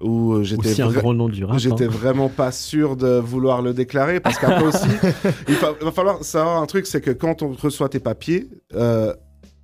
où 0.01 0.43
j'étais 0.43 0.71
Aussi 0.71 0.83
un 0.83 0.89
vra- 0.89 0.95
grand 1.01 1.15
nom 1.15 1.29
du 1.29 1.45
rap. 1.45 1.59
J'étais 1.59 1.85
hein. 1.85 1.89
vraiment 1.91 2.29
pas 2.31 2.53
sûr 2.53 2.97
de 2.97 3.19
vouloir 3.19 3.61
le 3.63 3.75
déclarer 3.75 4.21
parce 4.21 4.39
qu'après 4.39 4.65
aussi, 4.67 4.89
il 5.49 5.55
fa- 5.55 5.73
va 5.81 5.93
falloir 5.93 6.23
savoir 6.25 6.63
un 6.63 6.67
truc, 6.67 6.87
c'est 6.87 7.01
que 7.03 7.11
quand 7.11 7.43
on 7.43 7.53
reçoit 7.53 7.89
tes 7.91 8.01
papiers, 8.01 8.49
euh, 8.75 9.13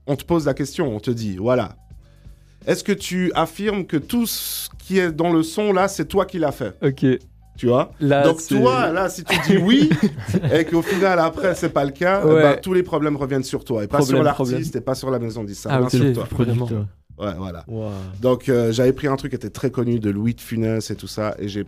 on 0.07 0.17
te 0.17 0.25
pose 0.25 0.47
la 0.47 0.55
question, 0.55 0.95
on 0.95 1.01
te 1.01 1.11
dit, 1.11 1.37
voilà, 1.37 1.77
est-ce 2.67 2.85
que 2.85 2.93
tu 2.93 3.31
affirmes 3.35 3.87
que 3.87 3.97
tout 3.97 4.27
ce 4.27 4.69
qui 4.79 4.99
est 4.99 5.13
dans 5.13 5.33
le 5.33 5.43
son 5.43 5.73
là, 5.73 5.89
c'est 5.89 6.07
toi 6.07 6.25
qui 6.27 6.39
l'as 6.39 6.53
fait 6.53 6.75
Ok. 6.83 7.05
Tu 7.59 7.67
vois 7.67 7.93
Là, 8.01 8.23
Donc 8.25 8.45
toi, 8.49 8.91
là, 8.91 9.09
si 9.11 9.25
tu 9.25 9.37
dis 9.47 9.59
oui 9.59 9.91
et 10.55 10.65
qu'au 10.65 10.81
final 10.83 11.19
après 11.19 11.55
c'est 11.55 11.69
pas 11.69 11.85
le 11.85 11.91
cas, 11.91 12.25
Ouais. 12.25 12.43
bah, 12.43 12.57
tous 12.57 12.73
les 12.73 12.83
problèmes 12.83 13.17
reviennent 13.17 13.45
sur 13.45 13.63
toi 13.65 13.85
et 13.85 13.87
pas 13.87 13.99
Problème, 13.99 14.17
sur 14.17 14.25
l'artiste 14.25 14.75
et 14.77 14.81
pas 14.81 14.95
sur 14.95 15.11
la 15.11 15.19
maison 15.19 15.45
disque. 15.45 15.63
Ça 15.65 15.69
Ah, 15.73 15.79
revient 15.81 16.09
ok. 16.09 16.15
sur 16.15 16.29
toi. 16.69 16.87
Ouais, 17.19 17.35
voilà. 17.37 17.63
Wow. 17.69 17.91
Donc 18.23 18.49
euh, 18.49 18.73
j'avais 18.73 18.95
pris 18.95 19.07
un 19.07 19.17
truc 19.17 19.31
qui 19.33 19.37
était 19.37 19.51
très 19.51 19.71
connu 19.71 20.01
de 20.01 20.09
Louis 20.11 20.35
de 20.35 20.41
Funès 20.41 20.91
et 20.91 20.97
tout 20.97 21.07
ça 21.07 21.35
et 21.39 21.47
j'ai 21.49 21.65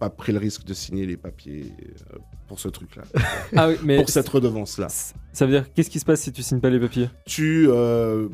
pas 0.00 0.08
pris 0.10 0.32
le 0.32 0.38
risque 0.38 0.64
de 0.64 0.72
signer 0.74 1.04
les 1.06 1.16
papiers 1.18 1.72
euh, 2.14 2.18
pour 2.48 2.58
ce 2.58 2.68
truc-là, 2.68 3.02
Ah 3.56 3.68
oui, 3.68 3.76
mais 3.84 3.96
pour 3.98 4.08
cette 4.08 4.28
redevance-là. 4.28 4.88
ça 4.88 5.44
veut 5.46 5.52
dire 5.52 5.66
qu'est-ce 5.74 5.90
qui 5.90 6.00
se 6.00 6.04
passe 6.06 6.20
si 6.22 6.32
tu 6.32 6.42
signes 6.42 6.60
pas 6.60 6.70
les 6.70 6.80
papiers? 6.80 7.08
Tu 7.26 7.66
euh, 7.68 8.28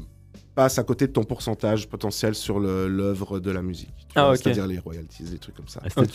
passes 0.54 0.78
à 0.78 0.82
côté 0.84 1.06
de 1.06 1.12
ton 1.12 1.24
pourcentage 1.24 1.88
potentiel 1.88 2.34
sur 2.34 2.60
l'œuvre 2.60 3.40
de 3.40 3.50
la 3.50 3.62
musique. 3.62 3.90
Ah, 4.14 4.24
vois, 4.24 4.30
ok. 4.32 4.36
C'est-à-dire 4.42 4.66
les 4.66 4.78
royalties, 4.78 5.24
des 5.24 5.38
trucs 5.38 5.54
comme 5.56 5.68
ça. 5.68 5.80
Ah, 5.82 5.88
Après, 5.88 6.06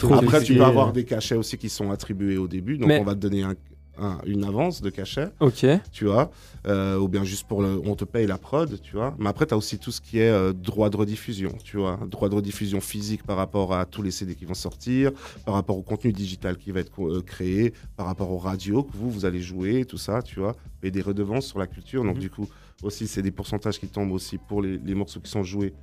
tu 0.43 0.56
peux 0.56 0.63
avoir 0.63 0.93
des 0.93 1.06
cachets 1.06 1.36
aussi 1.36 1.58
qui 1.58 1.69
sont 1.69 1.91
attribués 1.91 2.38
au 2.38 2.47
début, 2.47 2.78
donc 2.78 2.88
Mais- 2.89 3.00
on 3.00 3.04
va 3.04 3.15
te 3.15 3.19
donner 3.19 3.43
un- 3.43 3.56
un- 4.00 4.19
une 4.28 4.43
avance 4.43 4.84
de 4.84 4.91
cachet, 4.91 5.30
Ok. 5.39 5.65
tu 5.91 6.06
vois, 6.06 6.30
euh, 6.67 7.00
ou 7.00 7.08
bien 7.08 7.23
juste 7.23 7.47
pour 7.47 7.63
le, 7.63 7.82
on 7.84 7.95
te 7.95 8.06
paye 8.06 8.28
la 8.28 8.38
prod, 8.38 8.80
tu 8.84 8.95
vois. 8.95 9.15
Mais 9.17 9.28
après, 9.28 9.47
tu 9.47 9.56
as 9.56 9.58
aussi 9.58 9.80
tout 9.80 9.89
ce 9.91 10.02
qui 10.02 10.19
est 10.19 10.30
euh, 10.30 10.54
droit 10.54 10.91
de 10.91 10.97
rediffusion, 10.97 11.52
tu 11.63 11.78
vois, 11.78 12.00
droit 12.08 12.30
de 12.30 12.36
rediffusion 12.36 12.80
physique 12.80 13.23
par 13.23 13.38
rapport 13.38 13.73
à 13.73 13.88
tous 13.88 14.04
les 14.04 14.12
CD 14.12 14.36
qui 14.36 14.45
vont 14.45 14.54
sortir, 14.54 15.12
par 15.45 15.56
rapport 15.56 15.76
au 15.76 15.82
contenu 15.82 16.13
digital 16.13 16.58
qui 16.58 16.69
va 16.71 16.82
être 16.82 16.91
euh, 17.04 17.23
créé, 17.23 17.73
par 17.95 18.06
rapport 18.06 18.30
aux 18.32 18.38
radios 18.38 18.84
que 18.84 18.95
vous, 18.95 19.10
vous 19.10 19.26
allez 19.26 19.41
jouer, 19.41 19.84
tout 19.86 19.97
ça, 19.97 20.21
tu 20.21 20.39
vois, 20.39 20.56
et 20.84 20.91
des 20.91 21.02
redevances 21.02 21.47
sur 21.47 21.58
la 21.58 21.65
culture. 21.65 22.04
Donc, 22.04 22.17
Mhm. 22.17 22.21
du 22.21 22.30
coup, 22.30 22.47
aussi, 22.84 23.08
c'est 23.08 23.22
des 23.22 23.32
pourcentages 23.32 23.80
qui 23.80 23.88
tombent 23.88 24.12
aussi 24.12 24.38
pour 24.38 24.62
les, 24.62 24.78
les 24.78 24.94
morceaux 24.96 25.20
qui 25.20 25.30
sont 25.32 25.44
joués 25.44 25.74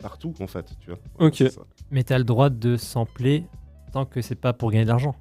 partout, 0.00 0.34
en 0.40 0.46
fait, 0.46 0.66
tu 0.80 0.90
vois. 0.90 0.98
Ok. 1.26 1.42
Mais 1.90 2.02
t'as 2.02 2.18
le 2.18 2.24
droit 2.24 2.50
de 2.50 2.76
sampler 2.76 3.44
tant 3.92 4.04
que 4.04 4.20
c'est 4.20 4.34
pas 4.34 4.52
pour 4.52 4.70
gagner 4.70 4.84
de 4.84 4.88
l'argent. 4.90 5.14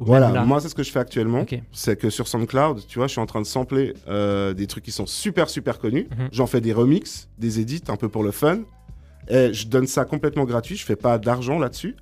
Voilà, 0.00 0.30
là. 0.30 0.44
moi 0.44 0.60
c'est 0.60 0.68
ce 0.68 0.76
que 0.76 0.84
je 0.84 0.92
fais 0.92 1.00
actuellement. 1.00 1.44
C'est 1.72 1.96
que 1.98 2.08
sur 2.08 2.28
SoundCloud, 2.28 2.86
tu 2.86 3.00
vois, 3.00 3.08
je 3.08 3.12
suis 3.12 3.20
en 3.20 3.26
train 3.26 3.40
de 3.40 3.46
sampler 3.46 3.94
euh, 4.06 4.54
des 4.54 4.68
trucs 4.68 4.84
qui 4.84 4.92
sont 4.92 5.06
super 5.06 5.50
super 5.50 5.80
connus. 5.80 6.06
Mhm. 6.16 6.28
J'en 6.30 6.46
fais 6.46 6.60
des 6.60 6.72
remixes, 6.72 7.28
des 7.38 7.58
edits 7.58 7.82
un 7.88 7.96
peu 7.96 8.08
pour 8.08 8.22
le 8.22 8.30
fun. 8.30 8.60
Et 9.28 9.52
je 9.52 9.66
donne 9.66 9.88
ça 9.88 10.04
complètement 10.04 10.44
gratuit, 10.44 10.76
je 10.76 10.84
fais 10.86 10.94
pas 10.96 11.18
d'argent 11.18 11.58
là-dessus. 11.58 11.96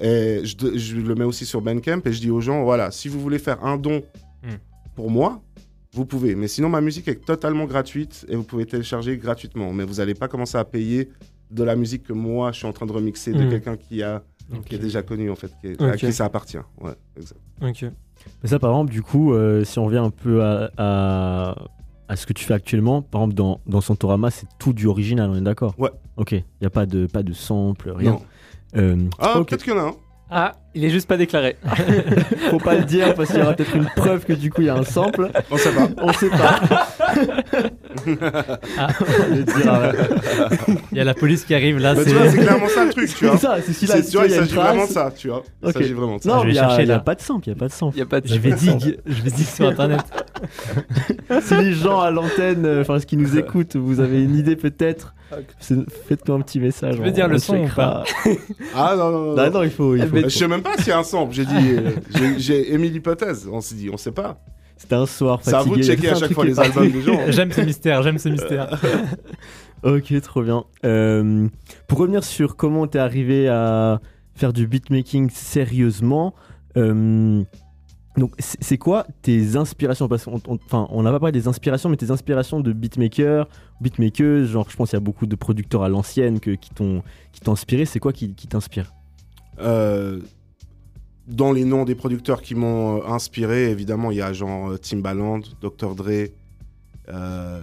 Et 0.00 0.42
je 0.44 0.96
le 0.96 1.14
mets 1.14 1.24
aussi 1.24 1.46
sur 1.46 1.60
Bandcamp 1.62 2.02
et 2.04 2.12
je 2.12 2.20
dis 2.20 2.30
aux 2.30 2.40
gens, 2.42 2.62
voilà, 2.64 2.90
si 2.90 3.08
vous 3.08 3.18
voulez 3.20 3.38
faire 3.38 3.64
un 3.64 3.76
don 3.78 4.02
Mhm. 4.44 4.58
pour 4.94 5.10
moi, 5.10 5.40
vous 5.92 6.04
pouvez. 6.06 6.34
Mais 6.34 6.48
sinon, 6.48 6.68
ma 6.68 6.80
musique 6.80 7.08
est 7.08 7.24
totalement 7.24 7.64
gratuite 7.64 8.26
et 8.28 8.36
vous 8.36 8.42
pouvez 8.44 8.66
télécharger 8.66 9.16
gratuitement. 9.16 9.72
Mais 9.72 9.84
vous 9.84 9.94
n'allez 9.94 10.14
pas 10.14 10.28
commencer 10.28 10.58
à 10.58 10.64
payer 10.64 11.08
de 11.50 11.64
la 11.64 11.76
musique 11.76 12.02
que 12.04 12.12
moi, 12.12 12.52
je 12.52 12.58
suis 12.58 12.66
en 12.66 12.72
train 12.72 12.86
de 12.86 12.92
remixer 12.92 13.32
de 13.32 13.42
Mhm. 13.44 13.50
quelqu'un 13.50 13.76
qui, 13.76 14.02
a, 14.02 14.22
qui 14.66 14.74
est 14.74 14.78
déjà 14.78 15.02
connu, 15.02 15.30
en 15.30 15.34
fait, 15.36 15.50
qui 15.60 15.68
est- 15.68 15.82
à 15.82 15.96
qui 15.96 16.12
ça 16.12 16.26
appartient. 16.26 16.58
Ouais, 16.80 16.92
exact. 17.16 17.40
Ok. 17.62 17.84
Mais 18.42 18.48
ça, 18.48 18.58
par 18.58 18.70
exemple, 18.70 18.90
du 18.92 19.00
coup, 19.02 19.32
euh, 19.32 19.64
si 19.64 19.78
on 19.78 19.86
revient 19.86 19.96
un 19.98 20.10
peu 20.10 20.42
à, 20.42 20.70
à, 20.76 21.54
à 22.08 22.16
ce 22.16 22.26
que 22.26 22.32
tu 22.34 22.44
fais 22.44 22.54
actuellement, 22.54 23.00
par 23.00 23.22
exemple, 23.22 23.34
dans, 23.34 23.60
dans 23.66 23.80
Santorama, 23.80 24.30
c'est 24.30 24.46
tout 24.58 24.72
du 24.74 24.86
original, 24.86 25.30
on 25.30 25.36
est 25.36 25.40
d'accord? 25.40 25.74
Ouais. 25.78 25.90
Ok, 26.16 26.32
il 26.32 26.44
n'y 26.60 26.66
a 26.66 26.70
pas 26.70 26.84
de, 26.84 27.06
pas 27.06 27.22
de 27.22 27.32
sample, 27.32 27.90
rien. 27.90 28.12
Non. 28.12 28.22
Euh, 28.76 28.96
Ah, 29.18 29.38
ok. 29.40 29.48
peut-être 29.48 29.64
qu'il 29.64 29.72
y 29.72 29.76
en 29.76 29.78
a 29.78 29.88
un. 29.88 29.94
Ah, 30.30 30.52
il 30.74 30.84
est 30.84 30.90
juste 30.90 31.08
pas 31.08 31.16
déclaré. 31.16 31.56
Faut 32.50 32.58
pas 32.58 32.74
le 32.74 32.84
dire 32.84 33.14
parce 33.14 33.30
qu'il 33.30 33.38
y 33.38 33.42
aura 33.42 33.54
peut-être 33.54 33.74
une 33.74 33.88
preuve 33.96 34.24
que 34.26 34.34
du 34.34 34.50
coup 34.50 34.60
il 34.60 34.66
y 34.66 34.70
a 34.70 34.74
un 34.74 34.84
sample. 34.84 35.30
On 35.50 35.56
sait 35.56 35.70
pas. 35.72 35.88
On 36.02 36.12
sait 36.12 36.28
pas. 36.28 36.60
Ah. 38.78 38.88
On 39.00 39.04
va 39.04 39.28
le 39.28 39.42
dire, 39.42 39.72
ouais. 39.72 40.76
Il 40.92 40.98
y 40.98 41.00
a 41.00 41.04
la 41.04 41.14
police 41.14 41.44
qui 41.44 41.54
arrive 41.54 41.78
là. 41.78 41.94
C'est- 41.96 42.04
tu 42.04 42.10
vois, 42.14 42.28
c'est 42.30 42.38
clairement 42.38 42.68
ça 42.68 42.84
le 42.84 42.90
truc, 42.92 43.14
tu 43.14 43.24
vois. 43.26 43.36
C'est 43.36 43.46
ça, 43.46 43.56
c'est 43.64 43.72
si 43.72 43.86
là, 43.86 43.94
C'est- 43.96 44.10
tu 44.10 44.16
vois, 44.16 44.26
il 44.26 44.32
s'agit 44.32 44.54
vraiment 44.54 44.86
de 44.86 44.90
ça, 44.90 45.10
tu 45.16 45.28
vois. 45.28 45.42
Il 45.66 45.72
s'agit 45.72 45.92
vraiment 45.94 46.16
de 46.16 46.22
ça. 46.22 46.28
Non, 46.28 46.40
Je 46.40 46.44
vais 46.46 46.52
il 46.52 46.56
y 46.56 46.58
a, 46.58 46.68
chercher, 46.68 46.82
il 46.82 46.88
y 46.88 46.92
a 46.92 46.98
pas 46.98 47.14
de 47.14 47.20
sample, 47.22 47.48
il 47.48 47.50
y 47.50 47.56
a 47.56 47.58
pas 47.58 47.68
de 47.68 47.72
sample. 47.72 47.96
Il 47.96 47.98
y 48.00 48.02
a 48.02 48.06
pas 48.06 48.20
de. 48.20 48.28
Je 48.28 48.36
vais 48.38 48.52
dig, 48.52 48.98
je 49.06 49.22
vais 49.22 49.30
dig 49.30 49.46
sur 49.46 49.66
internet. 49.68 50.00
si 51.42 51.54
les 51.56 51.72
gens 51.72 52.00
à 52.00 52.10
l'antenne, 52.10 52.64
euh, 52.66 52.82
enfin, 52.82 52.98
ce 53.00 53.06
qui 53.06 53.16
nous 53.16 53.36
écoutent, 53.38 53.76
vous 53.76 54.00
avez 54.00 54.22
une 54.22 54.36
idée 54.36 54.56
peut-être, 54.56 55.14
faites-nous 55.60 56.34
un 56.34 56.40
petit 56.40 56.60
message. 56.60 56.96
Tu 56.96 57.02
veux 57.02 57.10
dire 57.10 57.28
le 57.28 57.36
on 57.36 57.38
son 57.38 57.54
ou 57.56 57.62
checkera. 57.64 58.04
Ah 58.74 58.94
non, 58.96 59.10
non, 59.10 59.20
non. 59.26 59.34
Ah 59.38 59.46
non. 59.50 59.58
non, 59.58 59.62
il 59.64 59.70
faut. 59.70 59.94
il 59.96 60.06
faut- 60.06 60.16
Je 60.16 60.28
sais 60.28 60.48
même 60.48 60.62
pas 60.62 60.76
s'il 60.76 60.88
y 60.88 60.92
a 60.92 60.98
un 60.98 61.02
sample. 61.04 61.34
J'ai 61.34 61.44
dit, 61.44 61.54
euh, 61.56 61.90
j'ai- 62.38 62.72
émis 62.74 62.88
l'hypothèse. 62.90 63.48
On 63.50 63.60
s'est 63.60 63.74
dit, 63.74 63.90
on 63.92 63.96
sait 63.96 64.12
pas. 64.12 64.38
C'était 64.76 64.94
un 64.94 65.06
soir. 65.06 65.40
C'est 65.42 65.54
à 65.54 65.62
vous 65.62 65.76
de 65.76 65.82
checker 65.82 66.10
à 66.10 66.14
chaque 66.14 66.32
fois 66.32 66.44
les 66.44 66.58
albums 66.58 66.90
des 66.90 67.02
gens. 67.02 67.18
J'aime 67.28 67.50
ce 67.52 67.60
mystère, 67.62 68.02
j'aime 68.02 68.18
ce 68.18 68.28
mystère. 68.28 68.78
Ok, 69.84 70.12
trop 70.22 70.42
bien. 70.42 70.64
Euh, 70.84 71.48
pour 71.86 71.98
revenir 71.98 72.24
sur 72.24 72.56
comment 72.56 72.86
t'es 72.86 72.98
arrivé 72.98 73.48
à 73.48 74.00
faire 74.34 74.52
du 74.52 74.66
beatmaking 74.66 75.30
sérieusement, 75.30 76.34
euh, 76.76 77.42
donc 78.18 78.32
c'est 78.38 78.78
quoi 78.78 79.06
tes 79.22 79.56
inspirations? 79.56 80.08
On- 80.70 81.02
n'a 81.02 81.10
pas 81.10 81.20
parlé 81.20 81.32
des 81.32 81.48
inspirations, 81.48 81.88
mais 81.88 81.96
tes 81.96 82.10
inspirations 82.10 82.60
de 82.60 82.72
beatmaker, 82.72 83.48
beatmaker, 83.80 84.44
genre 84.44 84.68
je 84.70 84.76
pense 84.76 84.90
qu'il 84.90 84.96
y 84.96 85.02
a 85.02 85.04
beaucoup 85.04 85.26
de 85.26 85.36
producteurs 85.36 85.82
à 85.82 85.88
l'ancienne 85.88 86.40
qui 86.40 86.70
t'ont 86.74 87.02
inspiré. 87.46 87.84
C'est 87.84 88.00
quoi 88.00 88.12
qui, 88.12 88.34
t'inspire? 88.34 88.92
Euh, 89.60 90.20
dans 91.26 91.52
les 91.52 91.64
noms 91.64 91.84
des 91.84 91.94
producteurs 91.94 92.40
qui 92.42 92.54
m'ont 92.54 92.98
euh, 93.02 93.06
inspiré, 93.08 93.70
évidemment, 93.70 94.10
il 94.10 94.16
y 94.18 94.22
a 94.22 94.32
genre 94.32 94.70
euh, 94.70 94.76
Timbaland, 94.78 95.40
Dr. 95.60 95.94
Dre, 95.94 96.28
euh, 97.08 97.60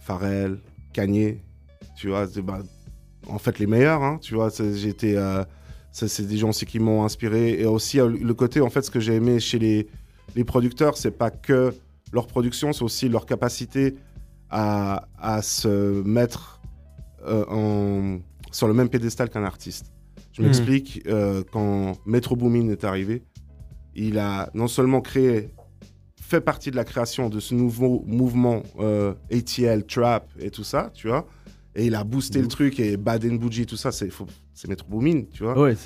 Pharrell, 0.00 0.58
Kanye. 0.92 1.38
Tu 1.96 2.08
vois, 2.08 2.26
bah, 2.42 2.60
en 3.28 3.38
fait, 3.38 3.58
les 3.58 3.66
meilleurs. 3.66 4.02
hein, 4.02 4.18
tu 4.20 4.34
vois, 4.34 4.50
j'étais. 4.50 5.16
Ça, 5.98 6.08
c'est 6.08 6.22
des 6.26 6.36
gens 6.36 6.50
aussi 6.50 6.64
qui 6.66 6.78
m'ont 6.78 7.04
inspiré. 7.04 7.60
Et 7.60 7.66
aussi, 7.66 7.98
euh, 8.00 8.08
le 8.08 8.34
côté, 8.34 8.60
en 8.60 8.70
fait, 8.70 8.82
ce 8.82 8.90
que 8.90 9.00
j'ai 9.00 9.14
aimé 9.14 9.40
chez 9.40 9.58
les, 9.58 9.88
les 10.36 10.44
producteurs, 10.44 10.96
c'est 10.96 11.10
pas 11.10 11.30
que 11.30 11.74
leur 12.12 12.26
production, 12.28 12.72
c'est 12.72 12.84
aussi 12.84 13.08
leur 13.08 13.26
capacité 13.26 13.96
à, 14.48 15.08
à 15.18 15.42
se 15.42 16.02
mettre 16.04 16.60
euh, 17.26 17.44
en, 17.48 18.20
sur 18.52 18.68
le 18.68 18.74
même 18.74 18.88
pédestal 18.88 19.28
qu'un 19.28 19.44
artiste. 19.44 19.86
Je 20.32 20.40
Mhm. 20.40 20.46
m'explique, 20.48 21.02
euh, 21.08 21.42
quand 21.52 21.96
Metro 22.06 22.36
Boomin 22.36 22.68
est 22.70 22.84
arrivé, 22.84 23.22
il 23.96 24.18
a 24.18 24.50
non 24.54 24.68
seulement 24.68 25.00
créé, 25.00 25.50
fait 26.22 26.40
partie 26.40 26.70
de 26.70 26.76
la 26.76 26.84
création 26.84 27.28
de 27.28 27.40
ce 27.40 27.54
nouveau 27.54 28.04
mouvement 28.06 28.62
euh, 28.78 29.14
ATL, 29.32 29.84
Trap 29.84 30.28
et 30.38 30.50
tout 30.50 30.62
ça, 30.64 30.90
tu 30.94 31.08
vois, 31.08 31.26
et 31.74 31.86
il 31.86 31.94
a 31.94 32.02
boosté 32.04 32.40
le 32.40 32.48
truc 32.48 32.80
et 32.80 32.96
Baden 32.96 33.38
Bougie, 33.38 33.66
tout 33.66 33.76
ça, 33.76 33.92
c'est 33.92 34.10
faut- 34.10 34.26
c'est 34.54 34.68
Metro 34.68 34.88
Boomin, 34.88 35.22
tu 35.32 35.44
vois. 35.44 35.58
Ouais, 35.60 35.76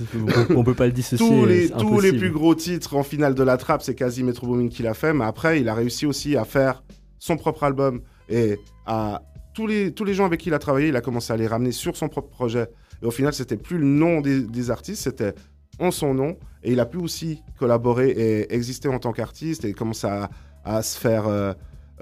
on, 0.50 0.56
on 0.60 0.64
peut 0.64 0.74
pas 0.74 0.86
le 0.86 0.92
dissocier. 0.92 1.26
Tous 1.26 1.44
les, 1.46 1.68
tous 1.70 2.00
les 2.00 2.12
plus 2.18 2.30
gros 2.30 2.54
titres 2.54 2.96
en 2.96 3.02
finale 3.02 3.34
de 3.34 3.42
la 3.42 3.56
trappe, 3.58 3.82
c'est 3.82 3.94
quasi 3.94 4.22
Metro 4.22 4.46
Boomin 4.46 4.68
qui 4.68 4.82
l'a 4.82 4.94
fait. 4.94 5.12
Mais 5.12 5.24
après, 5.24 5.60
il 5.60 5.68
a 5.68 5.74
réussi 5.74 6.06
aussi 6.06 6.36
à 6.36 6.44
faire 6.44 6.82
son 7.18 7.36
propre 7.36 7.64
album. 7.64 8.00
Et 8.30 8.58
à 8.86 9.22
tous 9.54 9.66
les, 9.66 9.92
tous 9.92 10.04
les 10.04 10.14
gens 10.14 10.24
avec 10.24 10.40
qui 10.40 10.48
il 10.48 10.54
a 10.54 10.58
travaillé, 10.58 10.88
il 10.88 10.96
a 10.96 11.02
commencé 11.02 11.32
à 11.32 11.36
les 11.36 11.46
ramener 11.46 11.72
sur 11.72 11.96
son 11.96 12.08
propre 12.08 12.30
projet. 12.30 12.68
Et 13.02 13.06
au 13.06 13.10
final, 13.10 13.34
c'était 13.34 13.56
plus 13.58 13.76
le 13.78 13.84
nom 13.84 14.20
des, 14.22 14.40
des 14.42 14.70
artistes, 14.70 15.02
c'était 15.02 15.34
en 15.78 15.90
son 15.90 16.14
nom. 16.14 16.38
Et 16.62 16.72
il 16.72 16.80
a 16.80 16.86
pu 16.86 16.96
aussi 16.96 17.42
collaborer 17.58 18.08
et 18.10 18.54
exister 18.54 18.88
en 18.88 18.98
tant 18.98 19.12
qu'artiste 19.12 19.64
et 19.66 19.72
commencer 19.74 20.06
à, 20.06 20.30
à 20.64 20.80
se 20.82 20.96
faire 20.98 21.26
euh, 21.26 21.52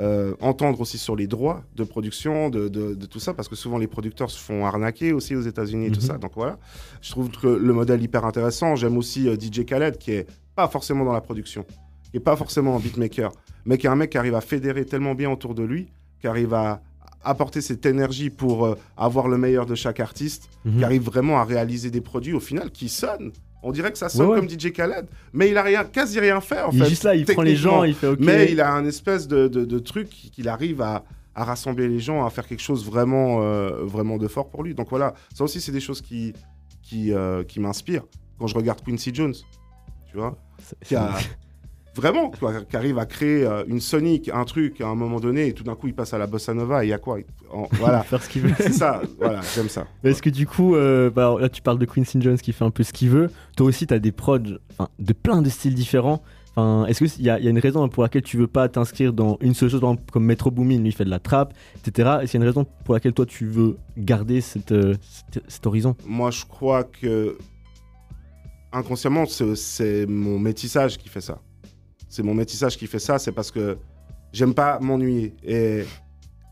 euh, 0.00 0.34
entendre 0.40 0.80
aussi 0.80 0.96
sur 0.98 1.14
les 1.14 1.26
droits 1.26 1.62
de 1.76 1.84
production, 1.84 2.48
de, 2.48 2.68
de- 2.68 2.94
de 2.94 3.06
tout 3.06 3.20
ça. 3.20 3.34
Parce 3.34 3.48
que 3.48 3.54
souvent, 3.56 3.76
les 3.78 3.86
producteurs 3.86 4.30
se 4.30 4.38
font 4.40 4.64
arnaquer 4.64 5.12
aussi 5.12 5.36
aux 5.36 5.42
États-Unis 5.42 5.86
et 5.86 5.90
tout 5.90 6.00
Mhm. 6.00 6.06
ça. 6.06 6.18
Donc 6.18 6.32
voilà. 6.34 6.58
Je 7.02 7.10
trouve 7.10 7.30
que 7.30 7.46
le 7.46 7.72
modèle 7.72 8.02
hyper 8.02 8.24
intéressant. 8.24 8.76
J'aime 8.76 8.96
aussi 8.96 9.28
euh, 9.28 9.36
DJ 9.38 9.64
Khaled, 9.66 9.98
qui 9.98 10.12
est 10.12 10.26
pas 10.56 10.68
forcément 10.68 11.04
dans 11.04 11.12
la 11.12 11.20
production, 11.20 11.64
qui 12.10 12.16
est 12.16 12.20
pas 12.20 12.36
forcément 12.36 12.74
un 12.76 12.80
beatmaker, 12.80 13.30
mais 13.66 13.76
qui 13.78 13.86
est 13.86 13.90
un 13.90 13.96
mec 13.96 14.10
qui 14.10 14.18
arrive 14.18 14.34
à 14.34 14.40
fédérer 14.40 14.84
tellement 14.86 15.14
bien 15.14 15.30
autour 15.30 15.54
de 15.54 15.62
lui, 15.62 15.88
qui 16.20 16.26
arrive 16.26 16.54
à 16.54 16.80
apporter 17.22 17.60
cette 17.60 17.84
énergie 17.84 18.30
pour 18.30 18.64
euh, 18.64 18.74
avoir 18.96 19.28
le 19.28 19.36
meilleur 19.36 19.66
de 19.66 19.74
chaque 19.74 20.00
artiste, 20.00 20.48
Mhm. 20.64 20.78
qui 20.78 20.84
arrive 20.84 21.02
vraiment 21.02 21.38
à 21.38 21.44
réaliser 21.44 21.90
des 21.90 22.00
produits 22.00 22.32
au 22.32 22.40
final 22.40 22.70
qui 22.70 22.88
sonnent. 22.88 23.32
On 23.62 23.72
dirait 23.72 23.92
que 23.92 23.98
ça 23.98 24.08
sonne 24.08 24.26
Ouais, 24.26 24.32
ouais. 24.34 24.46
comme 24.46 24.48
DJ 24.48 24.72
Khaled, 24.72 25.06
mais 25.32 25.50
il 25.50 25.58
a 25.58 25.62
rien, 25.62 25.84
quasi 25.84 26.18
rien 26.18 26.40
fait 26.40 26.62
en 26.62 26.70
Il 26.72 26.78
fait. 26.82 26.88
juste 26.88 27.04
là, 27.04 27.14
il 27.14 27.26
prend 27.26 27.42
les 27.42 27.56
gens, 27.56 27.84
il 27.84 27.94
fait 27.94 28.06
OK. 28.06 28.18
Mais 28.20 28.50
il 28.50 28.60
a 28.60 28.72
un 28.72 28.84
espèce 28.86 29.28
de, 29.28 29.48
de- 29.48 29.64
de 29.64 29.78
truc 29.78 30.08
qu'il 30.08 30.48
arrive 30.48 30.80
à, 30.80 31.04
à 31.34 31.44
rassembler 31.44 31.86
les 31.88 32.00
gens, 32.00 32.24
à 32.24 32.30
faire 32.30 32.46
quelque 32.46 32.62
chose 32.62 32.84
vraiment, 32.86 33.42
euh, 33.42 33.84
vraiment 33.84 34.16
de 34.16 34.28
fort 34.28 34.48
pour 34.48 34.62
lui. 34.62 34.74
Donc 34.74 34.88
voilà, 34.90 35.12
ça 35.34 35.44
aussi, 35.44 35.60
c'est 35.60 35.72
des 35.72 35.80
choses 35.80 36.00
qui, 36.00 36.32
qui, 36.82 37.12
euh, 37.12 37.44
qui 37.44 37.60
m'inspirent. 37.60 38.04
Quand 38.38 38.46
je 38.46 38.54
regarde 38.54 38.80
Quincy 38.82 39.14
Jones, 39.14 39.34
tu 40.10 40.16
vois, 40.16 40.38
qui 40.82 40.96
a 40.96 41.14
vraiment, 41.94 42.30
qui 42.30 42.76
arrive 42.76 42.98
à 42.98 43.06
créer 43.06 43.44
euh, 43.44 43.64
une 43.66 43.80
sonic, 43.80 44.28
un 44.32 44.44
truc 44.44 44.80
à 44.80 44.86
un 44.86 44.94
moment 44.94 45.20
donné, 45.20 45.48
et 45.48 45.52
tout 45.52 45.64
d'un 45.64 45.74
coup, 45.74 45.88
il 45.88 45.94
passe 45.94 46.14
à 46.14 46.18
la 46.18 46.26
bossa 46.26 46.54
nova, 46.54 46.82
et 46.84 46.86
il 46.86 46.90
y 46.90 46.92
a 46.92 46.98
quoi 46.98 47.18
En- 47.52 47.68
Voilà, 47.72 48.02
faire 48.02 48.22
ce 48.22 48.28
qu'il 48.28 48.42
veut. 48.42 48.54
c'est 48.58 48.72
ça, 48.72 49.02
voilà, 49.18 49.40
j'aime 49.54 49.68
ça. 49.68 49.86
Est-ce 50.04 50.22
que 50.22 50.30
du 50.30 50.46
coup, 50.46 50.74
euh, 50.76 51.10
bah, 51.10 51.34
là 51.40 51.48
tu 51.48 51.62
parles 51.62 51.78
de 51.78 51.84
Quincy 51.86 52.20
Jones 52.20 52.38
qui 52.38 52.52
fait 52.52 52.64
un 52.64 52.70
peu 52.70 52.82
ce 52.82 52.92
qu'il 52.92 53.10
veut. 53.10 53.28
Toi 53.56 53.66
aussi, 53.66 53.86
tu 53.86 53.94
as 53.94 53.98
des 53.98 54.12
prods 54.12 54.38
de 54.38 55.12
plein 55.12 55.42
de 55.42 55.48
styles 55.48 55.74
différents. 55.74 56.22
Enfin, 56.56 56.84
Est-ce 56.86 57.04
qu'il 57.04 57.24
y, 57.24 57.30
a- 57.30 57.38
y 57.38 57.46
a 57.46 57.50
une 57.50 57.58
raison 57.60 57.88
pour 57.88 58.02
laquelle 58.02 58.22
tu 58.22 58.36
veux 58.36 58.48
pas 58.48 58.68
t'inscrire 58.68 59.12
dans 59.12 59.38
une 59.40 59.54
seule 59.54 59.68
chose, 59.70 59.80
par 59.80 59.90
exemple, 59.90 60.10
comme 60.12 60.24
Metro 60.24 60.50
Boomin, 60.50 60.78
lui 60.78 60.88
il 60.88 60.92
fait 60.92 61.04
de 61.04 61.10
la 61.10 61.20
trap, 61.20 61.54
etc. 61.76 62.18
Est-ce 62.22 62.32
qu'il 62.32 62.40
y 62.40 62.42
a 62.42 62.44
une 62.44 62.48
raison 62.48 62.66
pour 62.84 62.94
laquelle 62.94 63.12
toi 63.12 63.24
tu 63.24 63.46
veux 63.46 63.76
garder 63.96 64.40
cette, 64.40 64.72
euh, 64.72 64.94
cet, 65.32 65.44
cet 65.48 65.66
horizon? 65.66 65.94
Moi, 66.06 66.30
je 66.32 66.44
crois 66.44 66.82
que 66.84 67.36
inconsciemment, 68.72 69.24
c'est 69.26 70.06
mon 70.06 70.38
métissage 70.38 70.96
qui 70.98 71.08
fait 71.08 71.20
ça. 71.20 71.38
C'est 72.10 72.22
mon 72.22 72.34
métissage 72.34 72.76
qui 72.76 72.86
fait 72.86 72.98
ça, 72.98 73.18
c'est 73.18 73.32
parce 73.32 73.50
que 73.50 73.78
j'aime 74.32 74.52
pas 74.52 74.78
m'ennuyer. 74.80 75.32
Et 75.44 75.84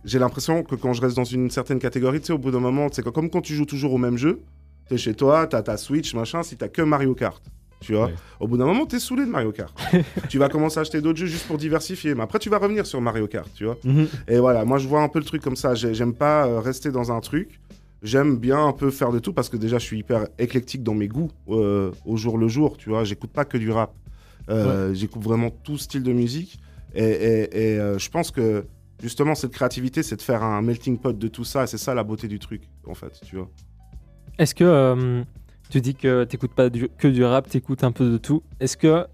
j'ai 0.05 0.19
l'impression 0.19 0.63
que 0.63 0.75
quand 0.77 0.93
je 0.95 1.03
reste 1.03 1.17
dans 1.17 1.25
une 1.25 1.51
certaine 1.51 1.79
catégorie, 1.81 2.21
tu 2.21 2.27
sais, 2.29 2.33
au 2.33 2.39
bout 2.39 2.51
d'un 2.53 2.61
moment, 2.61 2.87
c'est 2.91 3.03
comme 3.05 3.29
quand 3.29 3.43
tu 3.43 3.55
joues 3.55 3.67
toujours 3.67 3.93
au 3.93 3.99
même 3.99 4.17
jeu, 4.17 4.41
t'es 4.89 4.97
chez 4.97 5.13
toi, 5.15 5.47
t'as 5.47 5.61
ta 5.63 5.77
Switch, 5.77 6.15
machin, 6.15 6.43
si 6.43 6.57
t'as 6.57 6.69
que 6.69 6.81
Mario 6.81 7.15
Kart. 7.15 7.43
Tu 7.81 7.95
vois, 7.95 8.07
Ouais. 8.07 8.15
au 8.41 8.49
bout 8.49 8.57
d'un 8.57 8.65
moment, 8.67 8.87
t'es 8.87 8.99
saoulé 8.99 9.25
de 9.25 9.31
Mario 9.31 9.53
Kart. 9.53 9.73
tu 10.29 10.39
vas 10.39 10.49
commencer 10.49 10.79
à 10.79 10.81
acheter 10.81 11.01
d'autres 11.01 11.19
jeux 11.19 11.27
juste 11.27 11.47
pour 11.47 11.59
diversifier. 11.59 12.15
Mais 12.15 12.23
après, 12.23 12.39
tu 12.41 12.49
vas 12.51 12.59
revenir 12.59 12.87
sur 12.87 13.01
Mario 13.01 13.27
Kart, 13.29 13.49
tu 13.55 13.65
vois. 13.67 13.77
Mhm. 13.85 14.09
Et 14.29 14.39
voilà, 14.39 14.65
moi 14.65 14.79
je 14.79 14.89
vois 14.89 15.03
un 15.03 15.09
peu 15.09 15.19
le 15.19 15.25
truc 15.25 15.43
comme 15.43 15.55
ça. 15.57 15.75
J'ai- 15.75 15.95
J'aime 15.95 16.15
pas 16.15 16.47
euh, 16.47 16.61
rester 16.61 16.91
dans 16.91 17.13
un 17.13 17.21
truc. 17.21 17.61
J'aime 18.03 18.37
bien 18.37 18.65
un 18.65 18.73
peu 18.73 18.91
faire 18.91 19.11
de 19.13 19.19
tout 19.19 19.33
parce 19.33 19.49
que 19.49 19.57
déjà 19.57 19.79
je 19.79 19.85
suis 19.85 19.99
hyper 19.99 20.27
éclectique 20.39 20.83
dans 20.85 20.95
mes 20.95 21.09
goûts 21.09 21.31
euh, 21.51 21.91
au 22.07 22.17
jour 22.17 22.39
le 22.39 22.47
jour. 22.49 22.77
Tu 22.77 22.89
vois, 22.91 23.03
j'écoute 23.05 23.31
pas 23.31 23.45
que 23.45 23.59
du 23.59 23.71
rap. 23.71 23.93
Euh, 24.49 24.95
J'écoute 24.95 25.23
vraiment 25.23 25.51
tout 25.51 25.79
style 25.79 26.03
de 26.03 26.13
musique. 26.13 26.59
Et, 26.95 27.05
et- 27.05 27.75
et, 27.75 27.79
euh, 27.79 27.99
je 27.99 28.09
pense 28.11 28.31
que 28.31 28.67
justement 29.03 29.35
cette 29.35 29.53
créativité, 29.53 30.03
c'est 30.03 30.17
de 30.17 30.23
faire 30.23 30.43
un 30.43 30.63
melting 30.63 30.99
pot 30.99 31.17
de 31.17 31.29
tout 31.29 31.45
ça. 31.45 31.65
Et 31.65 31.67
c'est 31.67 31.79
ça 31.79 31.95
la 31.95 32.03
beauté 32.05 32.29
du 32.29 32.39
truc, 32.39 32.63
en 32.87 32.95
fait. 32.95 33.21
Tu 33.25 33.37
vois. 33.37 33.51
Est-ce 34.39 34.55
que 34.55 34.65
euh, 34.65 35.23
tu 35.71 35.81
dis 35.81 35.95
que 35.95 36.25
t'écoutes 36.25 36.55
pas 36.55 36.71
du- 36.71 36.89
que 36.97 37.09
du 37.09 37.25
rap, 37.25 37.49
t'écoutes 37.49 37.85
un 37.85 37.93
peu 37.93 38.09
de 38.11 38.17
tout 38.19 38.43
Est-ce 38.61 38.77
que 38.77 39.07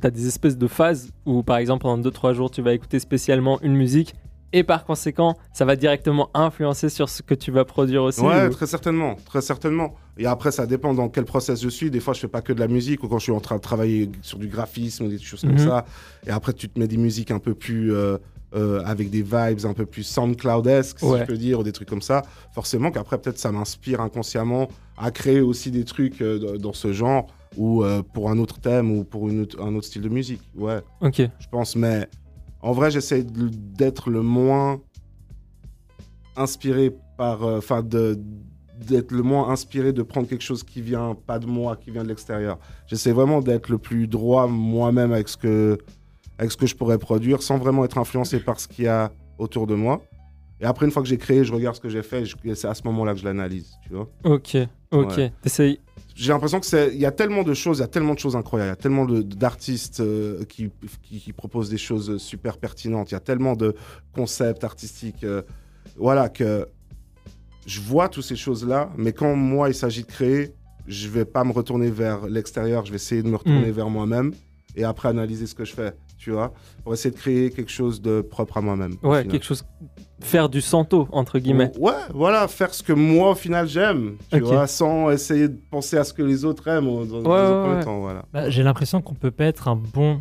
t'as 0.00 0.10
des 0.10 0.26
espèces 0.26 0.56
de 0.58 0.66
phases 0.66 1.10
où, 1.26 1.42
par 1.42 1.58
exemple, 1.58 1.82
pendant 1.82 2.02
2-3 2.10 2.32
jours, 2.34 2.50
tu 2.50 2.62
vas 2.62 2.72
écouter 2.72 2.98
spécialement 2.98 3.60
une 3.62 3.74
musique 3.76 4.14
et 4.52 4.64
par 4.64 4.84
conséquent, 4.84 5.36
ça 5.52 5.64
va 5.64 5.76
directement 5.76 6.30
influencer 6.34 6.88
sur 6.88 7.08
ce 7.08 7.22
que 7.22 7.34
tu 7.34 7.50
vas 7.50 7.64
produire 7.64 8.02
aussi 8.02 8.20
Ouais, 8.20 8.46
ou- 8.46 8.50
très 8.50 8.66
certainement, 8.66 9.16
très 9.26 9.40
certainement. 9.40 9.94
Et 10.18 10.26
après, 10.26 10.50
ça 10.50 10.66
dépend 10.66 10.92
dans 10.94 11.08
quel 11.08 11.24
process 11.24 11.62
je 11.62 11.68
suis. 11.68 11.90
Des 11.90 12.00
fois, 12.00 12.14
je 12.14 12.20
fais 12.20 12.28
pas 12.28 12.42
que 12.42 12.52
de 12.52 12.60
la 12.60 12.68
musique 12.68 13.02
ou 13.04 13.08
quand 13.08 13.18
je 13.18 13.24
suis 13.24 13.32
en 13.32 13.40
train 13.40 13.56
de 13.56 13.60
travailler 13.60 14.10
sur 14.22 14.38
du 14.38 14.48
graphisme 14.48 15.04
ou 15.04 15.08
des 15.08 15.18
choses 15.18 15.40
comme 15.42 15.52
Mhm. 15.52 15.58
ça. 15.58 15.84
Et 16.26 16.30
après, 16.30 16.52
tu 16.52 16.68
te 16.68 16.78
mets 16.78 16.88
des 16.88 16.96
musiques 16.98 17.30
un 17.30 17.38
peu 17.38 17.54
plus 17.54 17.92
euh, 17.94 18.18
euh, 18.52 18.82
avec 18.84 19.10
des 19.10 19.22
vibes 19.22 19.64
un 19.64 19.74
peu 19.74 19.86
plus 19.86 20.02
SoundCloud-esque, 20.02 20.98
si 20.98 21.06
je 21.06 21.24
peux 21.24 21.36
dire, 21.38 21.60
ou 21.60 21.62
des 21.62 21.70
trucs 21.70 21.88
comme 21.88 22.02
ça. 22.02 22.22
Forcément 22.52 22.90
qu'après, 22.90 23.16
peut-être, 23.18 23.38
ça 23.38 23.52
m'inspire 23.52 24.00
inconsciemment 24.00 24.68
à 24.98 25.12
créer 25.12 25.40
aussi 25.40 25.70
des 25.70 25.84
trucs 25.84 26.20
euh, 26.20 26.58
dans- 26.58 26.72
ce 26.72 26.92
genre 26.92 27.28
ou 27.56 27.84
pour 28.12 28.30
un 28.30 28.38
autre 28.38 28.58
thème 28.60 28.90
ou 28.96 29.02
pour 29.04 29.28
une 29.28 29.42
autre- 29.42 29.60
un 29.62 29.74
autre 29.74 29.86
style 29.86 30.02
de 30.02 30.08
musique. 30.08 30.40
Ouais 30.56 30.80
Ok. 31.00 31.16
je 31.18 31.46
pense. 31.50 31.74
Mais 31.76 32.08
en 32.62 32.72
vrai, 32.72 32.90
j'essaie 32.90 33.24
d'être 33.24 34.10
le 34.10 34.22
moins 34.22 34.80
inspiré 36.36 36.94
par. 37.16 37.42
euh, 37.44 37.58
Enfin, 37.58 37.82
d'être 37.82 39.12
le 39.12 39.22
moins 39.22 39.50
inspiré 39.50 39.92
de 39.92 40.02
prendre 40.02 40.26
quelque 40.26 40.42
chose 40.42 40.62
qui 40.62 40.80
vient 40.80 41.14
pas 41.14 41.38
de 41.38 41.46
moi, 41.46 41.76
qui 41.76 41.90
vient 41.90 42.02
de 42.02 42.08
l'extérieur. 42.08 42.58
J'essaie 42.86 43.12
vraiment 43.12 43.40
d'être 43.42 43.68
le 43.68 43.76
plus 43.78 44.06
droit 44.08 44.46
moi-même 44.46 45.12
avec 45.12 45.28
ce 45.28 45.36
que 45.36 45.78
avec 46.38 46.50
ce 46.50 46.56
que 46.56 46.66
je 46.66 46.74
pourrais 46.74 46.96
produire, 46.96 47.42
sans 47.42 47.58
vraiment 47.58 47.84
être 47.84 47.98
influencé 47.98 48.40
par 48.40 48.58
ce 48.58 48.66
qu'il 48.66 48.86
y 48.86 48.88
a 48.88 49.12
autour 49.36 49.66
de 49.66 49.74
moi. 49.74 50.00
Et 50.60 50.64
après, 50.66 50.84
une 50.86 50.92
fois 50.92 51.02
que 51.02 51.08
j'ai 51.08 51.16
créé, 51.16 51.42
je 51.44 51.52
regarde 51.52 51.74
ce 51.76 51.80
que 51.80 51.88
j'ai 51.88 52.02
fait, 52.02 52.24
c'est 52.54 52.68
à 52.68 52.74
ce 52.74 52.82
moment-là 52.84 53.14
que 53.14 53.20
je 53.20 53.24
l'analyse, 53.24 53.72
tu 53.82 53.94
vois. 53.94 54.08
Ok. 54.24 54.56
Ok. 54.90 55.16
Ouais. 55.16 55.32
T'essayes. 55.42 55.80
J'ai 56.14 56.32
l'impression 56.32 56.60
que 56.60 56.66
c'est, 56.66 56.92
il 56.92 57.00
y 57.00 57.06
a 57.06 57.12
tellement 57.12 57.42
de 57.44 57.54
choses, 57.54 57.78
il 57.78 57.80
y 57.80 57.84
a 57.84 57.88
tellement 57.88 58.12
de 58.14 58.18
choses 58.18 58.36
incroyables, 58.36 58.68
il 58.68 58.72
y 58.72 58.78
a 58.78 58.82
tellement 58.82 59.06
d'artistes 59.06 60.00
euh, 60.00 60.44
qui, 60.44 60.68
qui, 61.02 61.18
qui 61.20 61.32
proposent 61.32 61.70
des 61.70 61.78
choses 61.78 62.18
super 62.18 62.58
pertinentes, 62.58 63.10
il 63.10 63.14
y 63.14 63.16
a 63.16 63.20
tellement 63.20 63.54
de 63.56 63.74
concepts 64.12 64.64
artistiques, 64.64 65.24
euh, 65.24 65.40
voilà 65.96 66.28
que 66.28 66.66
je 67.66 67.80
vois 67.80 68.08
toutes 68.10 68.24
ces 68.24 68.36
choses-là, 68.36 68.90
mais 68.98 69.12
quand 69.12 69.34
moi 69.34 69.68
il 69.70 69.74
s'agit 69.74 70.02
de 70.02 70.08
créer, 70.08 70.52
je 70.86 71.08
vais 71.08 71.24
pas 71.24 71.44
me 71.44 71.52
retourner 71.52 71.90
vers 71.90 72.26
l'extérieur, 72.26 72.84
je 72.84 72.90
vais 72.90 72.96
essayer 72.96 73.22
de 73.22 73.28
me 73.28 73.36
retourner 73.36 73.68
Mm. 73.68 73.72
vers 73.72 73.88
moi-même 73.88 74.34
et 74.76 74.84
après 74.84 75.08
analyser 75.08 75.46
ce 75.46 75.54
que 75.54 75.64
je 75.64 75.72
fais, 75.72 75.92
tu 76.20 76.32
vois, 76.32 76.52
pour 76.84 76.92
essayer 76.92 77.10
de 77.14 77.18
créer 77.18 77.50
quelque 77.50 77.70
chose 77.70 78.02
de 78.02 78.20
propre 78.20 78.58
à 78.58 78.60
moi-même. 78.60 78.96
Ouais, 79.02 79.24
quelque 79.26 79.42
chose. 79.44 79.64
Faire 80.20 80.50
du 80.50 80.60
santo, 80.60 81.08
entre 81.12 81.38
guillemets. 81.38 81.72
Ouais, 81.78 81.94
voilà, 82.12 82.46
faire 82.46 82.74
ce 82.74 82.82
que 82.82 82.92
moi 82.92 83.30
au 83.30 83.34
final 83.34 83.66
j'aime, 83.66 84.16
tu 84.30 84.40
vois, 84.40 84.66
sans 84.66 85.10
essayer 85.10 85.48
de 85.48 85.58
penser 85.70 85.96
à 85.96 86.04
ce 86.04 86.12
que 86.12 86.22
les 86.22 86.44
autres 86.44 86.68
aiment 86.68 86.84
dans, 87.06 87.22
Ouais, 87.22 87.38
un 87.38 87.52
ouais, 87.54 87.60
premier 87.62 87.76
ouais. 87.76 87.84
temps, 87.84 88.00
voilà. 88.00 88.24
Bah, 88.32 88.50
J'ai 88.50 88.62
l'impression 88.62 89.00
qu'on 89.00 89.14
peut 89.14 89.30
pas 89.30 89.46
être 89.46 89.66
un 89.68 89.76
bon 89.76 90.18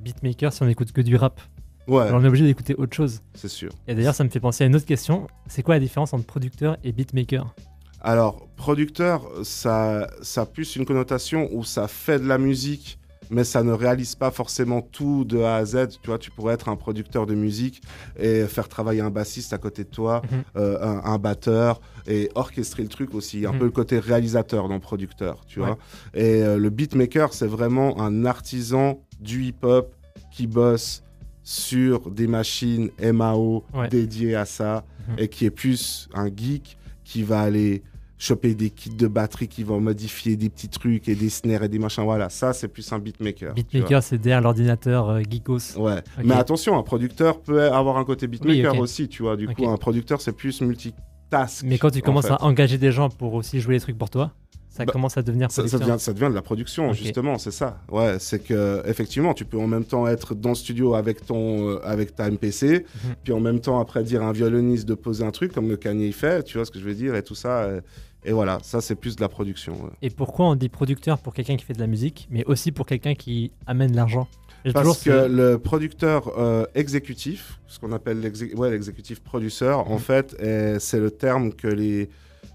beatmaker 0.00 0.52
si 0.52 0.62
on 0.64 0.68
écoute 0.68 0.90
que 0.90 1.00
du 1.00 1.14
rap. 1.14 1.40
Ouais, 1.86 2.02
Alors, 2.02 2.20
on 2.20 2.24
est 2.24 2.28
obligé 2.28 2.44
d'écouter 2.44 2.74
autre 2.74 2.96
chose. 2.96 3.22
c'est 3.34 3.46
sûr. 3.46 3.70
Et 3.86 3.94
d'ailleurs, 3.94 4.16
ça 4.16 4.24
me 4.24 4.28
fait 4.30 4.40
penser 4.40 4.64
à 4.64 4.66
une 4.66 4.74
autre 4.74 4.84
question. 4.86 5.28
C'est 5.46 5.62
quoi 5.62 5.74
la 5.76 5.80
différence 5.80 6.12
entre 6.12 6.24
producteur 6.26 6.76
et 6.82 6.90
beatmaker? 6.90 7.54
Alors, 8.00 8.48
producteur, 8.56 9.22
ça, 9.44 10.08
ça 10.22 10.40
a 10.42 10.46
plus 10.46 10.74
une 10.74 10.84
connotation 10.84 11.48
où 11.52 11.62
ça 11.62 11.86
fait 11.86 12.18
de 12.18 12.26
la 12.26 12.38
musique, 12.38 12.98
mais 13.30 13.44
ça 13.44 13.62
ne 13.62 13.72
réalise 13.72 14.14
pas 14.14 14.30
forcément 14.30 14.80
tout 14.82 15.24
de 15.24 15.38
A 15.40 15.56
à 15.56 15.64
Z. 15.64 15.88
Tu 16.02 16.06
vois, 16.08 16.18
tu 16.18 16.30
pourrais 16.30 16.54
être 16.54 16.68
un 16.68 16.76
producteur 16.76 17.26
de 17.26 17.34
musique 17.34 17.82
et 18.18 18.44
faire 18.46 18.68
travailler 18.68 19.00
un 19.00 19.10
bassiste 19.10 19.52
à 19.52 19.58
côté 19.58 19.84
de 19.84 19.88
toi, 19.90 20.22
Mhm. 20.30 20.42
euh, 20.56 20.78
un, 20.82 21.12
un 21.12 21.18
batteur, 21.18 21.80
et 22.06 22.30
orchestrer 22.34 22.82
le 22.82 22.88
truc 22.88 23.14
aussi. 23.14 23.46
Un 23.46 23.52
Mhm. 23.52 23.58
peu 23.58 23.64
le 23.66 23.70
côté 23.70 23.98
réalisateur 23.98 24.68
dans 24.68 24.78
producteur, 24.80 25.44
tu 25.46 25.60
Ouais. 25.60 25.66
vois. 25.66 25.78
Et 26.14 26.42
euh, 26.42 26.56
le 26.58 26.70
beatmaker, 26.70 27.32
c'est 27.32 27.46
vraiment 27.46 28.00
un 28.00 28.24
artisan 28.24 29.00
du 29.20 29.42
hip-hop 29.44 29.92
qui 30.32 30.46
bosse 30.46 31.02
sur 31.42 32.10
des 32.10 32.26
machines 32.26 32.90
MAO 33.00 33.64
Ouais. 33.74 33.88
dédiées 33.88 34.34
à 34.34 34.44
ça 34.44 34.84
Mhm. 35.08 35.14
et 35.18 35.28
qui 35.28 35.44
est 35.44 35.50
plus 35.50 36.08
un 36.14 36.26
geek 36.26 36.76
qui 37.04 37.22
va 37.22 37.40
aller 37.40 37.82
choper 38.18 38.54
des 38.54 38.70
kits 38.70 38.90
de 38.90 39.06
batterie 39.06 39.48
qui 39.48 39.62
vont 39.62 39.80
modifier 39.80 40.36
des 40.36 40.48
petits 40.48 40.68
trucs 40.68 41.08
et 41.08 41.14
des 41.14 41.28
snares 41.28 41.64
et 41.64 41.68
des 41.68 41.78
machins. 41.78 42.04
Voilà, 42.04 42.28
ça 42.28 42.52
c'est 42.52 42.68
plus 42.68 42.90
un 42.92 42.98
beatmaker. 42.98 43.54
Beatmaker, 43.54 44.02
c'est 44.02 44.18
derrière 44.18 44.40
l'ordinateur 44.40 45.10
euh, 45.10 45.22
geekos. 45.28 45.76
Ouais. 45.78 46.02
Mais 46.24 46.34
attention, 46.34 46.78
un 46.78 46.82
producteur 46.82 47.40
peut 47.40 47.62
avoir 47.62 47.98
un 47.98 48.04
côté 48.04 48.26
beatmaker 48.26 48.78
aussi, 48.78 49.08
tu 49.08 49.22
vois. 49.22 49.36
Du 49.36 49.48
coup, 49.48 49.68
un 49.68 49.76
producteur 49.76 50.20
c'est 50.20 50.32
plus 50.32 50.60
multitask. 50.60 51.64
Mais 51.64 51.78
quand 51.78 51.90
tu 51.90 51.98
en 51.98 52.02
commences 52.02 52.26
fait. 52.26 52.32
à 52.32 52.42
engager 52.44 52.78
des 52.78 52.92
gens 52.92 53.08
pour 53.08 53.34
aussi 53.34 53.60
jouer 53.60 53.74
les 53.74 53.80
trucs 53.80 53.98
pour 53.98 54.10
toi, 54.10 54.32
ça 54.76 54.84
Bah, 54.84 54.92
commence 54.92 55.16
à 55.16 55.22
devenir 55.22 55.50
Ça, 55.50 55.66
ça 55.66 55.78
devient, 55.78 55.96
ça 55.98 56.12
devient 56.12 56.28
de 56.28 56.34
la 56.34 56.42
production, 56.42 56.92
justement, 56.92 57.38
c'est 57.38 57.50
ça. 57.50 57.80
Ouais, 57.90 58.16
c'est 58.18 58.38
que 58.40 58.82
effectivement, 58.86 59.34
tu 59.34 59.44
peux 59.44 59.58
en 59.58 59.66
même 59.66 59.84
temps 59.84 60.06
être 60.06 60.34
dans 60.34 60.50
le 60.50 60.54
studio 60.54 60.94
avec 60.94 61.24
ton, 61.26 61.70
euh, 61.70 61.78
avec 61.84 62.14
ta 62.14 62.30
MPC, 62.30 62.84
Mhm. 63.04 63.14
puis 63.24 63.32
en 63.32 63.40
même 63.40 63.60
temps 63.60 63.80
après 63.80 64.04
dire 64.04 64.22
à 64.22 64.26
un 64.26 64.32
violoniste 64.32 64.86
de 64.86 64.94
poser 64.94 65.24
un 65.24 65.30
truc 65.30 65.52
comme 65.52 65.68
le 65.68 65.76
Kanye 65.76 66.12
fait, 66.12 66.42
tu 66.44 66.58
vois 66.58 66.64
ce 66.64 66.70
que 66.70 66.78
je 66.78 66.84
veux 66.84 66.94
dire, 66.94 67.14
et 67.14 67.22
tout 67.22 67.34
ça. 67.34 67.62
euh, 67.64 67.80
Et, 68.28 68.32
voilà, 68.32 68.58
ça 68.64 68.80
c'est 68.80 68.96
plus 68.96 69.14
de 69.14 69.20
la 69.20 69.28
production. 69.28 69.74
ouais. 69.84 69.90
Et 70.02 70.10
pourquoi 70.10 70.46
on 70.46 70.56
dit 70.56 70.68
producteur 70.68 71.18
pour 71.18 71.32
quelqu'un 71.32 71.54
qui 71.56 71.64
fait 71.64 71.74
de 71.74 71.78
la 71.78 71.86
musique, 71.86 72.26
mais 72.28 72.44
aussi 72.46 72.72
pour 72.72 72.84
quelqu'un 72.84 73.14
qui 73.14 73.52
amène 73.68 73.94
l'argent? 73.94 74.26
Parce 74.74 75.00
que 75.04 75.28
le 75.28 75.58
producteur 75.58 76.32
euh, 76.36 76.66
exécutif, 76.74 77.60
ce 77.68 77.78
qu'on 77.78 77.92
appelle 77.92 78.18
l'exé- 78.20 78.52
ouais, 78.56 78.70
l'exécutif 78.70 79.20
producer, 79.20 79.70
en 79.70 79.94
Mhm. 79.94 79.98
fait, 80.00 80.34
est- 80.40 80.80
c'est 80.80 80.98
le 80.98 81.12
terme 81.12 81.52
que 81.52 81.68
les 81.68 82.08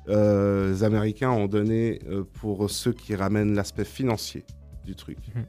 euh, 0.08 0.82
Américains 0.84 1.32
ont 1.32 1.48
donné 1.48 2.00
euh, 2.10 2.24
pour 2.24 2.70
ceux 2.70 2.94
qui 2.94 3.16
ramènent 3.16 3.54
l'aspect 3.54 3.86
financier 3.86 4.44
du 4.86 4.96
truc. 4.96 5.18
Mhm. 5.36 5.46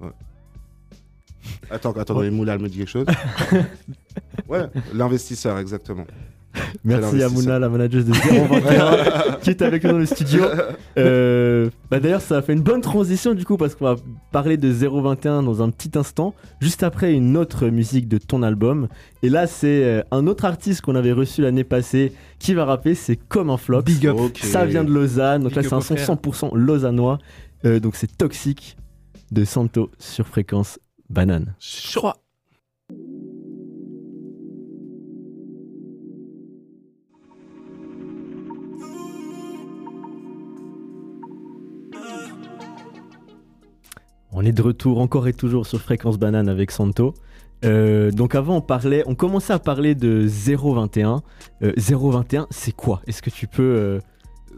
Ouais. 0.00 0.12
Attends, 1.70 1.92
attends, 1.92 2.20
les 2.20 2.30
Moulal 2.30 2.58
me 2.60 2.68
dit 2.68 2.78
quelque 2.78 2.90
chose. 2.90 3.06
ouais, 4.48 4.66
l'investisseur, 4.92 5.58
exactement. 5.58 6.06
Merci 6.84 7.22
à. 7.22 7.28
Mouna, 7.28 7.58
la 7.58 7.68
manager 7.68 8.04
de 8.04 8.12
021, 8.12 9.36
qui 9.42 9.50
est 9.50 9.62
avec 9.62 9.84
nous 9.84 9.92
dans 9.92 9.98
le 9.98 10.06
studio. 10.06 10.44
Euh, 10.96 11.68
bah 11.90 12.00
D'ailleurs, 12.00 12.20
ça 12.20 12.38
a 12.38 12.42
fait 12.42 12.52
une 12.52 12.62
bonne 12.62 12.80
transition 12.80 13.34
du 13.34 13.44
coup, 13.44 13.56
parce 13.56 13.74
qu'on 13.74 13.84
va 13.84 13.96
parler 14.32 14.56
de 14.56 14.70
021 14.70 15.42
dans 15.42 15.62
un 15.62 15.70
petit 15.70 15.96
instant, 15.98 16.34
juste 16.60 16.82
après 16.82 17.12
une 17.12 17.36
autre 17.36 17.68
musique 17.68 18.08
de 18.08 18.18
ton 18.18 18.42
album. 18.42 18.88
Et 19.22 19.28
là, 19.28 19.46
c'est 19.46 19.84
euh, 19.84 20.02
un 20.10 20.26
autre 20.26 20.44
artiste 20.44 20.80
qu'on 20.80 20.94
avait 20.94 21.12
reçu 21.12 21.42
l'année 21.42 21.64
passée 21.64 22.12
qui 22.38 22.54
va 22.54 22.64
rapper, 22.64 22.94
c'est 22.94 23.16
Comme 23.16 23.50
un 23.50 23.56
Flox. 23.56 23.84
Big 23.84 24.06
up. 24.06 24.16
Ça 24.40 24.64
vient 24.64 24.84
de 24.84 24.92
Lausanne, 24.92 25.42
donc 25.42 25.52
Big 25.52 25.62
là, 25.62 25.68
c'est 25.68 25.74
un 25.74 25.80
son 25.80 25.96
frère. 25.96 26.16
100% 26.16 26.56
lausannois. 26.56 27.18
Euh, 27.64 27.80
donc 27.80 27.96
c'est 27.96 28.16
Toxique 28.16 28.76
de 29.32 29.44
Santo 29.44 29.90
sur 29.98 30.26
fréquence 30.26 30.78
banane. 31.10 31.54
Chaud. 31.58 32.12
On 44.32 44.44
est 44.44 44.52
de 44.52 44.62
retour 44.62 45.00
encore 45.00 45.26
et 45.26 45.32
toujours 45.32 45.66
sur 45.66 45.80
Fréquence 45.80 46.18
Banane 46.18 46.48
avec 46.48 46.70
Santo. 46.70 47.14
Euh, 47.64 48.10
donc 48.10 48.34
avant 48.34 48.56
on 48.56 48.60
parlait, 48.60 49.02
on 49.06 49.14
commençait 49.14 49.52
à 49.52 49.58
parler 49.58 49.94
de 49.94 50.26
021. 50.26 51.22
Euh, 51.62 51.72
021, 51.76 52.46
c'est 52.50 52.72
quoi? 52.72 53.00
Est-ce 53.06 53.22
que 53.22 53.30
tu 53.30 53.46
peux 53.46 53.62
euh, 53.62 54.00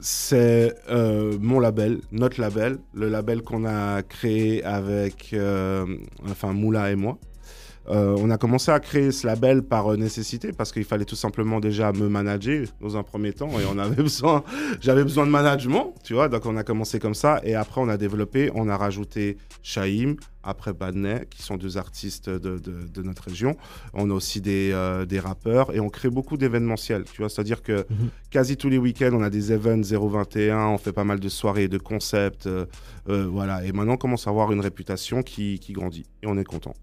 C'est 0.00 0.74
euh, 0.90 1.38
mon 1.40 1.60
label, 1.60 2.00
notre 2.12 2.40
label, 2.40 2.78
le 2.92 3.08
label 3.08 3.42
qu'on 3.42 3.64
a 3.64 4.02
créé 4.02 4.62
avec, 4.64 5.30
euh, 5.32 5.86
enfin 6.28 6.52
Moula 6.52 6.90
et 6.90 6.96
moi. 6.96 7.18
Euh, 7.88 8.14
on 8.18 8.30
a 8.30 8.36
commencé 8.36 8.70
à 8.70 8.78
créer 8.78 9.10
ce 9.10 9.26
label 9.26 9.62
par 9.62 9.90
euh, 9.92 9.96
nécessité 9.96 10.52
parce 10.52 10.70
qu'il 10.70 10.84
fallait 10.84 11.06
tout 11.06 11.16
simplement 11.16 11.60
déjà 11.60 11.92
me 11.92 12.08
manager 12.08 12.66
dans 12.80 12.96
un 12.96 13.02
premier 13.02 13.32
temps 13.32 13.48
et 13.58 13.64
on 13.72 13.78
avait 13.78 14.02
besoin, 14.02 14.44
j'avais 14.80 15.02
besoin 15.02 15.24
de 15.26 15.30
management, 15.30 15.94
tu 16.04 16.12
vois. 16.14 16.28
Donc 16.28 16.44
on 16.46 16.56
a 16.56 16.62
commencé 16.62 16.98
comme 16.98 17.14
ça 17.14 17.40
et 17.42 17.54
après 17.54 17.80
on 17.80 17.88
a 17.88 17.96
développé, 17.96 18.50
on 18.54 18.68
a 18.68 18.76
rajouté 18.76 19.38
Shaim, 19.62 20.16
après 20.42 20.72
Badney, 20.72 21.22
qui 21.30 21.42
sont 21.42 21.56
deux 21.56 21.78
artistes 21.78 22.28
de, 22.30 22.58
de- 22.58 22.86
de 22.86 23.02
notre 23.02 23.24
région. 23.24 23.56
On 23.94 24.10
a 24.10 24.14
aussi 24.14 24.40
des, 24.40 24.70
euh, 24.72 25.04
des 25.06 25.18
rappeurs 25.18 25.74
et 25.74 25.80
on 25.80 25.88
crée 25.88 26.10
beaucoup 26.10 26.36
d'événementiels, 26.36 27.04
tu 27.10 27.22
vois. 27.22 27.28
C'est-à-dire 27.30 27.62
que 27.62 27.86
Mhm. 27.90 28.08
quasi 28.30 28.56
tous 28.56 28.68
les 28.68 28.78
week-ends, 28.78 29.10
on 29.14 29.22
a 29.22 29.30
des 29.30 29.52
events 29.52 29.82
021, 29.82 30.66
on 30.68 30.78
fait 30.78 30.92
pas 30.92 31.04
mal 31.04 31.18
de 31.18 31.28
soirées, 31.28 31.68
de 31.68 31.78
concepts, 31.78 32.46
euh, 32.46 32.66
euh, 33.08 33.26
voilà. 33.26 33.64
Et 33.64 33.72
maintenant, 33.72 33.94
on 33.94 33.98
commence 33.98 34.26
à 34.26 34.30
avoir 34.30 34.52
une 34.52 34.60
réputation 34.60 35.22
qui, 35.22 35.58
qui 35.58 35.72
grandit 35.72 36.04
et 36.22 36.26
on 36.26 36.36
est 36.38 36.44
content. 36.44 36.74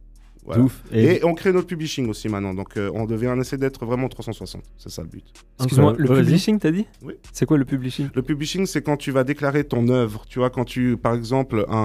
Voilà. 0.48 0.62
De 0.62 0.66
ouf. 0.66 0.82
Et, 0.92 1.18
Et 1.18 1.26
on 1.26 1.34
crée 1.36 1.52
notre 1.54 1.68
publishing 1.68 2.10
aussi 2.10 2.30
maintenant, 2.30 2.54
donc 2.56 2.78
euh, 2.78 2.90
on 2.96 3.06
devient, 3.06 3.28
on 3.36 3.40
essaie 3.40 3.58
d'être 3.58 3.86
vraiment 3.86 4.08
360, 4.08 4.64
c'est 4.78 4.90
ça 4.90 5.04
le 5.04 5.10
but. 5.10 5.26
Excuse-moi, 5.60 5.94
le 5.98 6.08
publishing, 6.08 6.58
t'as 6.58 6.72
dit? 6.72 6.86
Oui. 7.04 7.14
C'est 7.34 7.46
quoi 7.46 7.58
le 7.58 7.66
publishing? 7.66 8.08
Le 8.16 8.22
publishing, 8.24 8.66
c'est 8.66 8.82
quand 8.82 8.98
tu 8.98 9.12
vas 9.12 9.24
déclarer 9.26 9.66
ton 9.66 9.90
œuvre. 9.90 10.24
Tu 10.30 10.40
vois, 10.40 10.50
quand 10.50 10.66
tu, 10.66 10.98
par 10.98 11.14
exemple, 11.14 11.66
un, 11.70 11.76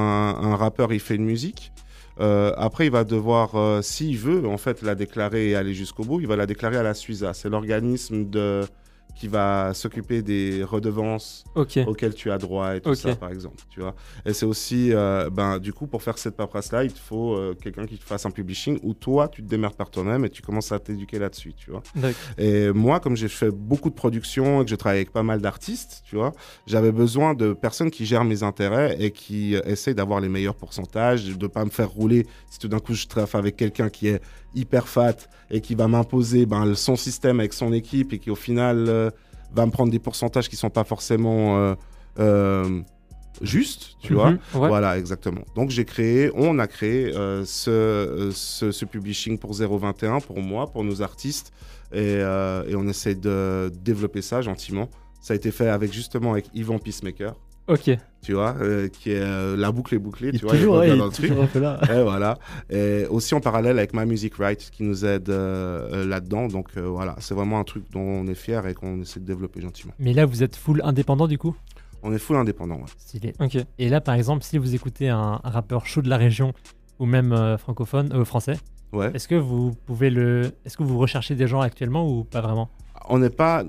un 0.41 0.57
rappeur, 0.57 0.93
il 0.93 1.01
fait 1.01 1.17
une 1.17 1.25
musique. 1.25 1.73
euh, 2.21 2.53
après, 2.57 2.87
il 2.87 2.93
va 2.93 3.05
devoir, 3.05 3.57
euh, 3.57 3.83
s'il 3.83 4.17
veut, 4.17 4.47
en 4.47 4.59
fait, 4.59 4.83
la 4.83 4.95
déclarer 4.95 5.49
et 5.51 5.57
aller 5.57 5.75
jusqu'au 5.75 6.05
bout, 6.05 6.21
il 6.21 6.27
va 6.29 6.37
la 6.37 6.47
déclarer 6.47 6.77
à 6.77 6.83
la 6.83 6.95
SUISA. 6.95 7.35
C'est 7.35 7.49
l'organisme 7.49 8.29
de 8.31 8.61
qui 9.15 9.29
va 9.29 9.73
s'occuper 9.75 10.23
des 10.23 10.65
redevances 10.65 11.45
auxquelles 11.55 12.15
tu 12.15 12.31
as 12.31 12.39
droit 12.39 12.77
et 12.77 12.81
tout 12.81 12.95
ça, 12.95 13.15
par 13.15 13.31
exemple. 13.31 13.63
Tu 13.71 13.81
vois. 13.81 13.95
Et 14.25 14.33
c'est 14.33 14.47
aussi, 14.47 14.93
euh, 14.93 15.31
ben, 15.31 15.59
du 15.59 15.73
coup, 15.73 15.87
pour 15.87 16.03
faire 16.03 16.19
cette 16.19 16.37
paperasse-là, 16.37 16.85
il 16.85 16.93
te 16.93 16.99
faut 16.99 17.35
euh, 17.35 17.55
quelqu'un 17.55 17.87
qui 17.87 17.99
te 17.99 18.05
fasse 18.05 18.27
un 18.27 18.31
publishing 18.31 18.79
où 18.83 18.95
toi, 18.95 19.29
tu 19.29 19.43
te 19.43 19.49
démerdes 19.49 19.77
par 19.77 19.91
toi-même 19.91 20.25
et 20.25 20.31
tu 20.31 20.43
commences 20.43 20.73
à 20.73 20.79
t'éduquer 20.79 21.19
là-dessus, 21.19 21.55
tu 21.55 21.71
vois. 21.71 21.83
Et 22.39 22.71
moi, 22.73 23.01
comme 23.01 23.17
j'ai 23.17 23.29
fait 23.29 23.51
beaucoup 23.51 23.91
de 23.91 23.95
productions 23.95 24.63
et 24.63 24.65
que 24.65 24.71
je 24.71 24.77
travaille 24.77 24.99
avec 24.99 25.13
pas 25.13 25.23
mal 25.23 25.41
d'artistes, 25.41 26.03
tu 26.05 26.17
vois, 26.17 26.33
j'avais 26.67 26.93
besoin 26.93 27.35
de 27.35 27.53
personnes 27.53 27.91
qui 27.91 28.07
gèrent 28.07 28.25
mes 28.25 28.43
intérêts 28.43 28.97
et 28.99 29.11
qui 29.11 29.55
euh, 29.55 29.61
essayent 29.65 29.95
d'avoir 29.95 30.21
les 30.21 30.29
meilleurs 30.29 30.55
pourcentages, 30.55 31.37
de 31.37 31.47
pas 31.47 31.65
me 31.65 31.71
faire 31.71 31.91
rouler 31.91 32.27
si 32.51 32.59
tout 32.59 32.69
d'un 32.69 32.79
coup 32.79 32.95
je 32.95 33.07
travaille 33.07 33.29
avec 33.35 33.57
quelqu'un 33.57 33.89
qui 33.89 34.09
est 34.09 34.21
hyper 34.55 34.88
fat 34.88 35.16
et 35.50 35.61
qui 35.61 35.74
va 35.74 35.88
m'imposer 35.88 36.46
ben, 36.46 36.74
son 36.74 36.96
système 36.96 37.40
avec 37.40 37.53
son 37.53 37.72
équipe 37.72 38.12
et 38.12 38.18
qui 38.18 38.30
au 38.30 38.34
final 38.34 38.86
euh, 38.88 39.11
va 39.55 39.66
me 39.66 39.70
prendre 39.70 39.90
des 39.90 39.98
pourcentages 39.98 40.48
qui 40.48 40.57
sont 40.57 40.70
pas 40.70 40.84
forcément 40.84 41.59
euh, 41.59 41.74
euh, 42.18 42.80
justes, 43.40 43.96
tu 44.00 44.14
vois. 44.14 44.30
Mhm, 44.30 44.38
ouais. 44.55 44.68
Voilà, 44.68 44.98
exactement. 44.98 45.42
Donc 45.55 45.70
j'ai 45.70 45.84
créé, 45.84 46.30
on 46.34 46.59
a 46.59 46.66
créé 46.66 47.12
ce, 47.12 48.30
ce, 48.34 48.70
ce 48.70 48.84
publishing 48.84 49.38
pour 49.38 49.53
021 49.55 50.20
pour 50.20 50.40
moi, 50.40 50.70
pour 50.70 50.84
nos 50.84 51.03
artistes, 51.03 51.53
et, 51.92 52.16
et 52.16 52.74
on 52.76 52.88
essaie 52.88 53.14
de 53.14 53.70
développer 53.82 54.22
ça 54.22 54.40
gentiment. 54.42 54.88
Ça 55.20 55.34
a 55.34 55.36
été 55.36 55.50
fait 55.50 55.68
avec 55.68 55.92
justement 55.92 56.32
avec 56.32 56.46
Yvan 56.55 56.78
Peacemaker, 56.78 57.34
Ok. 57.69 57.91
tu 58.23 58.33
vois, 58.35 58.57
euh, 58.61 58.89
qui 58.89 59.13
est 59.13 59.21
euh, 59.21 59.57
la 59.57 59.71
boucle 59.73 59.95
est 59.95 59.99
bouclée, 59.99 60.31
il 60.33 60.39
tu 60.41 60.45
vois, 60.47 60.55
il 60.55 60.59
toujours, 60.61 60.77
revient 60.77 60.91
ouais, 60.91 60.97
il 60.97 60.99
dans 60.99 61.05
est 61.05 61.09
le 61.09 61.13
truc. 61.15 61.29
toujours 61.29 61.45
un 61.45 61.47
peu 61.47 61.61
là. 61.61 61.81
Et 61.99 62.03
voilà. 62.03 62.39
Et 62.71 63.07
aussi 63.09 63.35
en 63.35 63.41
parallèle 63.41 63.79
avec 63.79 63.95
My 63.95 64.05
Music 64.05 64.35
Right 64.37 64.59
qui 64.71 64.83
nous 64.83 65.05
aide 65.05 65.29
euh, 65.31 66.05
là-dedans. 66.05 66.49
Donc 66.49 66.77
voilà, 66.77 67.15
c'est 67.19 67.35
vraiment 67.35 67.59
un 67.61 67.65
truc 67.65 67.85
dont 67.93 68.01
on 68.01 68.27
est 68.27 68.35
fier 68.35 68.67
et 68.67 68.75
qu'on 68.75 69.01
essaie 69.03 69.21
de 69.21 69.25
développer 69.27 69.61
gentiment. 69.61 69.93
Mais 69.99 70.13
là, 70.13 70.27
vous 70.27 70.43
êtes 70.43 70.57
full 70.57 70.81
indépendant 70.85 71.27
du 71.29 71.39
coup? 71.39 71.55
On 72.03 72.13
est 72.13 72.19
full 72.19 72.37
indépendant. 72.37 72.77
Ouais. 72.77 72.83
Stylé. 72.99 73.33
Ok. 73.39 73.57
Et 73.79 73.89
là, 73.89 74.01
par 74.01 74.15
exemple, 74.17 74.43
si 74.43 74.59
vous 74.59 74.75
écoutez 74.75 75.09
un, 75.09 75.41
un 75.45 75.51
rappeur 75.51 75.87
chaud 75.87 76.03
de 76.03 76.09
la 76.09 76.17
région 76.17 76.53
ou 76.99 77.07
même 77.07 77.57
francophone, 77.59 78.25
français, 78.25 78.55
Ouais. 78.93 79.11
est-ce 79.15 79.27
que 79.27 79.35
vous 79.37 79.73
pouvez 79.87 80.11
le, 80.11 80.51
est-ce 80.67 80.77
que 80.77 80.83
vous 80.83 80.99
recherchez 80.99 81.35
des 81.35 81.47
gens 81.47 81.61
actuellement 81.63 82.07
ou 82.07 82.25
pas 82.25 82.43
vraiment? 82.43 82.69
On 83.09 83.19
n'est 83.21 83.31
pas 83.31 83.65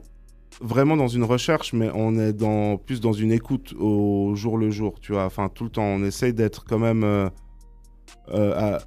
vraiment 0.62 0.98
dans 0.98 1.08
une 1.08 1.24
recherche, 1.24 1.74
mais 1.74 1.90
on 1.94 2.18
est 2.18 2.34
dans, 2.34 2.78
plus 2.78 3.02
dans 3.02 3.14
une 3.14 3.32
écoute 3.32 3.74
au 3.80 4.36
jour 4.36 4.58
le 4.58 4.70
jour, 4.70 5.00
tu 5.00 5.14
vois. 5.14 5.26
Enfin, 5.26 5.50
tout 5.50 5.64
le 5.64 5.70
temps, 5.70 5.84
on 5.84 6.04
essaye 6.04 6.34
d'être 6.34 6.66
quand 6.66 6.80
même 6.80 7.04
euh, 7.04 7.30
euh, 8.30 8.80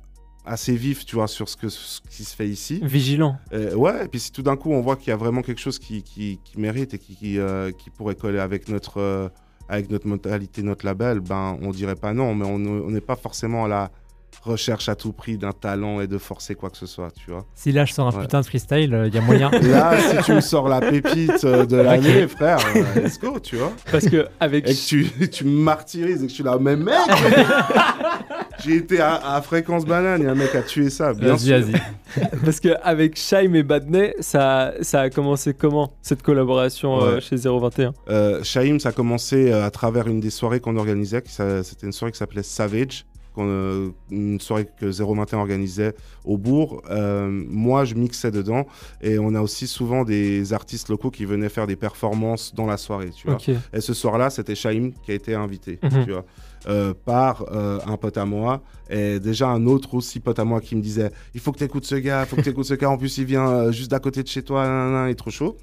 assez 0.44 0.76
vif, 0.76 1.04
tu 1.04 1.16
vois, 1.16 1.28
sur 1.28 1.48
ce, 1.48 1.56
que, 1.56 1.68
ce 1.68 2.00
qui 2.10 2.24
se 2.24 2.34
fait 2.34 2.48
ici. 2.48 2.80
Vigilant. 2.82 3.36
Ouais, 3.52 4.04
et 4.04 4.08
puis 4.08 4.20
si 4.20 4.32
tout 4.32 4.42
d'un 4.42 4.56
coup 4.56 4.72
on 4.72 4.80
voit 4.80 4.96
qu'il 4.96 5.08
y 5.08 5.12
a 5.12 5.16
vraiment 5.16 5.42
quelque 5.42 5.60
chose 5.60 5.78
qui, 5.78 6.02
qui, 6.02 6.40
qui 6.44 6.58
mérite 6.58 6.94
et 6.94 6.98
qui, 6.98 7.16
qui, 7.16 7.38
euh, 7.38 7.70
qui 7.72 7.90
pourrait 7.90 8.14
coller 8.14 8.38
avec 8.38 8.68
notre, 8.68 9.30
avec 9.68 9.90
notre 9.90 10.06
mentalité, 10.06 10.62
notre 10.62 10.86
label, 10.86 11.20
ben 11.20 11.58
on 11.62 11.70
dirait 11.70 11.96
pas 11.96 12.12
non, 12.12 12.34
mais 12.34 12.46
on 12.46 12.90
n'est 12.90 13.00
pas 13.00 13.16
forcément 13.16 13.64
à 13.64 13.68
la 13.68 13.90
recherche 14.42 14.88
à 14.88 14.94
tout 14.94 15.12
prix 15.12 15.36
d'un 15.38 15.52
talent 15.52 16.00
et 16.00 16.06
de 16.06 16.18
forcer 16.18 16.54
quoi 16.54 16.70
que 16.70 16.76
ce 16.76 16.86
soit, 16.86 17.10
tu 17.10 17.30
vois. 17.30 17.44
Si 17.54 17.72
là, 17.72 17.84
je 17.84 17.92
sors 17.92 18.06
un 18.08 18.16
Ouais. 18.16 18.22
putain 18.22 18.40
de 18.40 18.46
freestyle, 18.46 19.02
il 19.08 19.14
y 19.14 19.18
a 19.18 19.20
moyen. 19.20 19.50
Là, 19.62 19.98
si 19.98 20.22
tu 20.24 20.32
me 20.32 20.40
sors 20.40 20.68
la 20.68 20.80
pépite 20.80 21.44
euh, 21.44 21.66
de 21.66 21.76
l'année, 21.86 22.28
frère, 22.28 22.58
euh, 22.76 23.00
let's 23.00 23.18
go, 23.18 23.38
tu 23.40 23.56
vois. 23.56 23.72
Parce 23.90 24.06
que 24.08 24.26
avec 24.40 24.68
Et 24.68 24.74
que 24.74 24.78
tu, 24.86 25.28
tu 25.30 25.44
me 25.44 25.58
martyrises 25.60 26.22
et 26.22 26.26
que 26.26 26.30
je 26.30 26.34
suis 26.34 26.44
là, 26.44 26.58
mais 26.60 26.76
mec 26.76 26.94
J'ai 28.64 28.76
été 28.76 29.00
à, 29.00 29.34
à 29.34 29.42
Fréquence 29.42 29.84
Banane 29.84 30.22
et 30.22 30.26
un 30.26 30.34
mec 30.34 30.54
a 30.54 30.62
tué 30.62 30.90
ça, 30.90 31.12
bien 31.12 31.34
Vas-y, 31.34 31.38
sûr. 31.38 31.60
vas-y. 31.60 32.28
parce 32.44 32.60
que 32.60 32.70
avec 32.82 33.16
Shaim 33.18 33.54
et 33.54 33.62
Badney, 33.62 34.14
ça 34.20 34.72
ça 34.80 35.02
a 35.02 35.10
commencé 35.10 35.52
comment 35.54 35.92
cette 36.02 36.22
collaboration 36.22 37.02
euh, 37.02 37.14
Ouais. 37.16 37.20
chez 37.20 37.36
021 37.36 37.92
Euh, 38.08 38.42
Shaim, 38.42 38.78
ça 38.78 38.88
a 38.88 38.92
commencé 38.92 39.52
euh, 39.52 39.64
à 39.66 39.70
travers 39.70 40.06
une 40.08 40.20
des 40.20 40.30
soirées 40.30 40.60
qu'on 40.60 40.76
organisait. 40.76 41.22
C'était 41.26 41.86
une 41.86 41.92
soirée 41.92 42.12
qui 42.12 42.18
s'appelait 42.18 42.42
Savage. 42.42 43.04
Qu'on, 43.36 43.46
euh, 43.48 43.90
une 44.10 44.40
soirée 44.40 44.66
que 44.80 44.86
021 44.90 45.38
organisait 45.38 45.94
au 46.24 46.36
bourg. 46.38 46.82
Euh, 46.90 47.28
moi, 47.48 47.84
je 47.84 47.94
mixais 47.94 48.30
dedans. 48.32 48.66
Et 49.00 49.18
on 49.18 49.34
a 49.34 49.40
aussi 49.40 49.66
souvent 49.68 50.02
des 50.04 50.52
artistes 50.52 50.88
locaux 50.88 51.10
qui 51.10 51.24
venaient 51.26 51.48
faire 51.50 51.66
des 51.66 51.76
performances 51.76 52.54
dans 52.54 52.66
la 52.66 52.76
soirée. 52.78 53.10
Tu 53.10 53.26
vois. 53.28 53.36
Ok. 53.36 53.50
Et 53.72 53.80
ce 53.80 53.94
soir-là, 53.94 54.30
c'était 54.30 54.54
Shaim 54.54 54.90
qui 55.04 55.12
a 55.12 55.14
été 55.14 55.34
invité, 55.34 55.78
Mhm. 55.82 56.04
tu 56.04 56.10
vois, 56.12 56.24
euh, 56.68 56.94
par 57.04 57.44
euh, 57.52 57.78
un 57.86 57.96
pote 57.96 58.16
à 58.18 58.24
moi 58.24 58.62
et 58.90 59.20
déjà 59.20 59.48
un 59.48 59.66
autre 59.66 59.94
aussi 59.94 60.20
pote 60.20 60.38
à 60.38 60.44
moi 60.44 60.60
qui 60.60 60.74
me 60.76 60.80
disait 60.80 61.10
il 61.34 61.40
faut 61.40 61.52
que 61.52 61.58
tu 61.58 61.64
écoutes 61.64 61.84
ce 61.84 61.94
gars, 61.96 62.22
il 62.24 62.26
faut 62.28 62.36
que 62.36 62.42
tu 62.42 62.48
écoutes 62.48 62.64
ce 62.66 62.74
gars. 62.74 62.90
En 62.90 62.98
plus, 62.98 63.18
il 63.18 63.24
vient 63.24 63.48
euh, 63.48 63.72
juste 63.72 63.90
d'à 63.90 63.98
côté 64.00 64.22
de 64.22 64.28
chez 64.28 64.42
toi, 64.42 64.64
il 65.06 65.10
est 65.10 65.14
trop 65.14 65.30
chaud. 65.30 65.56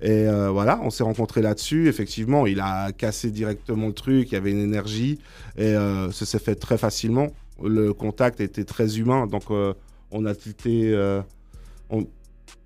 Et 0.00 0.26
voilà, 0.50 0.80
on 0.82 0.90
s'est 0.90 1.04
rencontrés 1.04 1.42
là-dessus. 1.42 1.88
Effectivement, 1.88 2.46
il 2.46 2.60
a 2.60 2.92
cassé 2.92 3.30
directement 3.30 3.86
le 3.88 3.92
truc, 3.92 4.30
il 4.30 4.34
y 4.34 4.38
avait 4.38 4.50
une 4.50 4.60
énergie 4.62 5.18
et 5.56 5.74
ça 6.12 6.26
s'est 6.26 6.38
fait 6.38 6.54
très 6.54 6.78
facilement. 6.78 7.28
Le 7.62 7.92
contact 7.94 8.40
était 8.40 8.64
très 8.64 8.98
humain, 8.98 9.26
donc 9.26 9.44
on 10.10 10.24
a 10.26 10.34
tilté. 10.34 10.94
on- 11.90 12.06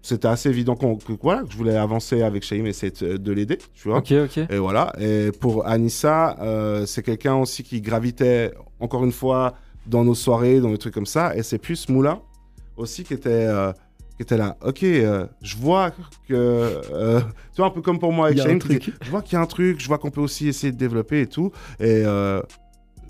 c'était 0.03 0.28
assez 0.28 0.48
évident 0.48 0.76
qu'on- 0.76 0.96
que, 0.96 1.12
voilà, 1.22 1.42
que 1.42 1.51
je 1.53 1.57
voulais 1.57 1.76
avancer 1.76 2.22
avec 2.22 2.42
Shaim 2.42 2.64
et 2.64 2.70
essayer 2.70 2.92
de, 2.92 3.16
de 3.16 3.32
l'aider, 3.32 3.59
tu 3.74 3.88
vois. 3.88 3.98
Ok, 3.98 4.12
ok. 4.12 4.38
Et 4.51 4.59
voilà. 4.59 4.92
Et 4.98 5.30
pour 5.40 5.66
Anissa, 5.66 6.36
euh, 6.40 6.86
c'est 6.86 7.03
quelqu'un 7.03 7.34
aussi 7.36 7.62
qui 7.62 7.80
gravitait, 7.82 8.53
encore 8.80 9.05
une 9.05 9.12
fois, 9.12 9.55
dans 9.86 10.05
nos 10.05 10.14
soirées, 10.14 10.61
dans 10.61 10.70
des 10.70 10.78
trucs 10.78 10.94
comme 10.94 11.07
ça. 11.07 11.36
Et 11.36 11.42
c'est 11.42 11.59
plus 11.59 11.88
Moulin 11.88 12.20
aussi 12.76 13.05
qui 13.05 13.12
était, 13.14 13.28
euh, 13.30 13.72
qui 14.16 14.22
était 14.22 14.36
là. 14.38 14.57
Ok, 14.64 14.82
euh, 14.84 15.26
je 15.42 15.57
vois 15.57 15.90
que. 15.90 16.34
euh, 16.34 17.20
tu 17.55 17.57
vois, 17.59 17.66
un 17.66 17.70
peu 17.70 17.82
comme 17.82 17.98
pour 17.98 18.12
moi 18.12 18.26
avec 18.26 18.38
disait, 18.38 18.48
je 19.03 19.11
vois 19.11 19.22
qu'il 19.22 19.34
y 19.34 19.36
a 19.36 19.40
un 19.40 19.46
truc, 19.46 19.80
je 19.80 19.86
vois 19.86 19.98
qu'on 19.98 20.11
peut 20.11 20.20
aussi 20.22 20.48
essayer 20.48 20.72
de 20.72 20.78
développer 20.78 21.20
et 21.22 21.26
tout. 21.26 21.51
Et 21.78 22.03
euh, 22.07 22.40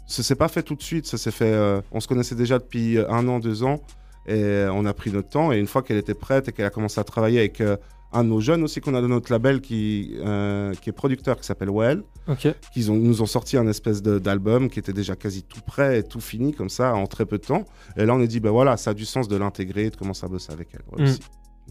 ça 0.06 0.22
s'est 0.24 0.34
pas 0.34 0.48
fait 0.48 0.62
tout 0.64 0.74
de 0.74 0.82
suite. 0.82 1.06
Ça 1.06 1.18
s'est 1.18 1.30
fait. 1.30 1.52
euh, 1.52 1.80
on 1.92 2.00
se 2.00 2.08
connaissait 2.08 2.34
déjà 2.34 2.58
depuis 2.58 2.98
euh, 2.98 3.08
un 3.10 3.28
an, 3.28 3.38
deux 3.38 3.62
ans. 3.62 3.80
Et 4.26 4.66
on 4.72 4.84
a 4.86 4.92
pris 4.94 5.10
notre 5.10 5.28
temps. 5.28 5.52
Et 5.52 5.58
une 5.58 5.66
fois 5.66 5.82
qu'elle 5.82 5.96
était 5.98 6.14
prête 6.14 6.48
et 6.48 6.52
qu'elle 6.52 6.66
a 6.66 6.70
commencé 6.70 7.00
à 7.00 7.04
travailler 7.04 7.38
avec 7.40 7.60
euh, 7.60 7.76
un 8.12 8.24
de 8.24 8.28
nos 8.28 8.40
jeunes 8.40 8.62
aussi 8.64 8.80
qu'on 8.80 8.94
a 8.94 9.00
dans 9.00 9.08
notre 9.08 9.30
label 9.32 9.60
qui, 9.60 10.16
euh, 10.18 10.74
qui 10.74 10.90
est 10.90 10.92
producteur, 10.92 11.36
qui 11.36 11.44
s'appelle 11.46 11.70
Well, 11.70 12.02
Ok. 12.28 12.48
qu'ils 12.72 12.90
ont, 12.90 12.96
nous 12.96 13.22
ont 13.22 13.26
sorti 13.26 13.56
un 13.56 13.66
espèce 13.68 14.02
de- 14.02 14.18
d'album 14.18 14.68
qui 14.68 14.78
était 14.80 14.92
déjà 14.92 15.14
quasi 15.16 15.42
tout 15.44 15.60
prêt 15.60 16.00
et 16.00 16.02
tout 16.02 16.20
fini 16.20 16.52
comme 16.52 16.68
ça 16.68 16.94
en 16.94 17.06
très 17.06 17.24
peu 17.24 17.38
de 17.38 17.44
temps. 17.46 17.64
Et 17.96 18.04
là, 18.04 18.14
on 18.14 18.20
a 18.20 18.26
dit, 18.26 18.40
ben 18.40 18.50
voilà, 18.50 18.76
ça 18.76 18.90
a 18.90 18.94
du 18.94 19.04
sens 19.04 19.28
de 19.28 19.36
l'intégrer 19.36 19.84
et 19.86 19.90
de 19.90 19.96
commencer 19.96 20.24
à 20.26 20.28
bosser 20.28 20.52
avec 20.52 20.68
elle. 20.74 20.82
Mm. 20.98 21.02
aussi. 21.04 21.20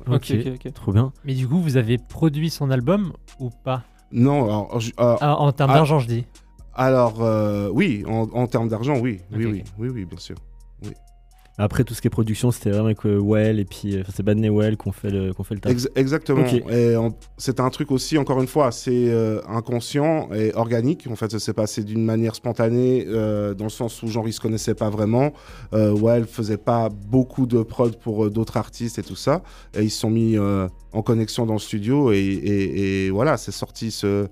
Ok, 0.07 0.31
ok, 0.47 0.53
ok. 0.65 0.73
Trop 0.73 0.93
bien. 0.93 1.11
Mais 1.25 1.33
du 1.33 1.45
coup, 1.47 1.59
vous 1.61 1.75
avez 1.75 1.97
produit 1.97 2.49
son 2.49 2.71
album 2.71 3.11
ou 3.39 3.49
pas? 3.49 3.83
Non, 4.13 4.45
alors, 4.45 4.79
je- 4.79 4.91
euh, 4.99 5.17
Ah, 5.19 5.35
En 5.39 5.51
termes 5.51 5.71
Ah. 5.71 5.75
d'argent, 5.75 5.99
je 5.99 6.07
dis. 6.07 6.25
alors 6.73 7.21
euh, 7.21 7.69
oui, 7.73 8.03
en, 8.07 8.29
en 8.31 8.47
termes 8.47 8.69
d'argent, 8.69 8.97
oui. 8.97 9.19
Oui, 9.33 9.61
oui, 9.77 9.89
oui, 9.89 10.05
bien 10.05 10.17
sûr. 10.19 10.37
Après, 11.61 11.83
tout 11.83 11.93
ce 11.93 12.01
qui 12.01 12.07
est 12.07 12.09
production, 12.09 12.51
c'était 12.51 12.69
vraiment 12.69 12.85
avec 12.85 13.05
euh, 13.05 13.19
Well 13.21 13.59
et 13.59 13.65
puis 13.65 13.97
euh, 13.97 14.03
c'est 14.15 14.23
Badney 14.23 14.49
Well 14.49 14.77
qu'on 14.77 14.91
fait 14.91 15.09
le, 15.11 15.33
qu'on 15.33 15.43
fait 15.43 15.55
le 15.55 15.59
taf. 15.59 15.71
Ex- 15.71 15.89
exactement. 15.95 16.43
Et 16.71 16.95
c'est 17.37 17.59
un 17.59 17.69
truc 17.69 17.91
aussi, 17.91 18.17
encore 18.17 18.41
une 18.41 18.47
fois, 18.47 18.67
assez 18.67 19.09
euh, 19.11 19.41
inconscient 19.47 20.29
et 20.33 20.53
organique. 20.55 21.07
En 21.11 21.15
fait, 21.15 21.29
ça 21.31 21.39
s'est 21.39 21.53
passé 21.53 21.83
d'une 21.83 22.03
manière 22.05 22.33
spontanée, 22.33 23.05
dans 23.05 23.65
le 23.65 23.69
sens 23.69 24.01
où 24.01 24.07
genre 24.07 24.27
ils 24.27 24.33
se 24.33 24.39
connaissaient 24.39 24.73
pas 24.75 24.89
vraiment. 24.89 25.33
Elle 25.73 26.25
faisait 26.25 26.57
pas 26.57 26.89
beaucoup 26.89 27.45
de 27.45 27.61
prod 27.61 27.95
pour 27.97 28.31
d'autres 28.31 28.57
artistes 28.57 28.97
et 28.97 29.03
tout 29.03 29.15
ça. 29.17 29.43
Et 29.77 29.83
ils 29.83 29.89
se 29.91 29.99
sont 29.99 30.09
mis 30.09 30.37
en 30.39 31.01
connexion 31.03 31.45
dans 31.45 31.53
le 31.53 31.59
studio 31.59 32.11
et, 32.11 32.17
et- 32.17 33.05
et 33.05 33.09
voilà, 33.11 33.37
c'est 33.37 33.51
sorti 33.51 33.91
ce. 33.91 34.27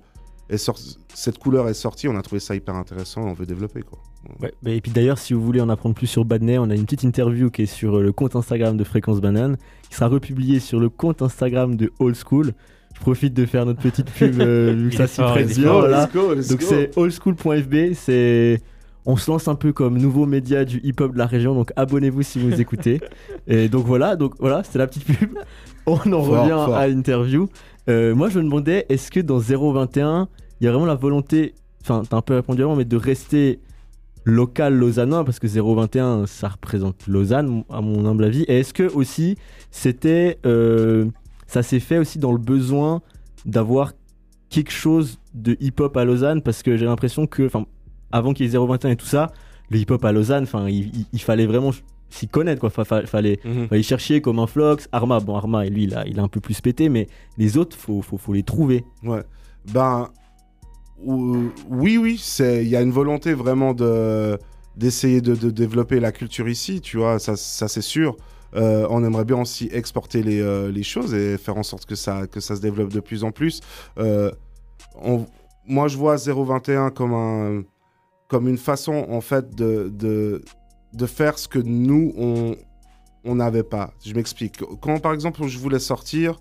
est 0.50 0.56
sorti- 0.56 0.96
cette 1.14 1.38
couleur 1.38 1.68
est 1.68 1.74
sortie, 1.74 2.08
on 2.08 2.16
a 2.16 2.22
trouvé 2.22 2.40
ça 2.40 2.54
hyper 2.54 2.74
intéressant 2.74 3.26
et 3.26 3.30
on 3.30 3.34
veut 3.34 3.44
développer 3.46 3.82
quoi. 3.82 3.98
Ouais, 4.40 4.52
bah, 4.62 4.70
et 4.70 4.80
puis 4.80 4.90
d'ailleurs, 4.92 5.18
si 5.18 5.32
vous 5.32 5.40
voulez 5.42 5.60
en 5.60 5.68
apprendre 5.68 5.94
plus 5.94 6.06
sur 6.06 6.24
Badney, 6.24 6.58
on 6.58 6.70
a 6.70 6.74
une 6.74 6.84
petite 6.84 7.02
interview 7.04 7.50
qui 7.50 7.62
est 7.62 7.66
sur 7.66 7.98
euh, 7.98 8.02
le 8.02 8.12
compte 8.12 8.36
Instagram 8.36 8.76
de 8.76 8.84
Fréquence 8.84 9.20
Banane, 9.20 9.56
qui 9.88 9.94
sera 9.96 10.08
republiée 10.08 10.60
sur 10.60 10.80
le 10.80 10.88
compte 10.88 11.22
Instagram 11.22 11.76
de 11.76 11.92
Old 11.98 12.16
School. 12.16 12.52
Je 12.94 13.00
profite 13.00 13.32
de 13.32 13.46
faire 13.46 13.64
notre 13.64 13.80
petite 13.80 14.10
pub, 14.10 14.40
euh, 14.40 14.72
vu 14.76 14.90
que 14.90 14.96
ça 14.96 15.06
s'y 15.06 15.20
prête 15.20 15.48
bien. 15.56 15.72
voilà. 15.72 16.06
Donc 16.06 16.62
c'est 16.62 16.96
oldschool.fb, 16.96 17.94
c'est 17.94 18.60
on 19.06 19.16
se 19.16 19.30
lance 19.30 19.48
un 19.48 19.54
peu 19.54 19.72
comme 19.72 19.96
nouveau 19.96 20.26
média 20.26 20.64
du 20.64 20.80
hip-hop 20.82 21.12
de 21.12 21.18
la 21.18 21.26
région, 21.26 21.54
donc 21.54 21.72
abonnez-vous 21.76 22.22
si 22.22 22.38
vous 22.38 22.60
écoutez. 22.60 23.00
Et 23.46 23.68
donc 23.68 23.86
voilà, 23.86 24.16
donc 24.16 24.34
voilà, 24.38 24.62
c'était 24.64 24.78
la 24.78 24.86
petite 24.86 25.04
pub. 25.04 25.38
On 25.86 25.94
en 25.94 26.22
Fort, 26.22 26.42
revient 26.42 26.50
fort. 26.50 26.74
à 26.74 26.86
l'interview. 26.86 27.48
Euh, 27.88 28.14
moi 28.14 28.28
je 28.28 28.38
me 28.38 28.44
demandais, 28.44 28.84
est-ce 28.90 29.10
que 29.10 29.20
dans 29.20 29.38
021, 29.38 30.28
il 30.60 30.64
y 30.64 30.68
a 30.68 30.72
vraiment 30.72 30.84
la 30.84 30.94
volonté, 30.96 31.54
enfin 31.80 32.02
t'as 32.08 32.18
un 32.18 32.20
peu 32.20 32.34
répondu 32.34 32.62
avant, 32.62 32.76
mais 32.76 32.84
de 32.84 32.96
rester 32.96 33.60
local 34.24 34.74
lausannois, 34.74 35.24
parce 35.24 35.38
que 35.38 35.46
021 35.46 36.26
ça 36.26 36.48
représente 36.48 37.06
Lausanne 37.06 37.64
à 37.70 37.80
mon 37.80 38.04
humble 38.06 38.24
avis. 38.24 38.42
Et 38.42 38.60
est-ce 38.60 38.74
que 38.74 38.82
aussi 38.92 39.36
c'était, 39.70 40.38
euh, 40.46 41.06
ça 41.46 41.62
s'est 41.62 41.80
fait 41.80 41.98
aussi 41.98 42.18
dans 42.18 42.32
le 42.32 42.38
besoin 42.38 43.00
d'avoir 43.46 43.92
quelque 44.50 44.72
chose 44.72 45.18
de 45.34 45.56
hip-hop 45.60 45.96
à 45.96 46.04
Lausanne? 46.04 46.42
Parce 46.42 46.62
que 46.62 46.76
j'ai 46.76 46.86
l'impression 46.86 47.26
que, 47.26 47.46
enfin, 47.46 47.64
avant 48.12 48.32
qu'il 48.32 48.46
y 48.46 48.48
ait 48.54 48.58
021 48.58 48.90
et 48.90 48.96
tout 48.96 49.06
ça, 49.06 49.30
le 49.70 49.78
hip-hop 49.78 50.04
à 50.04 50.12
Lausanne, 50.12 50.44
enfin, 50.44 50.68
il, 50.68 50.88
il- 50.96 51.06
il 51.12 51.20
fallait 51.20 51.46
vraiment 51.46 51.70
s'y 52.10 52.26
connaître, 52.26 52.58
quoi. 52.60 52.70
Fa- 52.70 52.84
fa- 52.84 53.04
fallait, 53.06 53.38
fallait 53.68 53.82
chercher 53.82 54.22
comme 54.22 54.38
un 54.38 54.46
Flox, 54.46 54.88
Arma, 54.92 55.20
bon, 55.20 55.36
Arma, 55.36 55.66
lui, 55.66 55.84
il 55.84 55.94
a, 55.94 56.06
il 56.06 56.18
a 56.18 56.22
un 56.22 56.28
peu 56.28 56.40
plus 56.40 56.58
pété, 56.62 56.88
mais 56.88 57.06
les 57.36 57.58
autres, 57.58 57.76
faut, 57.76 58.00
faut, 58.00 58.16
faut 58.16 58.32
les 58.32 58.42
trouver. 58.42 58.84
Ouais. 59.02 59.22
Ben, 59.74 60.08
oui, 61.04 61.96
oui, 61.98 62.22
il 62.40 62.68
y 62.68 62.76
a 62.76 62.82
une 62.82 62.90
volonté 62.90 63.34
vraiment 63.34 63.74
de 63.74 64.38
d'essayer 64.76 65.20
de, 65.20 65.34
de 65.34 65.50
développer 65.50 65.98
la 65.98 66.12
culture 66.12 66.48
ici, 66.48 66.80
tu 66.80 66.98
vois, 66.98 67.18
ça, 67.18 67.36
ça 67.36 67.66
c'est 67.66 67.82
sûr. 67.82 68.16
Euh, 68.54 68.86
on 68.90 69.04
aimerait 69.04 69.24
bien 69.24 69.40
aussi 69.40 69.68
exporter 69.72 70.22
les, 70.22 70.40
euh, 70.40 70.70
les 70.70 70.84
choses 70.84 71.12
et 71.14 71.36
faire 71.36 71.56
en 71.56 71.62
sorte 71.64 71.84
que 71.84 71.96
ça, 71.96 72.26
que 72.26 72.40
ça 72.40 72.56
se 72.56 72.60
développe 72.60 72.92
de 72.92 73.00
plus 73.00 73.24
en 73.24 73.32
plus. 73.32 73.60
Euh, 73.98 74.30
moi, 75.66 75.88
je 75.88 75.98
vois 75.98 76.16
021 76.16 76.90
comme, 76.90 77.12
un, 77.12 77.62
comme 78.28 78.48
une 78.48 78.56
façon, 78.56 79.04
en 79.10 79.20
fait, 79.20 79.54
de, 79.54 79.92
de, 79.92 80.42
de 80.94 81.06
faire 81.06 81.38
ce 81.38 81.48
que 81.48 81.58
nous, 81.58 82.14
on 83.24 83.34
n'avait 83.34 83.64
pas. 83.64 83.92
Je 84.04 84.14
m'explique. 84.14 84.62
Quand, 84.80 84.98
par 85.00 85.12
exemple, 85.12 85.44
je 85.46 85.58
voulais 85.58 85.80
sortir, 85.80 86.40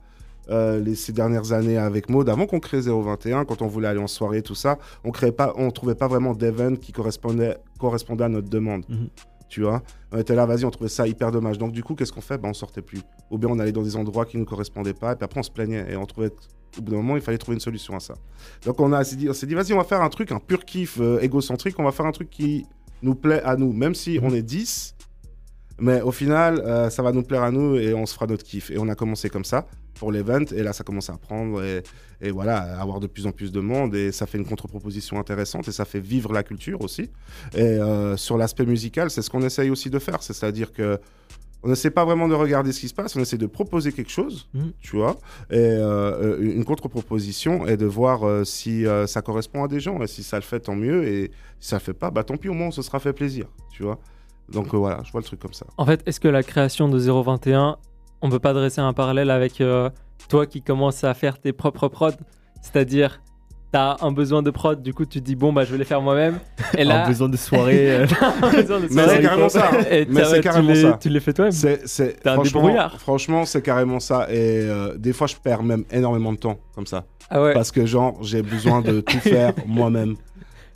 euh, 0.50 0.80
les, 0.80 0.96
ces 0.96 1.12
dernières 1.12 1.52
années 1.52 1.78
avec 1.78 2.10
Maud, 2.10 2.30
avant 2.30 2.46
qu'on 2.46 2.60
crée 2.60 2.82
021, 2.82 3.46
quand 3.46 3.62
on 3.62 3.68
voulait 3.68 3.88
aller 3.88 4.00
en 4.00 4.08
soirée, 4.08 4.42
tout 4.42 4.56
ça, 4.56 4.78
on 5.04 5.12
créait 5.12 5.32
pas, 5.32 5.54
on 5.58 5.72
trouvait 5.72 5.96
pas 5.96 6.08
vraiment 6.08 6.34
d'event 6.34 6.76
qui 6.76 6.92
correspondait, 6.92 7.58
correspondait 7.80 8.26
à 8.26 8.30
notre 8.30 8.50
demande. 8.50 8.86
Mhm. 8.88 9.08
Tu 9.50 9.62
vois? 9.62 9.82
On 10.12 10.18
était 10.18 10.36
là, 10.36 10.46
vas-y, 10.46 10.66
on 10.66 10.72
trouvait 10.72 10.90
ça 10.90 11.08
hyper 11.08 11.32
dommage. 11.32 11.58
Donc, 11.58 11.72
du 11.72 11.84
coup, 11.84 11.96
qu'est-ce 11.96 12.12
qu'on 12.12 12.22
fait? 12.22 12.38
Ben, 12.38 12.50
On 12.50 12.54
sortait 12.54 12.82
plus. 12.82 13.00
Ou 13.32 13.38
bien 13.38 13.50
on 13.50 13.60
allait 13.60 13.72
dans 13.72 13.82
des 13.82 13.96
endroits 13.96 14.26
qui 14.26 14.36
ne 14.36 14.42
nous 14.42 14.46
correspondaient 14.46 14.94
pas, 14.94 15.14
et 15.14 15.16
puis 15.16 15.24
après, 15.24 15.40
on 15.40 15.44
se 15.44 15.52
plaignait. 15.52 15.86
Et 15.90 15.96
on 15.96 16.06
trouvait, 16.06 16.32
au 16.78 16.82
bout 16.82 16.92
d'un 16.92 16.98
moment, 16.98 17.16
il 17.16 17.22
fallait 17.22 17.38
trouver 17.38 17.56
une 17.56 17.62
solution 17.62 17.96
à 17.96 18.00
ça. 18.00 18.16
Donc, 18.66 18.80
on, 18.82 18.92
a, 18.92 19.04
s'est 19.04 19.16
dit, 19.16 19.30
on 19.30 19.34
s'est 19.34 19.48
dit, 19.48 19.54
vas-y, 19.54 19.74
on 19.74 19.78
va 19.78 19.86
faire 19.86 20.02
un 20.02 20.10
truc, 20.10 20.32
un 20.32 20.40
pur 20.40 20.66
kiff 20.66 20.98
euh, 21.00 21.20
égocentrique, 21.22 21.80
on 21.80 21.84
va 21.84 21.92
faire 21.92 22.06
un 22.06 22.12
truc 22.12 22.30
qui 22.30 22.66
nous 23.02 23.16
plaît 23.16 23.42
à 23.44 23.56
nous, 23.56 23.72
même 23.72 23.96
si 23.96 24.20
on 24.22 24.32
est 24.32 24.42
10. 24.42 24.96
Mais 25.80 26.02
au 26.02 26.12
final, 26.12 26.60
euh, 26.66 26.90
ça 26.90 27.04
va 27.04 27.12
nous 27.12 27.24
plaire 27.24 27.44
à 27.44 27.52
nous 27.52 27.76
et 27.76 27.94
on 27.94 28.06
se 28.06 28.14
fera 28.16 28.26
notre 28.26 28.44
kiff. 28.44 28.72
Et 28.72 28.80
on 28.80 28.90
a 28.90 28.96
commencé 28.96 29.30
comme 29.30 29.46
ça 29.46 29.68
pour 29.98 30.12
l'event. 30.12 30.46
Et 30.56 30.64
là, 30.64 30.74
ça 30.74 30.84
commence 30.84 31.10
à 31.10 31.18
prendre 31.18 31.64
et, 31.64 31.84
et 32.22 32.32
voilà, 32.32 32.80
avoir 32.80 33.00
de 33.00 33.08
plus 33.08 33.26
en 33.28 33.32
plus 33.32 33.52
de 33.52 33.60
monde. 33.60 33.96
Et 33.96 34.12
ça 34.12 34.26
fait 34.26 34.38
une 34.38 34.46
contre-proposition 34.46 35.20
intéressante 35.20 35.68
et 35.68 35.72
ça 35.72 35.86
fait 35.86 36.00
vivre 36.00 36.32
la 36.34 36.44
culture 36.44 36.82
aussi. 36.82 37.10
Et 37.56 37.62
euh, 37.62 38.16
sur 38.18 38.38
l'aspect 38.38 38.66
musical, 38.66 39.10
c'est 39.10 39.22
ce 39.22 39.30
qu'on 39.30 39.42
essaye 39.44 39.70
aussi 39.70 39.90
de 39.90 40.00
faire. 40.00 40.22
C'est-à-dire 40.24 40.72
que 40.72 41.00
on 41.64 41.70
n'essaie 41.70 41.90
pas 41.90 42.06
vraiment 42.06 42.28
de 42.28 42.36
regarder 42.36 42.72
ce 42.72 42.80
qui 42.82 42.88
se 42.88 42.94
passe, 42.94 43.16
on 43.16 43.20
essaie 43.20 43.40
de 43.40 43.48
proposer 43.48 43.92
quelque 43.92 44.12
chose, 44.12 44.48
Mhm. 44.54 44.74
tu 44.80 44.96
vois, 44.96 45.18
et 45.50 45.56
euh, 45.58 46.38
euh, 46.38 46.54
une 46.54 46.64
contre-proposition 46.64 47.66
et 47.66 47.78
de 47.78 47.86
voir 47.88 48.24
euh, 48.28 48.44
si 48.44 48.86
euh, 48.86 49.08
ça 49.08 49.24
correspond 49.24 49.64
à 49.64 49.68
des 49.68 49.80
gens. 49.80 50.00
Et 50.04 50.08
si 50.08 50.22
ça 50.22 50.38
le 50.38 50.44
fait, 50.44 50.60
tant 50.60 50.76
mieux. 50.76 51.08
Et 51.08 51.32
si 51.60 51.70
ça 51.70 51.78
le 51.78 51.82
fait 51.82 51.94
pas, 51.96 52.12
bah 52.12 52.24
tant 52.24 52.38
pis, 52.38 52.48
au 52.50 52.54
moins 52.54 52.68
on 52.68 52.72
se 52.72 52.84
sera 52.84 53.00
fait 53.00 53.12
plaisir, 53.12 53.48
tu 53.72 53.82
vois. 53.82 54.00
Donc 54.50 54.72
euh, 54.74 54.78
voilà, 54.78 55.02
je 55.04 55.12
vois 55.12 55.20
le 55.20 55.26
truc 55.26 55.40
comme 55.40 55.54
ça. 55.54 55.66
En 55.78 55.86
fait, 55.86 56.04
est-ce 56.06 56.20
que 56.20 56.28
la 56.28 56.44
création 56.44 56.90
de 56.90 57.00
021, 57.00 57.78
on 58.22 58.30
peut 58.30 58.40
pas 58.40 58.54
dresser 58.54 58.82
un 58.82 58.94
parallèle 58.94 59.30
avec 59.32 59.62
euh, 59.62 59.90
toi 60.30 60.46
qui 60.46 60.62
commences 60.62 61.04
à 61.04 61.14
faire 61.14 61.40
tes 61.40 61.54
propres 61.54 61.88
prods 61.88 62.12
C'est-à-dire, 62.62 63.22
t'as 63.72 63.98
un 64.02 64.12
besoin 64.12 64.42
de 64.42 64.50
prod, 64.50 64.82
du 64.82 64.94
coup 64.94 65.06
tu 65.06 65.20
te 65.20 65.26
dis 65.26 65.36
bon 65.36 65.52
bah 65.54 65.64
je 65.66 65.72
vais 65.72 65.78
les 65.78 65.84
faire 65.86 66.02
moi-même. 66.02 66.40
Et 66.78 66.84
là, 66.84 67.04
Un 67.04 67.08
besoin 67.08 67.30
de 67.30 67.38
soirée. 67.38 67.90
euh, 68.02 68.08
un 68.42 68.50
besoin 68.52 68.80
de 68.80 68.88
Mais 68.90 68.90
soirée. 69.04 69.16
c'est 69.18 69.22
carrément 69.22 69.50
ça. 69.50 69.70
hein. 69.72 69.78
Et 69.92 70.06
Mais 70.10 70.24
c'est 70.26 70.36
tu 70.36 70.42
carrément 70.42 70.70
les- 70.74 70.82
ça. 70.82 70.98
Tu 71.00 71.10
les 71.10 71.20
fais 71.20 71.34
toi-même. 71.34 71.52
C'est, 71.52 72.26
un 72.28 72.34
franchement, 72.34 72.62
débrouillard. 72.62 73.00
franchement, 73.00 73.46
c'est 73.46 73.62
carrément 73.62 74.00
ça. 74.00 74.28
Et 74.32 74.62
euh, 74.62 74.98
des 74.98 75.14
fois, 75.14 75.28
je 75.28 75.36
perds 75.36 75.64
même 75.64 75.84
énormément 75.92 76.32
de 76.34 76.38
temps 76.38 76.58
comme 76.76 76.88
ça. 76.88 77.04
Ah 77.30 77.42
ouais. 77.42 77.54
Parce 77.54 77.72
que, 77.72 77.86
genre, 77.86 78.18
j'ai 78.24 78.42
besoin 78.42 78.82
de 78.82 79.02
tout 79.02 79.20
faire 79.20 79.54
moi-même. 79.68 80.16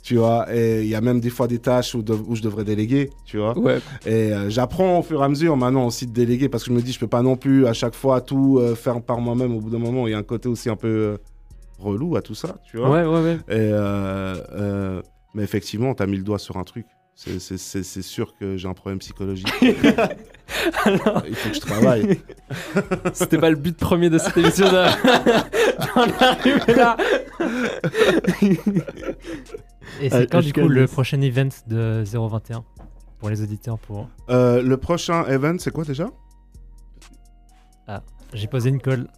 Tu 0.02 0.16
vois, 0.16 0.52
et 0.52 0.82
il 0.82 0.88
y 0.88 0.96
a 0.96 1.00
même 1.00 1.20
des 1.20 1.30
fois 1.30 1.46
des 1.46 1.60
tâches 1.60 1.94
où, 1.94 2.02
de- 2.02 2.12
où 2.12 2.34
je 2.34 2.42
devrais 2.42 2.64
déléguer, 2.64 3.08
tu 3.24 3.38
vois. 3.38 3.56
Ouais. 3.56 3.78
Et 4.04 4.32
euh, 4.32 4.50
j'apprends 4.50 4.98
au 4.98 5.02
fur 5.02 5.20
et 5.22 5.24
à 5.24 5.28
mesure 5.28 5.56
maintenant 5.56 5.86
aussi 5.86 6.08
de 6.08 6.12
déléguer 6.12 6.48
parce 6.48 6.64
que 6.64 6.70
je 6.70 6.74
me 6.74 6.82
dis, 6.82 6.92
je 6.92 6.98
peux 6.98 7.06
pas 7.06 7.22
non 7.22 7.36
plus 7.36 7.66
à 7.68 7.72
chaque 7.72 7.94
fois 7.94 8.20
tout 8.20 8.58
euh, 8.60 8.74
faire 8.74 9.00
par 9.00 9.20
moi-même. 9.20 9.54
Au 9.54 9.60
bout 9.60 9.70
d'un 9.70 9.78
moment, 9.78 10.08
il 10.08 10.10
y 10.10 10.14
a 10.14 10.18
un 10.18 10.24
côté 10.24 10.48
aussi 10.48 10.68
un 10.68 10.74
peu 10.76 10.88
euh, 10.88 11.16
relou 11.78 12.16
à 12.16 12.22
tout 12.22 12.34
ça, 12.34 12.56
tu 12.68 12.78
vois. 12.78 12.90
Ouais, 12.90 13.04
ouais, 13.04 13.22
ouais. 13.22 13.56
Et 13.56 13.70
mais 15.34 15.44
effectivement, 15.44 15.94
t'as 15.94 16.06
mis 16.06 16.16
le 16.18 16.24
doigt 16.24 16.38
sur 16.38 16.56
un 16.56 16.64
truc. 16.64 16.84
C'est- 17.14 18.02
sûr 18.02 18.34
que 18.38 18.56
j'ai 18.56 18.66
un 18.68 18.74
problème 18.74 18.98
psychologique. 18.98 19.46
Alors, 20.84 21.22
Il 21.28 21.34
faut 21.34 21.48
que 21.50 21.54
je 21.54 21.60
travaille. 21.60 22.20
c'était 23.12 23.38
pas 23.38 23.50
le 23.50 23.56
but 23.56 23.76
premier 23.76 24.10
de 24.10 24.18
cette 24.18 24.36
émission. 24.36 24.66
De... 24.66 24.72
J'en 25.94 26.26
arrive 26.26 26.64
là. 26.76 26.96
Et 30.00 30.10
c'est 30.10 30.16
Euh, 30.22 30.26
quand 30.30 30.40
du 30.40 30.52
coup 30.52 30.68
le 30.68 30.86
prochain 30.86 31.20
event 31.20 31.48
de 31.66 32.02
021 32.04 32.64
pour 33.18 33.30
les 33.30 33.42
auditeurs 33.42 33.78
pour 33.78 34.08
Euh, 34.30 34.62
le 34.62 34.76
prochain 34.76 35.24
event, 35.26 35.56
c'est 35.58 35.70
quoi 35.70 35.84
déjà? 35.84 36.08
J'ai 38.34 38.46
posé 38.46 38.70
une 38.70 38.80
colle 38.80 39.08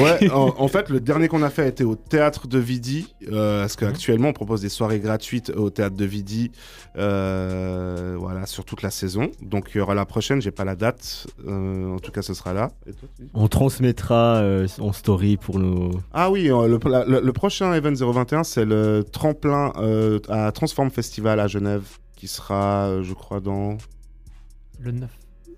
Ouais, 0.00 0.30
en, 0.32 0.54
en 0.58 0.68
fait, 0.68 0.88
le 0.90 1.00
dernier 1.00 1.28
qu'on 1.28 1.42
a 1.42 1.48
fait 1.50 1.68
était 1.68 1.84
au 1.84 1.94
théâtre 1.96 2.46
de 2.48 2.58
Vidi. 2.58 3.14
euh, 3.30 3.62
parce 3.62 3.74
Mhm. 3.74 3.80
qu'actuellement, 3.88 4.28
on 4.28 4.32
propose 4.32 4.60
des 4.60 4.68
soirées 4.68 5.00
gratuites 5.00 5.50
au 5.56 5.70
théâtre 5.70 5.96
de 5.96 6.04
Vidi. 6.04 6.50
euh, 6.96 8.16
voilà, 8.18 8.46
sur 8.46 8.64
toute 8.64 8.82
la 8.82 8.90
saison. 8.90 9.30
Donc, 9.42 9.70
il 9.74 9.78
y 9.78 9.80
aura 9.80 9.94
la 9.94 10.04
prochaine, 10.06 10.40
j'ai 10.42 10.50
pas 10.50 10.64
la 10.64 10.76
date. 10.76 11.26
euh, 11.46 11.94
en 11.94 11.98
tout 11.98 12.10
cas, 12.12 12.22
ce 12.22 12.34
sera 12.34 12.52
là. 12.52 12.70
Et 12.86 12.92
toi, 12.92 13.08
tu 13.16 13.22
dis 13.24 13.30
on 13.34 13.48
transmettra 13.48 14.36
euh, 14.36 14.66
en 14.80 14.92
story 14.92 15.36
pour 15.36 15.58
nos. 15.58 15.90
Ah 16.12 16.30
oui, 16.30 16.50
euh, 16.50 16.68
le, 16.68 16.78
la- 16.90 17.04
le- 17.04 17.20
le 17.20 17.32
prochain 17.32 17.72
event 17.74 17.92
021, 17.94 18.44
c'est 18.44 18.64
le 18.64 19.04
tremplin 19.10 19.72
euh, 19.76 20.18
à 20.28 20.50
Transform 20.52 20.90
Festival 20.90 21.40
à 21.40 21.46
Genève, 21.46 21.84
qui 22.16 22.28
sera, 22.28 22.88
euh, 22.88 23.02
je 23.02 23.14
crois, 23.14 23.40
dans 23.40 23.76
le 24.80 24.92
9. 24.92 25.10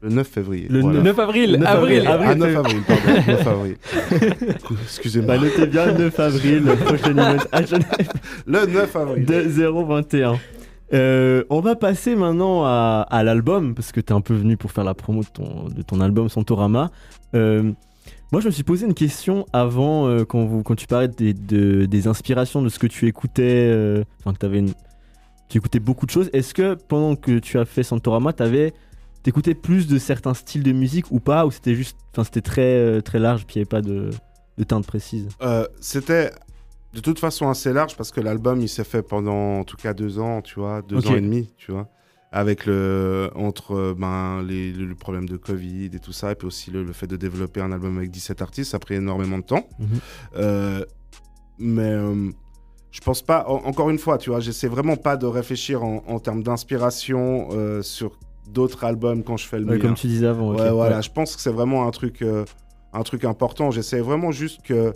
Le 0.09 0.15
9 0.15 0.27
février. 0.29 0.67
Le 0.71 0.81
Voilà. 0.81 1.03
9 1.03 1.19
avril. 1.19 1.53
Le 1.53 1.57
9 1.59 1.69
avril. 1.69 2.07
avril. 2.07 2.29
Ah, 2.31 2.35
9 2.35 2.57
avril, 2.57 2.83
pardon. 2.87 3.23
9 3.27 3.47
avril. 3.47 3.77
Excusez-moi. 4.85 5.37
Bah, 5.37 5.43
notez 5.43 5.67
bien 5.67 5.87
le 5.87 5.93
9 5.99 6.21
avril, 6.21 6.63
le 6.65 6.77
prochain 6.77 7.11
event 7.13 7.37
à 7.53 7.65
Genève 7.65 8.13
Le 8.47 8.67
9 8.67 8.97
avril. 8.97 9.25
de 9.27 9.41
021. 9.85 10.39
Euh, 10.95 11.43
on 11.51 11.61
va 11.61 11.75
passer 11.75 12.15
maintenant 12.15 12.65
à, 12.65 13.07
à 13.11 13.23
l'album, 13.25 13.75
parce 13.75 13.91
que 13.93 14.01
tu 14.01 14.13
es 14.13 14.17
un 14.17 14.21
peu 14.21 14.35
venu 14.35 14.57
pour 14.57 14.71
faire 14.71 14.85
la 14.85 14.95
promo 14.95 15.23
de 15.23 15.27
ton, 15.33 15.69
de 15.69 15.83
ton 15.83 16.01
album 16.01 16.29
Santorama. 16.29 16.91
Euh, 17.35 17.73
moi, 18.33 18.41
je 18.41 18.47
me 18.47 18.51
suis 18.53 18.63
posé 18.63 18.87
une 18.87 18.95
question 18.95 19.47
avant, 19.53 20.07
euh, 20.09 20.25
quand, 20.25 20.45
vous, 20.45 20.63
quand 20.63 20.75
tu 20.77 20.87
parlais 20.87 21.09
des, 21.09 21.33
de- 21.35 21.87
des 21.87 22.07
inspirations 22.09 22.63
de 22.63 22.69
ce 22.69 22.79
que 22.79 22.87
tu 22.87 23.07
écoutais, 23.07 23.69
euh, 23.73 24.05
enfin, 24.21 24.33
que 24.33 24.39
t'avais 24.39 24.59
une- 24.61 24.73
tu 25.49 25.59
écoutais 25.59 25.79
beaucoup 25.81 26.07
de 26.07 26.11
choses. 26.11 26.29
Est-ce 26.33 26.53
que 26.55 26.75
pendant 26.75 27.15
que 27.17 27.39
tu 27.39 27.59
as 27.59 27.65
fait 27.65 27.83
Santorama, 27.85 28.33
t'avais 28.33 28.73
t'écoutais 29.27 29.55
plus 29.57 29.89
de 29.89 29.99
certains 29.99 30.35
styles 30.35 30.63
de 30.63 30.71
musique 30.71 31.11
ou 31.11 31.19
pas, 31.19 31.47
ou 31.47 31.51
c'était 31.51 31.75
juste, 31.75 31.97
enfin, 32.13 32.23
c'était 32.23 32.43
très, 32.43 32.77
euh, 32.77 33.01
très 33.01 33.19
large, 33.19 33.45
puis 33.45 33.57
il 33.57 33.59
n'y 33.59 33.63
avait 33.63 33.69
pas 33.69 33.83
de, 33.83 34.11
de 34.57 34.63
teinte 34.63 34.87
précise? 34.87 35.27
Euh, 35.43 35.67
C'était 35.81 36.31
de 36.95 37.01
toute 37.01 37.19
façon 37.19 37.49
assez 37.49 37.73
large 37.73 37.97
parce 37.97 38.13
que 38.13 38.21
l'album 38.21 38.61
il 38.61 38.69
s'est 38.69 38.85
fait 38.85 39.03
pendant 39.03 39.59
en 39.59 39.65
tout 39.65 39.77
cas 39.77 39.95
deux 39.95 40.21
ans, 40.21 40.43
tu 40.43 40.61
vois, 40.61 40.81
deux 40.81 41.05
ans 41.09 41.17
et 41.17 41.21
demi, 41.21 41.53
tu 41.59 41.73
vois, 41.73 41.89
avec 42.31 42.67
le 42.67 43.31
entre 43.35 43.73
euh, 43.75 43.95
ben 43.99 44.45
les, 44.45 44.71
le, 44.73 44.95
problème 44.95 45.29
de 45.29 45.37
Covid 45.37 45.87
et 45.93 45.99
tout 45.99 46.13
ça, 46.13 46.31
et 46.31 46.37
puis 46.37 46.47
aussi 46.47 46.71
le, 46.71 46.85
le 46.85 46.93
fait 46.93 47.09
de 47.09 47.17
développer 47.17 47.61
un 47.61 47.73
album 47.73 47.99
avec 47.99 48.13
17 48.13 48.41
artistes, 48.43 48.71
ça 48.71 48.77
a 48.77 48.81
pris 48.81 48.95
énormément 48.95 49.39
de 49.39 49.45
temps. 49.45 49.67
Mhm. 49.81 49.87
Euh, 50.37 50.85
mais 51.59 51.83
euh, 51.91 52.31
je 52.93 53.01
pense 53.01 53.23
pas. 53.23 53.45
en- 53.49 53.65
encore 53.67 53.91
une 53.91 53.99
fois, 53.99 54.19
tu 54.19 54.31
vois, 54.31 54.39
j'essaie 54.39 54.69
vraiment 54.69 54.97
pas 54.97 55.17
de 55.17 55.27
réfléchir 55.27 55.83
en, 55.83 56.05
en 56.07 56.21
termes 56.21 56.45
d'inspiration 56.45 57.49
euh, 57.51 57.83
sur 57.83 58.21
d'autres 58.49 58.85
albums 58.85 59.23
quand 59.23 59.37
je 59.37 59.47
fais 59.47 59.59
le 59.59 59.67
Ouais, 59.67 59.77
mien. 59.77 59.81
Comme 59.81 59.95
tu 59.95 60.07
disais 60.07 60.27
avant. 60.27 60.55
Ouais, 60.55 60.71
voilà, 60.71 60.97
Ouais. 60.97 61.03
je 61.03 61.11
pense 61.11 61.35
que 61.37 61.43
c'est 61.43 61.51
vraiment 61.53 61.87
un 61.87 61.91
truc, 61.91 62.23
euh, 62.23 62.45
un 62.93 63.03
truc 63.03 63.25
important. 63.25 63.71
J'essaie 63.71 64.01
vraiment 64.01 64.31
juste 64.33 64.63
que 64.63 64.93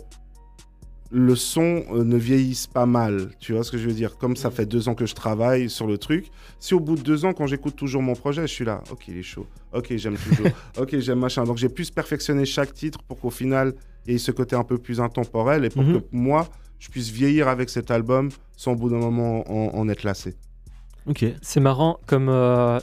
le 1.13 1.35
son 1.35 1.83
euh, 1.91 2.03
ne 2.05 2.15
vieillisse 2.15 2.67
pas 2.67 2.85
mal. 2.85 3.31
Tu 3.39 3.51
vois 3.53 3.63
ce 3.65 3.71
que 3.71 3.77
je 3.77 3.85
veux 3.87 3.93
dire? 3.93 4.17
Comme 4.17 4.37
ça 4.37 4.49
fait 4.49 4.65
deux 4.65 4.87
ans 4.87 4.95
que 4.95 5.05
je 5.05 5.13
travaille 5.13 5.69
sur 5.69 5.85
le 5.85 5.97
truc, 5.97 6.31
si 6.59 6.73
au 6.73 6.79
bout 6.79 6.95
de 6.95 7.01
deux 7.01 7.25
ans, 7.25 7.33
quand 7.33 7.47
j'écoute 7.47 7.75
toujours 7.75 8.01
mon 8.01 8.13
projet, 8.13 8.43
je 8.43 8.53
suis 8.53 8.63
là, 8.65 8.81
ok, 8.91 9.09
il 9.09 9.17
est 9.17 9.21
chaud, 9.23 9.45
ok, 9.73 9.93
j'aime 9.97 10.15
toujours, 10.15 10.47
ok, 10.79 10.97
j'aime 10.99 11.19
machin. 11.19 11.43
Donc 11.43 11.57
j'ai 11.57 11.67
pu 11.67 11.83
perfectionner 11.93 12.45
chaque 12.45 12.73
titre 12.73 12.99
pour 13.03 13.19
qu'au 13.19 13.29
final, 13.29 13.73
il 14.05 14.13
y 14.13 14.15
ait 14.15 14.19
ce 14.19 14.31
côté 14.31 14.55
un 14.55 14.63
peu 14.63 14.77
plus 14.77 15.01
intemporel 15.01 15.65
et 15.65 15.69
pour 15.69 15.83
Mhm. 15.83 15.99
que 16.01 16.05
moi, 16.13 16.47
je 16.79 16.87
puisse 16.89 17.09
vieillir 17.09 17.49
avec 17.49 17.69
cet 17.69 17.91
album 17.91 18.29
sans 18.55 18.71
au 18.71 18.75
bout 18.75 18.89
d'un 18.89 18.97
moment 18.99 19.43
en, 19.51 19.77
en 19.77 19.89
être 19.89 20.03
lassé. 20.03 20.35
Ok. 21.07 21.25
C'est 21.41 21.59
marrant 21.59 21.99
comme 22.07 22.29
euh, 22.29 22.79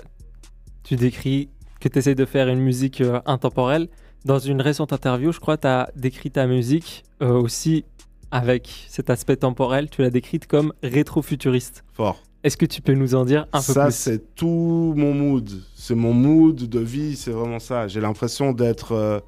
tu 0.89 0.97
décris 0.97 1.51
que 1.80 1.89
tu 1.89 1.99
essayes 1.99 2.14
de 2.14 2.24
faire 2.24 2.49
une 2.49 2.61
musique 2.61 3.03
euh, 3.03 3.20
intemporelle. 3.26 3.89
Dans 4.24 4.39
une 4.39 4.62
récente 4.62 4.93
interview, 4.95 5.32
je 5.32 5.39
crois, 5.39 5.59
tu 5.59 5.66
as 5.66 5.91
décrit 5.95 6.30
ta 6.30 6.47
musique 6.47 7.05
euh, 7.22 7.32
aussi 7.32 7.84
avec 8.30 8.86
cet 8.89 9.11
aspect 9.11 9.36
temporel. 9.36 9.91
Tu 9.91 10.01
l'as 10.01 10.09
décrite 10.11 10.47
comme 10.47 10.72
rétro-futuriste. 10.82 11.84
Fort. 11.93 12.22
Est-ce 12.43 12.57
que 12.57 12.64
tu 12.66 12.80
peux 12.80 12.95
nous 12.95 13.14
en 13.14 13.26
dire 13.26 13.47
un 13.53 13.59
peu 13.59 13.72
ça, 13.74 13.84
plus? 13.84 13.95
c'est 13.95 14.34
tout 14.34 14.95
mon 14.97 15.12
mood. 15.12 15.51
C'est 15.74 15.95
mon 15.95 16.14
mood 16.14 16.57
de 16.57 16.80
vie, 16.80 17.16
c'est 17.16 17.32
vraiment 17.32 17.59
ça. 17.59 17.86
J'ai 17.86 18.01
l'impression 18.01 18.53
d'être. 18.53 18.93
euh, 18.93 19.20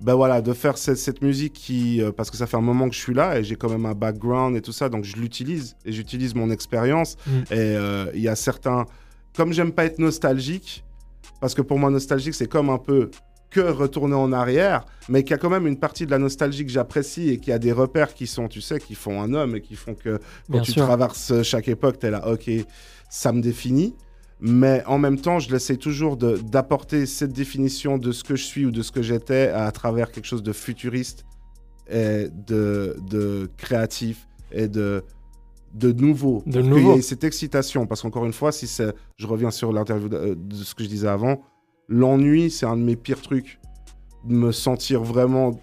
ben 0.00 0.14
voilà, 0.16 0.42
de 0.42 0.52
faire 0.52 0.76
cette, 0.76 0.98
cette 0.98 1.22
musique 1.22 1.52
qui. 1.52 2.02
euh, 2.02 2.10
parce 2.10 2.30
que 2.32 2.36
ça 2.36 2.48
fait 2.48 2.56
un 2.56 2.60
moment 2.62 2.88
que 2.88 2.94
je 2.96 3.00
suis 3.00 3.14
là 3.14 3.38
et 3.38 3.44
j'ai 3.44 3.54
quand 3.54 3.70
même 3.70 3.86
un 3.86 3.94
background 3.94 4.56
et 4.56 4.60
tout 4.60 4.72
ça, 4.72 4.88
donc 4.88 5.04
je 5.04 5.16
l'utilise 5.16 5.76
et 5.84 5.92
j'utilise 5.92 6.34
mon 6.34 6.50
expérience. 6.50 7.16
Mm. 7.26 7.30
Et 7.30 7.44
euh, 7.52 8.06
il 8.14 8.20
y 8.20 8.28
a 8.28 8.34
certains. 8.34 8.86
Comme 9.36 9.52
j'aime 9.52 9.72
pas 9.72 9.84
être 9.84 9.98
nostalgique, 9.98 10.84
parce 11.40 11.54
que 11.54 11.62
pour 11.62 11.78
moi, 11.78 11.90
nostalgique, 11.90 12.34
c'est 12.34 12.48
comme 12.48 12.70
un 12.70 12.78
peu 12.78 13.10
que 13.50 13.60
retourner 13.60 14.14
en 14.14 14.32
arrière, 14.32 14.84
mais 15.08 15.22
qu'il 15.22 15.30
y 15.30 15.34
a 15.34 15.38
quand 15.38 15.50
même 15.50 15.66
une 15.66 15.78
partie 15.78 16.06
de 16.06 16.10
la 16.10 16.18
nostalgie 16.18 16.64
que 16.66 16.72
j'apprécie 16.72 17.28
et 17.30 17.38
qu'il 17.38 17.50
y 17.50 17.52
a 17.52 17.58
des 17.58 17.72
repères 17.72 18.12
qui 18.14 18.26
sont, 18.26 18.48
tu 18.48 18.60
sais, 18.60 18.80
qui 18.80 18.94
font 18.94 19.22
un 19.22 19.32
homme 19.32 19.56
et 19.56 19.60
qui 19.60 19.76
font 19.76 19.94
que 19.94 20.16
quand 20.16 20.22
Bien 20.48 20.62
tu 20.62 20.72
sûr. 20.72 20.84
traverses 20.84 21.42
chaque 21.42 21.68
époque, 21.68 21.98
tu 22.00 22.06
es 22.06 22.10
là, 22.10 22.26
ok, 22.28 22.50
ça 23.08 23.32
me 23.32 23.40
définit. 23.40 23.94
Mais 24.40 24.82
en 24.86 24.98
même 24.98 25.20
temps, 25.20 25.38
je 25.38 25.50
l'essaie 25.52 25.76
toujours 25.76 26.16
d'apporter 26.16 27.06
cette 27.06 27.32
définition 27.32 27.96
de 27.96 28.10
ce 28.10 28.24
que 28.24 28.34
je 28.34 28.42
suis 28.44 28.66
ou 28.66 28.72
de 28.72 28.82
ce 28.82 28.90
que 28.90 29.02
j'étais 29.02 29.48
à 29.48 29.70
travers 29.70 30.10
quelque 30.10 30.26
chose 30.26 30.42
de 30.42 30.52
futuriste 30.52 31.24
et 31.88 32.28
de, 32.46 32.96
de 33.08 33.48
créatif 33.56 34.26
et 34.50 34.66
de, 34.66 35.04
de 35.74 35.92
nouveau. 35.92 36.42
De 36.46 36.60
y 36.60 36.64
nouveau. 36.64 36.96
ait 36.96 37.02
cette 37.02 37.24
excitation. 37.24 37.86
Parce 37.86 38.02
qu'encore 38.02 38.24
une 38.24 38.32
fois, 38.32 38.52
si 38.52 38.66
c'est, 38.66 38.94
je 39.16 39.26
reviens 39.26 39.50
sur 39.50 39.72
l'interview 39.72 40.08
de, 40.08 40.16
euh, 40.16 40.34
de 40.36 40.54
ce 40.54 40.74
que 40.74 40.84
je 40.84 40.88
disais 40.88 41.08
avant, 41.08 41.42
l'ennui, 41.88 42.50
c'est 42.50 42.66
un 42.66 42.76
de 42.76 42.82
mes 42.82 42.96
pires 42.96 43.20
trucs. 43.20 43.60
De 44.24 44.34
me 44.34 44.52
sentir 44.52 45.02
vraiment. 45.02 45.60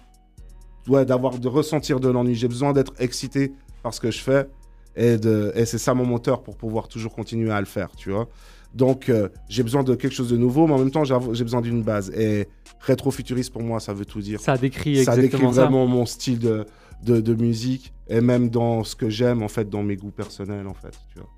Ouais, 0.88 1.04
d'avoir, 1.04 1.38
de 1.38 1.48
ressentir 1.48 1.98
de 1.98 2.08
l'ennui. 2.08 2.34
J'ai 2.34 2.48
besoin 2.48 2.72
d'être 2.72 2.92
excité 2.98 3.52
par 3.82 3.94
ce 3.94 4.00
que 4.00 4.10
je 4.10 4.20
fais. 4.20 4.48
Et, 4.94 5.16
de, 5.16 5.52
et 5.54 5.64
c'est 5.64 5.78
ça 5.78 5.94
mon 5.94 6.04
moteur 6.04 6.42
pour 6.42 6.56
pouvoir 6.56 6.86
toujours 6.86 7.14
continuer 7.14 7.50
à 7.50 7.60
le 7.60 7.66
faire, 7.66 7.90
tu 7.96 8.10
vois. 8.10 8.28
Donc, 8.74 9.08
euh, 9.08 9.28
j'ai 9.48 9.62
besoin 9.62 9.82
de 9.82 9.94
quelque 9.94 10.14
chose 10.14 10.30
de 10.30 10.36
nouveau, 10.36 10.66
mais 10.66 10.74
en 10.74 10.78
même 10.78 10.90
temps, 10.90 11.04
j'ai 11.04 11.44
besoin 11.44 11.60
d'une 11.60 11.82
base. 11.82 12.10
Et 12.10 12.48
rétro-futuriste, 12.80 13.52
pour 13.52 13.62
moi, 13.62 13.80
ça 13.80 13.92
veut 13.92 14.04
tout 14.04 14.20
dire. 14.20 14.40
Ça 14.40 14.56
décrit 14.56 15.04
Ça 15.04 15.16
décrit 15.16 15.40
ça. 15.40 15.46
vraiment 15.46 15.86
mon 15.86 16.06
style 16.06 16.38
de, 16.38 16.66
de, 17.02 17.20
de 17.20 17.34
musique 17.34 17.92
et 18.08 18.20
même 18.20 18.50
dans 18.50 18.84
ce 18.84 18.96
que 18.96 19.08
j'aime, 19.08 19.42
en 19.42 19.48
fait, 19.48 19.68
dans 19.68 19.82
mes 19.82 19.96
goûts 19.96 20.10
personnels, 20.10 20.66
en 20.66 20.74
fait, 20.74 20.94
tu 21.12 21.18
vois. 21.18 21.28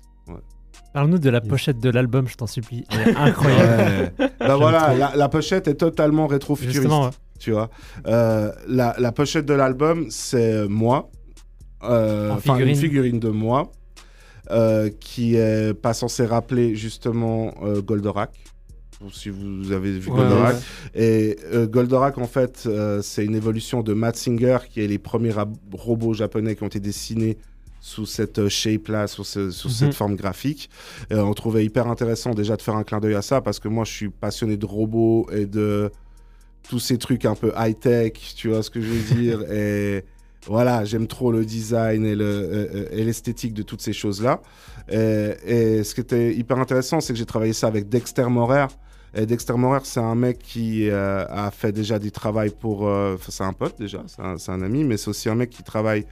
Parle-nous 0.93 1.19
de 1.19 1.29
la 1.29 1.41
pochette 1.41 1.79
de 1.79 1.89
l'album, 1.89 2.27
je 2.27 2.35
t'en 2.35 2.47
supplie. 2.47 2.85
Elle 2.89 3.09
est 3.09 3.15
incroyable. 3.17 4.13
bah 4.17 4.27
J'aime 4.39 4.51
voilà, 4.57 4.93
la, 4.93 5.15
la 5.15 5.29
pochette 5.29 5.67
est 5.67 5.75
totalement 5.75 6.25
rétro-futuriste. 6.27 6.81
Justement, 6.81 7.05
ouais. 7.05 7.11
tu 7.37 7.51
vois. 7.51 7.69
Euh, 8.07 8.51
la, 8.67 8.95
la 8.97 9.11
pochette 9.11 9.45
de 9.45 9.53
l'album, 9.53 10.07
c'est 10.09 10.67
moi, 10.69 11.09
euh, 11.83 12.31
En 12.31 12.35
enfin 12.35 12.57
une 12.57 12.75
figurine. 12.75 13.19
de 13.19 13.29
moi, 13.29 13.71
euh, 14.51 14.89
qui 14.99 15.35
est 15.35 15.73
pas 15.73 15.93
censée 15.93 16.25
rappeler 16.25 16.75
justement 16.75 17.53
euh, 17.63 17.81
Goldorak. 17.81 18.31
Si 19.13 19.29
vous 19.29 19.71
avez 19.71 19.97
vu 19.99 20.09
Ouais, 20.09 20.17
Goldorak. 20.17 20.55
ouais. 20.55 20.61
Et 21.01 21.37
euh, 21.53 21.67
Goldorak, 21.67 22.17
en 22.17 22.27
fait, 22.27 22.63
euh, 22.65 23.01
c'est 23.01 23.25
une 23.25 23.35
évolution 23.35 23.81
de 23.83 23.93
Mazinger, 23.93 24.59
qui 24.71 24.81
est 24.81 24.87
les 24.87 24.97
premiers 24.97 25.33
robots 25.73 26.13
japonais 26.13 26.55
qui 26.55 26.63
ont 26.63 26.67
été 26.67 26.79
dessinés 26.79 27.37
sous 27.81 28.05
cette 28.05 28.39
euh, 28.39 28.49
shape-là, 28.49 29.07
sous, 29.07 29.23
ce- 29.23 29.51
sous 29.51 29.67
Mhm. 29.67 29.73
cette 29.73 29.93
forme 29.93 30.15
graphique. 30.15 30.69
Euh, 31.11 31.19
on 31.21 31.33
trouvait 31.33 31.63
hyper 31.65 31.87
intéressant 31.87 32.31
déjà 32.33 32.55
de 32.55 32.61
faire 32.61 32.75
un 32.75 32.83
clin 32.83 32.99
d'œil 32.99 33.15
à 33.15 33.21
ça, 33.21 33.41
parce 33.41 33.59
que 33.59 33.67
moi, 33.67 33.83
je 33.83 33.91
suis 33.91 34.09
passionné 34.09 34.57
de 34.57 34.65
robots 34.65 35.27
et 35.31 35.45
de 35.45 35.91
tous 36.67 36.79
ces 36.79 36.97
trucs 36.97 37.25
un 37.25 37.35
peu 37.35 37.51
high-tech, 37.55 38.13
tu 38.35 38.49
vois 38.49 38.63
ce 38.63 38.69
que 38.71 38.81
je 38.81 38.87
veux 38.87 39.15
dire 39.15 39.39
Et 39.51 40.03
voilà, 40.47 40.83
j'aime 40.85 41.05
trop 41.07 41.31
le 41.31 41.43
design 41.45 42.05
et 42.05 42.15
le- 42.15 42.23
euh, 42.25 42.87
et 42.91 43.03
l'esthétique 43.03 43.53
de 43.53 43.61
toutes 43.61 43.81
ces 43.81 43.93
choses-là. 43.93 44.41
Et, 44.89 45.31
et 45.45 45.83
ce 45.83 45.93
qui 45.93 46.01
était 46.01 46.33
hyper 46.33 46.57
intéressant, 46.59 47.01
c'est 47.01 47.13
que 47.13 47.19
j'ai 47.19 47.25
travaillé 47.25 47.53
ça 47.53 47.67
avec 47.67 47.89
Dexter 47.89 48.25
Morer. 48.29 48.67
Et 49.15 49.25
Dexter 49.25 49.53
Morer, 49.53 49.79
c'est 49.83 49.99
un 50.01 50.15
mec 50.15 50.39
qui 50.39 50.89
euh, 50.89 51.25
a 51.29 51.49
fait 51.51 51.71
déjà 51.71 51.99
du 51.99 52.11
travail 52.11 52.49
pour... 52.49 52.87
euh, 52.87 53.15
c'est 53.29 53.43
un 53.43 53.53
pote 53.53 53.79
déjà, 53.79 54.03
c'est 54.07 54.51
un, 54.51 54.61
ami, 54.61 54.83
mais 54.83 54.97
c'est 54.97 55.09
aussi 55.09 55.29
un 55.29 55.35
mec 55.35 55.49
qui 55.49 55.63
travaille 55.63 56.05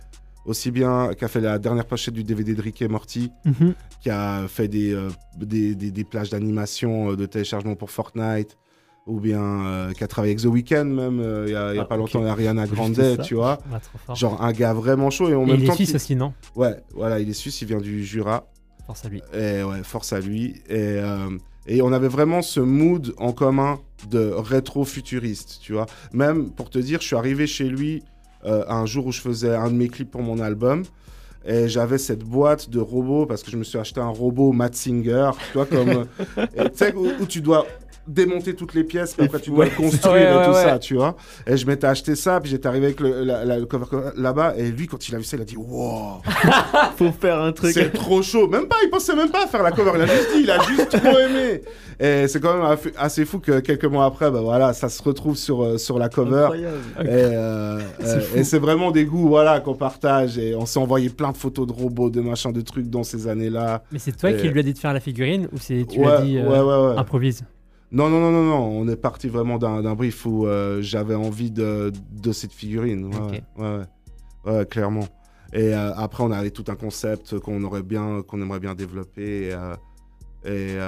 aussi 0.46 0.72
bien, 0.72 1.12
qui 1.18 1.26
a 1.26 1.28
fait 1.28 1.42
la 1.42 1.60
dernière 1.60 1.86
pochette 1.86 2.14
du 2.14 2.24
DVD 2.24 2.54
de 2.56 2.62
Rick 2.62 2.82
et 2.82 2.88
Morty, 2.88 3.30
Mhm. 3.46 3.74
qui 4.02 4.10
a 4.10 4.48
fait 4.48 4.68
des, 4.70 4.94
euh, 4.94 5.10
des, 5.38 5.76
des, 5.76 5.92
des 5.92 6.04
plages 6.06 6.30
d'animation, 6.30 7.14
de 7.14 7.26
téléchargement 7.26 7.76
pour 7.76 7.92
Fortnite, 7.92 8.58
ou 9.06 9.20
bien 9.20 9.90
qui 9.98 10.04
a 10.06 10.08
travaillé 10.08 10.32
avec 10.32 10.42
The 10.44 10.48
Weeknd 10.48 10.86
même, 10.86 11.22
il 11.46 11.52
y 11.52 11.56
a, 11.58 11.74
il 11.74 11.76
y 11.76 11.80
a 11.80 11.82
Ah, 11.82 11.86
pas 11.86 11.96
ok. 11.96 12.14
longtemps, 12.14 12.26
Ariana 12.26 12.66
Grande, 12.68 13.22
tu 13.24 13.36
vois. 13.36 13.60
Ah. 14.08 14.14
Genre 14.14 14.42
un 14.42 14.54
gars 14.54 14.74
vraiment 14.74 15.10
chaud 15.10 15.28
et 15.30 15.36
en 15.36 15.44
Et 15.44 15.48
même 15.52 15.60
il 15.60 15.70
est 15.70 15.76
suisse 15.76 15.94
aussi, 15.96 16.16
non? 16.16 16.34
Ouais, 16.56 16.78
voilà, 16.94 17.20
il 17.20 17.30
est 17.30 17.34
suisse, 17.34 17.62
il 17.62 17.68
vient 17.68 17.82
du 17.82 18.06
Jura. 18.06 18.48
Force 18.86 19.04
à 19.04 19.10
lui. 19.10 19.22
Et 19.34 19.62
ouais, 19.62 19.84
force 19.84 20.14
à 20.14 20.22
lui. 20.22 20.62
Et, 20.70 21.00
et 21.68 21.82
on 21.82 21.94
avait 21.94 22.08
vraiment 22.08 22.42
ce 22.42 22.60
mood 22.60 23.14
en 23.18 23.32
commun 23.32 23.80
de 24.10 24.32
rétro-futuriste, 24.36 25.60
tu 25.62 25.74
vois. 25.74 25.86
Même 26.12 26.52
pour 26.52 26.70
te 26.70 26.80
dire, 26.80 27.00
je 27.02 27.08
suis 27.08 27.16
arrivé 27.16 27.48
chez 27.48 27.66
lui 27.66 28.04
euh, 28.46 28.64
un 28.68 28.86
jour 28.86 29.08
où 29.08 29.12
je 29.12 29.22
faisais 29.22 29.56
un 29.56 29.70
de 29.70 29.76
mes 29.76 29.88
clips 29.88 30.12
pour 30.12 30.22
mon 30.22 30.40
album. 30.40 30.84
Et 31.46 31.68
j'avais 31.68 31.98
cette 31.98 32.24
boîte 32.24 32.70
de 32.70 32.80
robots 32.80 33.26
parce 33.26 33.44
que 33.44 33.52
je 33.52 33.58
me 33.58 33.64
suis 33.64 33.78
acheté 33.78 34.00
un 34.00 34.10
robot 34.10 34.54
Matzinger, 34.54 35.32
tu 35.52 35.54
vois, 35.54 35.66
comme. 35.66 36.06
tu 36.38 36.62
sais, 36.74 36.94
où, 36.96 37.06
où 37.20 37.26
tu 37.26 37.42
dois 37.42 37.66
démonter 38.08 38.54
toutes 38.56 38.74
les 38.74 38.84
pièces, 38.84 39.14
puis 39.14 39.26
après 39.26 39.40
tu 39.40 39.50
dois 39.50 39.60
Ouais. 39.66 39.72
le 39.72 39.76
construire 39.84 40.14
Ouais, 40.14 40.42
et 40.42 40.46
tout 40.46 40.52
ouais. 40.54 40.64
ça, 40.64 40.80
tu 40.80 40.96
vois. 40.96 41.16
Et 41.48 41.56
je 41.58 41.66
m'étais 41.66 41.88
acheté 41.88 42.16
ça, 42.16 42.40
puis 42.42 42.52
j'étais 42.52 42.68
arrivé 42.68 42.88
avec 42.88 43.00
le, 43.00 43.24
la- 43.24 43.46
la- 43.46 43.58
le 43.60 43.66
cover 43.66 43.86
là-bas, 44.18 44.56
et 44.58 44.72
lui, 44.72 44.88
quand 44.88 45.08
il 45.08 45.16
a 45.16 45.18
vu 45.18 45.24
ça, 45.24 45.38
il 45.38 45.42
a 45.42 45.46
dit 45.46 45.56
Wow! 45.58 46.22
Faut 46.98 47.12
faire 47.12 47.40
un 47.42 47.52
truc. 47.52 47.74
C'est 47.74 47.92
trop 47.94 48.22
chaud. 48.22 48.48
Même 48.48 48.68
pas, 48.68 48.76
il 48.84 48.90
pensait 48.90 49.16
même 49.16 49.30
pas 49.30 49.44
à 49.46 49.48
faire 49.48 49.64
la 49.64 49.72
cover. 49.72 49.92
Il 49.96 50.02
a 50.02 50.06
juste 50.08 50.30
dit, 50.36 50.42
il 50.44 50.52
a 50.52 50.62
juste 50.64 50.90
trop 50.90 51.18
aimé. 51.18 51.62
Et 52.00 52.28
c'est 52.28 52.40
quand 52.40 52.58
même 52.58 52.78
assez 52.98 53.24
fou 53.26 53.40
que 53.40 53.60
quelques 53.60 53.86
mois 53.86 54.06
après, 54.06 54.30
bah 54.32 54.42
voilà, 54.42 54.74
ça 54.74 54.90
se 54.90 55.02
retrouve 55.02 55.38
sur, 55.38 55.64
euh, 55.64 55.78
sur 55.78 55.98
la 56.00 56.10
cover. 56.10 56.36
Incroyable. 56.46 56.78
Et, 57.02 57.08
euh, 57.08 57.80
euh, 58.04 58.20
et 58.36 58.44
c'est 58.44 58.60
vraiment 58.60 58.92
des 58.92 59.06
goûts 59.06 59.28
voilà, 59.28 59.60
qu'on 59.60 59.76
partage. 59.76 60.38
Et 60.38 60.56
on 60.56 60.66
s'est 60.66 60.80
envoyé 60.80 61.10
plein 61.10 61.32
de 61.32 61.38
photos 61.38 61.68
de 61.68 61.72
robots, 61.72 62.10
de 62.10 62.20
machins, 62.22 62.52
de 62.52 62.62
trucs 62.62 62.90
dans 62.90 63.04
ces 63.04 63.28
années-là. 63.28 63.84
Mais 63.92 64.00
c'est 64.00 64.12
toi 64.18 64.34
qui 64.34 64.48
Et- 64.48 64.50
lui 64.50 64.60
as 64.60 64.64
dit 64.64 64.74
de 64.74 64.80
faire 64.80 64.94
la 64.94 65.00
figurine 65.00 65.48
ou 65.54 65.58
c'est 65.60 65.86
tu 65.90 66.04
as 66.06 66.22
dit 66.22 66.38
ouais, 66.38 66.44
euh, 66.44 66.64
ouais, 66.90 66.94
ouais. 66.94 67.00
improvise? 67.00 67.44
Non, 67.94 68.10
non, 68.10 68.20
non, 68.20 68.32
non, 68.32 68.44
non. 68.44 68.60
On 68.82 68.88
est 68.88 68.96
parti 68.96 69.28
vraiment 69.30 69.58
d'un 69.60 69.94
brief 69.96 70.26
où 70.26 70.46
euh, 70.48 70.82
j'avais 70.82 71.16
envie 71.16 71.52
de, 71.52 71.94
de 72.12 72.32
cette 72.32 72.52
figurine. 72.52 73.06
Ouais, 73.06 73.16
Ok. 73.22 73.32
ouais, 73.32 73.42
ouais, 73.58 73.78
ouais. 74.46 74.52
Ouais, 74.58 74.66
clairement. 74.66 75.08
Et 75.54 75.74
euh, 75.76 75.94
après, 75.96 76.24
on 76.24 76.32
avait 76.32 76.50
tout 76.50 76.66
un 76.70 76.76
concept 76.76 77.38
qu'on 77.40 77.64
aurait 77.64 77.84
bien, 77.84 78.24
qu'on 78.28 78.42
aimerait 78.42 78.60
bien 78.60 78.74
développer. 78.74 79.50
Et, 79.50 79.54
euh, 79.54 79.76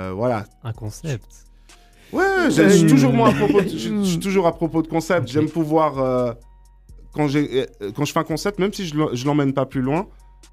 et, 0.10 0.14
voilà. 0.14 0.46
Un 0.64 0.74
concept. 0.74 1.46
Ouais, 2.12 2.50
je 2.50 2.70
suis 2.70 2.88
toujours 2.88 3.14
moi 3.14 3.30
à 3.30 3.34
propos. 3.34 3.62
De, 3.62 3.68
je, 3.70 3.78
je 3.78 4.04
suis 4.04 4.20
toujours 4.20 4.48
à 4.48 4.54
propos 4.54 4.82
de 4.82 4.88
concept. 4.88 5.28
J'aime 5.28 5.50
pouvoir 5.50 6.36
quand 7.14 7.28
j'ai 7.28 7.68
quand 7.96 8.04
je 8.06 8.12
fais 8.12 8.20
un 8.20 8.24
concept, 8.24 8.60
même 8.60 8.74
si 8.74 8.86
je 8.88 9.26
l'emmène 9.26 9.54
pas 9.54 9.66
plus 9.66 9.82
loin, 9.82 10.08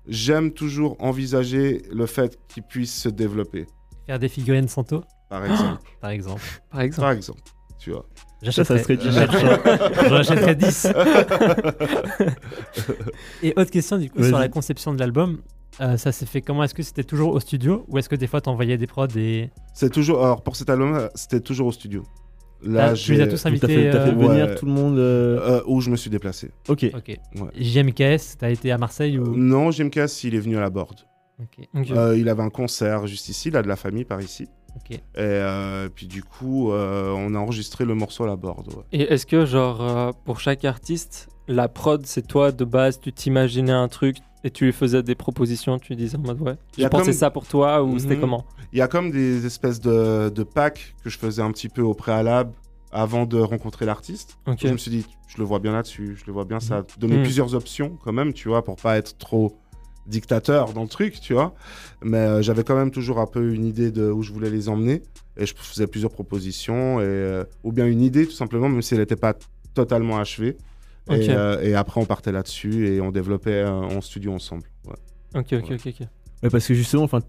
j'aime 0.06 0.52
toujours 0.52 0.96
envisager 1.00 1.82
le 1.90 2.06
fait 2.06 2.38
qu'il 2.48 2.62
puisse 2.62 2.94
se 2.94 3.08
développer. 3.08 3.66
Faire 4.06 4.18
des 4.18 4.28
figurines 4.28 4.68
Santo, 4.68 5.02
Par 5.32 5.44
exemple. 5.46 5.82
par 6.00 6.10
exemple. 6.10 6.42
Par 6.70 6.80
exemple. 6.82 7.00
par 7.06 7.12
exemple. 7.12 7.40
Tu 7.78 7.90
vois. 7.90 8.06
J'achèterais 8.42 8.82
j'en 10.08 10.16
achèterais 10.16 10.54
10. 10.54 10.88
Et 13.42 13.52
autre 13.56 13.70
question 13.70 13.98
du 13.98 14.10
coup 14.10 14.22
sur 14.22 14.38
la 14.38 14.48
conception 14.48 14.92
de 14.94 14.98
l'album. 15.00 15.38
euh, 15.80 15.96
ça 15.96 16.12
s'est 16.12 16.26
fait 16.26 16.42
comment? 16.42 16.62
Est-ce 16.64 16.74
que 16.74 16.82
c'était 16.82 17.04
toujours 17.04 17.32
au 17.34 17.40
studio 17.40 17.84
ou 17.88 17.98
est-ce 17.98 18.08
que 18.08 18.16
des 18.16 18.26
fois 18.26 18.40
t'envoyais 18.40 18.76
des 18.76 18.86
prods 18.86 19.06
et 19.16 19.50
C'est 19.74 19.90
toujours. 19.90 20.24
Alors 20.24 20.42
pour 20.42 20.56
cet 20.56 20.70
album, 20.70 21.08
c'était 21.14 21.40
toujours 21.40 21.68
au 21.68 21.72
studio. 21.72 22.02
Ah, 22.64 22.68
Là, 22.68 22.92
tu 22.92 23.12
les 23.14 23.20
as 23.20 23.24
j'ai- 23.24 23.30
tous 23.30 23.34
Donc, 23.34 23.42
T'as 23.42 23.48
invités 23.48 23.66
fait, 23.66 23.90
fait 23.92 23.96
euh, 23.98 24.10
venir 24.12 24.46
ouais. 24.46 24.54
tout 24.54 24.66
le 24.66 24.72
monde. 24.72 24.96
euh, 24.98 25.58
euh, 25.58 25.62
où 25.66 25.80
je 25.80 25.90
me 25.90 25.96
suis 25.96 26.10
déplacé. 26.10 26.50
Ok. 26.68 26.86
Ok. 26.94 27.08
Ouais. 27.36 27.50
JMKS, 27.56 28.36
t'as 28.38 28.50
été 28.50 28.70
à 28.70 28.78
Marseille 28.78 29.18
ou? 29.18 29.34
Non, 29.36 29.70
JMKS, 29.72 30.22
il 30.24 30.34
est 30.36 30.40
venu 30.40 30.56
à 30.58 30.60
la. 30.60 30.70
Euh, 31.96 32.16
il 32.16 32.28
avait 32.28 32.42
un 32.42 32.50
concert 32.50 33.06
juste 33.08 33.28
ici, 33.28 33.50
là, 33.50 33.62
de 33.62 33.68
la 33.68 33.74
famille 33.74 34.04
par 34.04 34.20
ici. 34.20 34.46
Et 34.90 34.98
euh, 35.18 35.88
puis 35.94 36.06
du 36.06 36.22
coup, 36.22 36.70
euh, 36.72 37.12
on 37.12 37.34
a 37.34 37.38
enregistré 37.38 37.84
le 37.84 37.94
morceau 37.94 38.24
à 38.24 38.26
la 38.26 38.36
board. 38.36 38.68
ouais. 38.68 38.82
Et 38.92 39.02
est-ce 39.12 39.24
que, 39.26 39.46
genre, 39.46 39.80
euh, 39.82 40.12
pour 40.24 40.40
chaque 40.40 40.64
artiste, 40.64 41.28
la 41.48 41.68
prod, 41.68 42.04
c'est 42.06 42.26
toi 42.26 42.52
de 42.52 42.64
base, 42.64 43.00
tu 43.00 43.12
t'imaginais 43.12 43.72
un 43.72 43.88
truc 43.88 44.16
et 44.44 44.50
tu 44.50 44.64
lui 44.66 44.72
faisais 44.72 45.02
des 45.02 45.14
propositions, 45.14 45.78
tu 45.78 45.94
disais 45.96 46.16
en 46.18 46.20
mode 46.20 46.40
ouais, 46.40 46.56
a 46.84 46.88
pensé 46.88 47.04
comme- 47.06 47.12
ça 47.12 47.30
pour 47.30 47.46
toi 47.46 47.82
ou 47.82 47.98
c'était 47.98 48.14
Mhm. 48.16 48.20
comment? 48.20 48.44
Il 48.72 48.78
y 48.78 48.82
a 48.82 48.88
comme 48.88 49.10
des 49.10 49.46
espèces 49.46 49.80
de, 49.80 50.30
de 50.30 50.42
packs 50.42 50.94
que 51.04 51.10
je 51.10 51.18
faisais 51.18 51.42
un 51.42 51.52
petit 51.52 51.68
peu 51.68 51.82
au 51.82 51.94
préalable 51.94 52.52
avant 52.90 53.24
de 53.24 53.38
rencontrer 53.38 53.86
l'artiste. 53.86 54.36
Ok. 54.46 54.58
Je 54.64 54.68
me 54.68 54.76
suis 54.78 54.90
dit, 54.90 55.06
je 55.28 55.38
le 55.38 55.44
vois 55.44 55.58
bien 55.60 55.72
là-dessus, 55.72 56.16
je 56.20 56.24
le 56.26 56.32
vois 56.32 56.44
bien 56.44 56.60
ça. 56.60 56.82
Donner 56.98 57.18
Mm. 57.18 57.22
plusieurs 57.22 57.54
options 57.54 57.96
quand 58.04 58.12
même, 58.12 58.32
tu 58.32 58.48
vois, 58.48 58.62
pour 58.64 58.76
pas 58.76 58.96
être 58.98 59.16
trop 59.16 59.56
dictateur 60.06 60.72
dans 60.72 60.82
le 60.82 60.88
truc, 60.88 61.20
tu 61.20 61.32
vois. 61.32 61.54
Mais 62.02 62.18
euh, 62.18 62.42
j'avais 62.42 62.64
quand 62.64 62.76
même 62.76 62.90
toujours 62.90 63.18
un 63.20 63.26
peu 63.26 63.52
une 63.54 63.64
idée 63.64 63.90
de 63.90 64.10
où 64.10 64.22
je 64.22 64.32
voulais 64.32 64.50
les 64.50 64.68
emmener. 64.68 65.02
Et 65.36 65.46
je 65.46 65.54
faisais 65.56 65.86
plusieurs 65.86 66.10
propositions, 66.10 67.00
et, 67.00 67.04
euh, 67.04 67.44
ou 67.64 67.72
bien 67.72 67.86
une 67.86 68.02
idée 68.02 68.26
tout 68.26 68.32
simplement, 68.32 68.68
même 68.68 68.82
si 68.82 68.92
elle 68.92 69.00
n'était 69.00 69.16
pas 69.16 69.34
totalement 69.72 70.18
achevée. 70.18 70.58
Et, 71.10 71.30
euh, 71.30 71.60
et 71.62 71.74
après, 71.74 72.00
on 72.00 72.04
partait 72.04 72.32
là-dessus 72.32 72.86
et 72.88 73.00
on 73.00 73.10
développait 73.10 73.62
euh, 73.62 73.70
en 73.70 74.00
studio 74.00 74.32
ensemble. 74.32 74.64
Ouais. 74.86 75.40
Ok, 75.40 75.54
ok, 75.54 75.72
ok, 75.72 75.86
ok. 75.86 76.06
Ouais, 76.42 76.50
parce 76.50 76.66
que 76.66 76.74
justement, 76.74 77.04
enfin, 77.04 77.20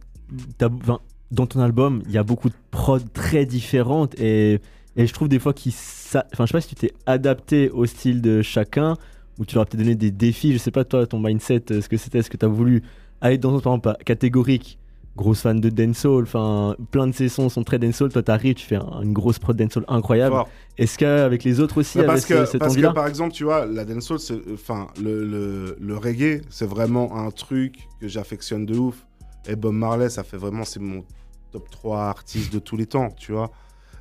dans 1.32 1.47
ton 1.47 1.59
album, 1.61 2.03
il 2.05 2.11
y 2.11 2.17
a 2.17 2.24
beaucoup 2.24 2.49
de 2.49 2.55
prods 2.71 2.99
très 3.13 3.45
différentes 3.45 4.19
et, 4.19 4.59
et 4.95 5.07
je 5.07 5.13
trouve 5.13 5.30
des 5.30 5.39
fois 5.39 5.53
qu'ils. 5.53 5.74
Enfin, 5.74 6.24
je 6.41 6.45
sais 6.45 6.51
pas 6.51 6.61
si 6.61 6.67
tu 6.69 6.76
t'es 6.76 6.93
adapté 7.05 7.69
au 7.69 7.86
style 7.86 8.21
de 8.21 8.41
chacun 8.41 8.97
ou 9.39 9.45
tu 9.45 9.55
leur 9.55 9.63
as 9.63 9.65
peut-être 9.65 9.79
donné 9.81 9.95
des 9.95 10.11
défis. 10.11 10.53
Je 10.53 10.57
sais 10.57 10.71
pas, 10.71 10.84
toi, 10.84 11.05
ton 11.07 11.19
mindset, 11.19 11.63
euh, 11.71 11.81
ce 11.81 11.89
que 11.89 11.97
c'était, 11.97 12.19
est-ce 12.19 12.29
que 12.29 12.38
tu 12.38 12.45
as 12.45 12.49
voulu 12.49 12.84
aller 13.21 13.38
dans, 13.38 13.51
par 13.59 13.73
exemple, 13.73 13.95
catégorique 14.05 14.79
Grosse 15.15 15.41
fan 15.41 15.61
de 15.61 15.69
dancehall, 15.69 16.23
enfin, 16.23 16.75
plein 16.89 17.05
de 17.05 17.11
ces 17.11 17.29
sons 17.29 17.47
sont 17.47 17.63
très 17.63 17.77
dancehall. 17.77 18.11
Toi, 18.11 18.23
t'arrives, 18.23 18.55
tu 18.55 18.65
fais 18.65 18.77
un- 18.77 19.01
une 19.03 19.13
grosse 19.13 19.38
prod 19.38 19.55
dancehall 19.55 19.86
incroyable. 19.88 20.36
Est-ce 20.79 20.97
qu'avec 20.97 21.43
les 21.43 21.59
autres 21.59 21.77
aussi, 21.77 21.99
parce 22.07 22.25
que, 22.25 22.45
cette 22.45 22.59
parce 22.59 22.75
que 22.75 22.81
par 22.95 23.05
exemple, 23.07 23.31
tu 23.31 23.43
vois, 23.43 23.67
la 23.67 23.86
dancehall, 23.86 24.17
enfin, 24.51 24.88
le, 24.99 25.23
le, 25.23 25.77
le 25.79 25.97
reggae, 25.97 26.41
c'est 26.49 26.65
vraiment 26.65 27.15
un 27.15 27.29
truc 27.29 27.75
que 28.01 28.07
j'affectionne 28.07 28.65
de 28.65 28.75
ouf. 28.75 29.05
Et 29.47 29.55
Bob 29.55 29.73
Marley, 29.75 30.09
ça 30.09 30.23
fait 30.23 30.38
vraiment, 30.38 30.63
c'est 30.65 30.79
mon 30.79 31.03
top 31.51 31.69
3 31.69 32.05
artiste 32.05 32.51
de 32.51 32.57
tous 32.57 32.75
les 32.75 32.88
temps, 32.88 33.09
tu 33.15 33.34
vois. 33.34 33.51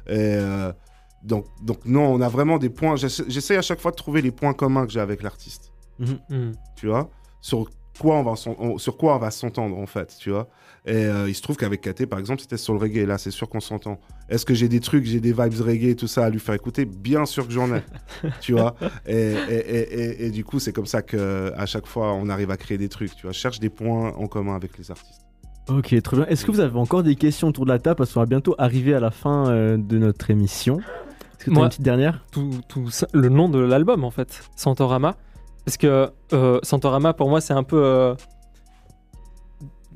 Et 0.06 0.12
euh, 0.16 0.72
donc, 1.24 1.46
donc, 1.62 1.84
non, 1.84 2.06
on 2.12 2.20
a 2.20 2.28
vraiment 2.28 2.58
des 2.58 2.70
points. 2.70 2.96
J'essa- 2.96 3.24
J'essaie 3.28 3.56
à 3.56 3.62
chaque 3.62 3.80
fois 3.80 3.90
de 3.90 3.96
trouver 3.96 4.22
les 4.22 4.30
points 4.32 4.54
communs 4.54 4.86
que 4.86 4.92
j'ai 4.92 5.00
avec 5.00 5.22
l'artiste, 5.22 5.72
Hmm. 5.98 6.52
tu 6.76 6.88
vois? 6.88 7.10
Sur 7.40 7.68
quoi 8.00 8.16
on 8.16 8.22
va, 8.22 8.32
on- 8.58 8.78
sur 8.78 8.96
quoi 8.96 9.16
on 9.16 9.18
va 9.18 9.30
s'entendre, 9.30 9.76
en 9.78 9.86
fait, 9.86 10.16
tu 10.18 10.30
vois? 10.30 10.48
Et 10.84 10.94
euh, 10.96 11.28
il 11.28 11.34
se 11.34 11.42
trouve 11.42 11.56
qu'avec 11.56 11.80
KT, 11.80 12.06
par 12.06 12.18
exemple, 12.18 12.40
c'était 12.40 12.56
sur 12.56 12.72
le 12.72 12.80
reggae. 12.80 13.06
Là, 13.06 13.16
c'est 13.18 13.30
sûr 13.30 13.48
qu'on 13.48 13.60
s'entend. 13.60 14.00
Est-ce 14.28 14.44
que 14.44 14.52
j'ai 14.54 14.68
des 14.68 14.80
trucs, 14.80 15.04
j'ai 15.04 15.20
des 15.20 15.32
vibes 15.32 15.60
reggae 15.60 15.90
et 15.90 15.94
tout 15.96 16.08
ça 16.08 16.24
à 16.24 16.30
lui 16.30 16.40
faire 16.40 16.54
écouter? 16.56 16.86
Bien 16.86 17.24
sûr 17.24 17.46
que 17.46 17.52
j'en 17.52 17.72
ai, 17.72 17.82
tu 18.40 18.52
vois? 18.54 18.74
Et, 19.06 19.14
et, 19.14 19.54
et, 19.54 20.00
et- 20.00 20.26
et 20.26 20.30
du 20.30 20.44
coup, 20.44 20.58
c'est 20.58 20.72
comme 20.72 20.86
ça 20.86 21.02
que 21.02 21.52
à 21.56 21.66
chaque 21.66 21.86
fois, 21.86 22.12
on 22.14 22.28
arrive 22.28 22.50
à 22.50 22.56
créer 22.56 22.78
des 22.78 22.88
trucs, 22.88 23.14
tu 23.14 23.22
vois? 23.22 23.32
Je 23.32 23.38
cherche 23.38 23.60
des 23.60 23.68
points 23.70 24.12
en 24.14 24.26
commun 24.26 24.56
avec 24.56 24.76
les 24.76 24.90
artistes. 24.90 25.20
Ok, 25.68 25.94
très 26.02 26.16
bien. 26.16 26.26
Est-ce 26.26 26.44
que 26.44 26.50
vous 26.50 26.58
avez 26.58 26.76
encore 26.76 27.04
des 27.04 27.14
questions 27.14 27.46
autour 27.46 27.64
de 27.66 27.70
la 27.70 27.78
table? 27.78 27.94
Parce 27.98 28.12
qu'on 28.12 28.18
va 28.20 28.26
bientôt 28.26 28.56
arriver 28.58 28.94
à 28.94 29.00
la 29.00 29.12
fin 29.12 29.48
euh, 29.50 29.76
de 29.76 29.98
notre 29.98 30.28
émission. 30.30 30.80
Est-ce 31.42 31.46
que 31.46 31.50
tu 31.50 31.56
as 31.56 31.58
Moi- 31.58 31.64
une 31.64 31.70
petite 31.70 31.82
dernière? 31.82 32.24
Tout, 32.30 32.50
tout 32.68 32.88
ça- 32.90 33.08
le 33.12 33.28
nom 33.28 33.48
de 33.48 33.58
l'album 33.58 34.04
en 34.04 34.10
fait, 34.12 34.44
Santorama. 34.54 35.16
Parce 35.64 35.76
que 35.76 36.10
euh, 36.32 36.60
Santorama 36.62 37.12
pour 37.14 37.28
moi 37.28 37.40
c'est 37.40 37.52
un 37.52 37.64
peu. 37.64 37.82
euh, 37.84 38.14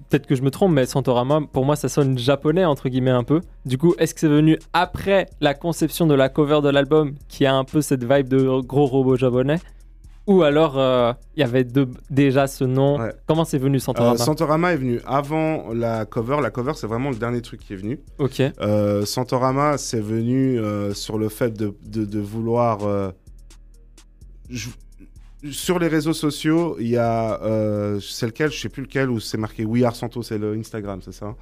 Peut-être 0.09 0.27
que 0.27 0.37
je 0.37 0.43
me 0.43 0.51
trompe, 0.53 0.73
mais 0.73 0.87
Santorama 0.87 1.41
pour 1.53 1.65
moi 1.65 1.75
ça 1.75 1.89
sonne 1.89 2.17
japonais 2.17 2.65
entre 2.65 2.89
guillemets 2.89 3.11
un 3.11 3.25
peu. 3.25 3.41
Du 3.65 3.77
coup, 3.77 3.95
est-ce 3.99 4.15
que 4.15 4.21
c'est 4.21 4.29
venu 4.29 4.57
après 4.73 5.27
la 5.41 5.53
conception 5.55 6.07
de 6.07 6.15
la 6.15 6.29
cover 6.29 6.61
de 6.63 6.69
l'album 6.69 7.15
qui 7.29 7.45
a 7.47 7.55
un 7.55 7.65
peu 7.65 7.81
cette 7.81 8.05
vibe 8.05 8.29
de 8.29 8.61
gros 8.61 8.87
robot 8.87 9.17
japonais? 9.17 9.59
Ou 10.27 10.43
alors 10.43 10.77
euh, 10.79 11.13
il 11.37 11.41
y 11.41 11.43
avait 11.45 11.63
de- 11.65 11.89
déjà 12.11 12.47
ce 12.49 12.65
nom 12.65 12.99
Ouais. 12.99 13.13
Comment 13.27 13.45
c'est 13.45 13.59
venu 13.59 13.79
Santorama 13.79 14.15
Euh, 14.15 14.17
Santorama 14.17 14.73
est 14.73 14.77
venu 14.77 15.01
avant 15.07 15.73
la 15.73 16.05
cover. 16.05 16.39
La 16.43 16.51
cover, 16.51 16.73
c'est 16.75 16.87
vraiment 16.89 17.11
le 17.11 17.17
dernier 17.17 17.41
truc 17.43 17.61
qui 17.61 17.73
est 17.75 17.77
venu. 17.77 18.01
Ok. 18.19 18.41
Euh, 18.61 19.05
Santorama, 19.07 19.79
c'est 19.79 20.01
venu 20.01 20.59
euh, 20.59 20.93
sur 20.95 21.19
le 21.19 21.29
fait 21.29 21.53
de, 21.53 21.75
de- 21.87 22.05
de 22.05 22.19
vouloir. 22.21 22.85
euh, 22.85 23.11
je- 24.51 24.71
sur 25.51 25.79
les 25.79 25.87
réseaux 25.89 26.13
sociaux, 26.15 26.77
il 26.81 26.89
y 26.89 26.97
a. 26.97 27.41
euh, 27.43 28.01
c'est 28.01 28.27
lequel? 28.27 28.51
Je 28.51 28.59
sais 28.61 28.69
plus 28.69 28.83
lequel, 28.83 29.11
où 29.11 29.21
c'est 29.21 29.39
marqué 29.39 29.65
We 29.65 29.85
Are 29.85 29.95
Santo, 29.95 30.23
c'est 30.23 30.39
le 30.39 30.55
Instagram, 30.55 31.01
c'est 31.05 31.13
ça? 31.13 31.37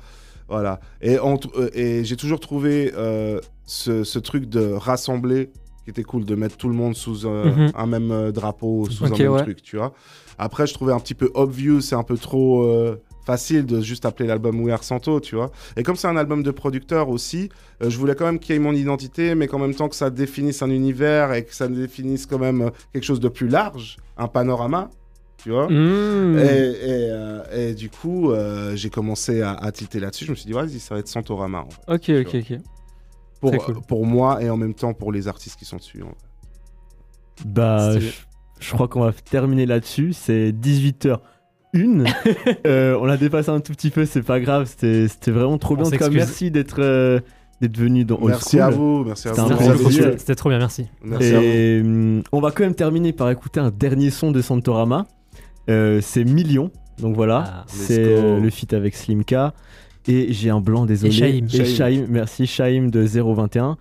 Voilà. 0.47 0.79
Et, 1.01 1.17
euh, 1.19 2.03
j'ai 2.05 2.17
toujours 2.17 2.39
trouvé 2.41 2.93
euh, 2.95 3.41
ce, 3.65 4.05
ce 4.05 4.19
truc 4.19 4.45
de 4.47 4.73
rassembler 4.73 5.51
qui 5.85 5.91
était 5.91 6.03
cool, 6.03 6.25
de 6.25 6.35
mettre 6.35 6.57
tout 6.57 6.69
le 6.69 6.75
monde 6.75 6.95
sous 6.97 7.27
euh, 7.27 7.45
Mhm. 7.45 7.73
un 7.75 7.87
même 7.87 8.11
euh, 8.11 8.33
drapeau, 8.33 8.87
sous 8.91 9.05
un 9.05 9.11
même 9.11 9.29
ouais. 9.33 9.43
truc, 9.43 9.63
tu 9.63 9.77
vois. 9.77 9.93
Après, 10.39 10.67
je 10.67 10.75
trouvais 10.75 10.93
un 10.93 10.99
petit 11.01 11.15
peu 11.15 11.31
obvious, 11.35 11.81
c'est 11.81 11.95
un 11.95 12.03
peu 12.03 12.17
trop 12.17 12.65
euh, 12.65 13.01
facile 13.27 13.65
de 13.67 13.81
juste 13.81 14.05
appeler 14.05 14.27
l'album 14.29 14.61
We 14.63 14.73
Are 14.73 14.83
Santo, 14.83 15.21
tu 15.21 15.35
vois. 15.37 15.51
Et 15.77 15.83
comme 15.83 15.97
c'est 15.97 16.09
un 16.09 16.17
album 16.17 16.43
de 16.43 16.51
producteur 16.51 17.09
aussi, 17.09 17.51
je 17.81 17.97
voulais 17.99 18.15
quand 18.15 18.25
même 18.27 18.39
qu'il 18.39 18.55
y 18.55 18.57
ait 18.57 18.61
mon 18.61 18.75
identité, 18.75 19.35
mais 19.35 19.47
qu'en 19.47 19.59
même 19.59 19.75
temps 19.75 19.89
que 19.89 19.97
ça 19.97 20.11
définisse 20.11 20.63
un 20.63 20.71
univers 20.71 21.33
et 21.33 21.45
que 21.45 21.55
ça 21.55 21.69
définisse 21.69 22.27
quand 22.27 22.39
même 22.39 22.71
quelque 22.93 23.05
chose 23.05 23.21
de 23.21 23.29
plus 23.29 23.49
large, 23.49 23.97
un 24.19 24.27
panorama, 24.29 24.91
tu 25.39 25.51
vois. 25.51 25.69
Hmm. 25.71 26.37
Et, 26.39 26.43
et, 26.43 26.75
euh, 27.11 27.71
et 27.71 27.75
du 27.75 27.89
coup, 27.91 28.31
euh, 28.33 28.75
j'ai 28.77 28.91
commencé 28.91 29.41
à, 29.43 29.53
à 29.53 29.71
tilter 29.73 30.01
là-dessus. 30.01 30.25
Je 30.27 30.31
me 30.31 30.37
suis 30.37 30.47
dit, 30.47 30.53
vas-y, 30.53 30.79
ça 30.81 30.95
va 30.95 31.01
être 31.01 31.09
Santorama. 31.09 31.61
en 31.67 31.71
fait. 31.71 32.23
Ok, 32.23 32.27
ok, 32.27 32.35
ok. 32.51 32.59
Pour, 33.51 33.63
Très 33.65 33.73
cool. 33.73 33.83
pour 33.87 34.07
moi 34.07 34.43
et 34.43 34.49
en 34.51 34.57
même 34.57 34.75
temps 34.75 34.95
pour 34.95 35.13
les 35.13 35.29
artistes 35.29 35.59
qui 35.59 35.65
sont 35.65 35.77
dessus. 35.77 36.03
en 36.03 36.07
fait. 36.09 37.47
Bah, 37.47 37.99
je, 37.99 38.11
je 38.61 38.73
crois 38.73 38.89
qu'on 38.89 39.01
va 39.01 39.13
terminer 39.13 39.67
là-dessus. 39.67 40.13
C'est 40.13 40.53
18h01. 40.53 41.19
Euh, 42.67 42.97
on 43.01 43.09
a 43.09 43.17
dépassé 43.17 43.51
un 43.51 43.61
tout 43.61 43.73
petit 43.73 43.91
peu, 43.91 44.07
c'est 44.07 44.23
pas 44.23 44.39
grave. 44.41 44.67
C'était 44.67 45.09
c'était 45.09 45.33
vraiment 45.33 45.59
trop 45.59 45.75
On 45.75 45.79
bien. 45.79 45.87
En 45.87 45.91
tout 45.91 45.97
cas, 45.99 46.09
merci 46.09 46.51
d'être 46.53 46.81
euh, 46.81 47.19
d'être 47.61 47.77
venu 47.77 48.05
dans 48.05 48.15
Old 48.17 48.29
Merci 48.29 48.51
School. 48.59 48.61
à 48.61 48.71
vous, 48.71 49.05
merci 49.05 49.29
à 49.29 49.35
C'était 49.35 49.73
vous. 49.73 49.91
C'était 49.91 50.19
c'était 50.19 50.35
trop 50.37 50.49
bien, 50.51 50.59
merci. 50.59 50.87
Merci 51.03 51.35
à 51.35 51.39
vous. 51.39 51.45
Et 51.45 51.81
hum, 51.83 52.23
on 52.33 52.41
va 52.41 52.53
quand 52.53 52.63
même 52.63 52.75
terminer 52.77 53.13
par 53.13 53.29
écouter 53.31 53.59
un 53.61 53.71
dernier 53.71 54.11
son 54.11 54.31
de 54.31 54.41
Santorama. 54.41 55.07
Euh, 55.69 56.01
c'est 56.01 56.25
Million. 56.25 56.71
Donc 56.99 57.17
voilà, 57.17 57.45
Ah, 57.47 57.65
c'est 57.67 57.99
euh, 57.99 58.39
le 58.39 58.51
feat 58.51 58.73
avec 58.73 58.95
Slimka. 58.95 59.53
Et 60.07 60.33
j'ai 60.33 60.51
un 60.51 60.61
blanc, 60.61 60.85
désolé. 60.87 61.13
Shaim. 61.13 61.47
Et 61.47 61.65
Shaim. 61.65 61.65
Shaim, 61.65 62.07
merci 62.09 62.47
Shaim 62.47 62.89
de 62.91 63.01
021. 63.07 63.77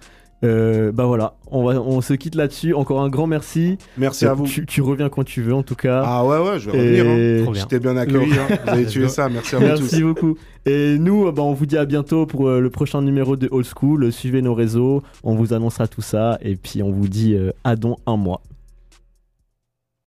Euh, 0.45 0.91
bah 0.91 1.05
voilà, 1.05 1.35
on, 1.51 1.63
va, 1.63 1.79
on 1.81 2.01
se 2.01 2.13
quitte 2.13 2.35
là-dessus. 2.35 2.73
Encore 2.73 3.01
un 3.01 3.07
grand 3.07 3.27
merci. 3.27 3.77
Merci 3.97 4.25
à 4.25 4.33
vous. 4.33 4.45
Tu, 4.45 4.65
tu 4.65 4.81
reviens 4.81 5.07
quand 5.07 5.23
tu 5.23 5.41
veux 5.41 5.53
en 5.53 5.63
tout 5.63 5.75
cas. 5.75 6.01
Ah 6.05 6.25
ouais, 6.25 6.37
ouais, 6.37 6.59
je 6.59 6.69
vais 6.69 6.77
revenir. 6.77 7.05
hein. 7.47 7.51
Bien. 7.53 7.61
J'étais 7.61 7.79
bien 7.79 7.95
accueilli. 7.95 8.33
hein. 8.33 8.57
Vous 8.65 8.69
avez 8.69 8.85
tué 8.85 9.07
ça. 9.07 9.29
Merci 9.29 9.55
à 9.55 9.59
vous 9.59 9.65
tous. 9.67 9.79
Merci 9.83 10.03
beaucoup. 10.03 10.37
Et 10.65 10.97
nous, 10.99 11.27
euh, 11.27 11.31
bah, 11.31 11.43
on 11.43 11.53
vous 11.53 11.65
dit 11.65 11.77
à 11.77 11.85
bientôt 11.85 12.25
pour 12.25 12.49
euh, 12.49 12.59
le 12.59 12.69
prochain 12.69 13.01
numéro 13.01 13.37
de 13.37 13.47
Old 13.51 13.65
School. 13.65 14.11
Suivez 14.11 14.41
nos 14.41 14.53
réseaux, 14.53 15.01
on 15.23 15.35
vous 15.35 15.53
annoncera 15.53 15.87
tout 15.87 16.01
ça. 16.01 16.37
Et 16.41 16.57
puis 16.57 16.83
on 16.83 16.91
vous 16.91 17.07
dit 17.07 17.35
euh, 17.35 17.51
à 17.63 17.77
dans 17.77 17.99
un 18.05 18.17
mois. 18.17 18.41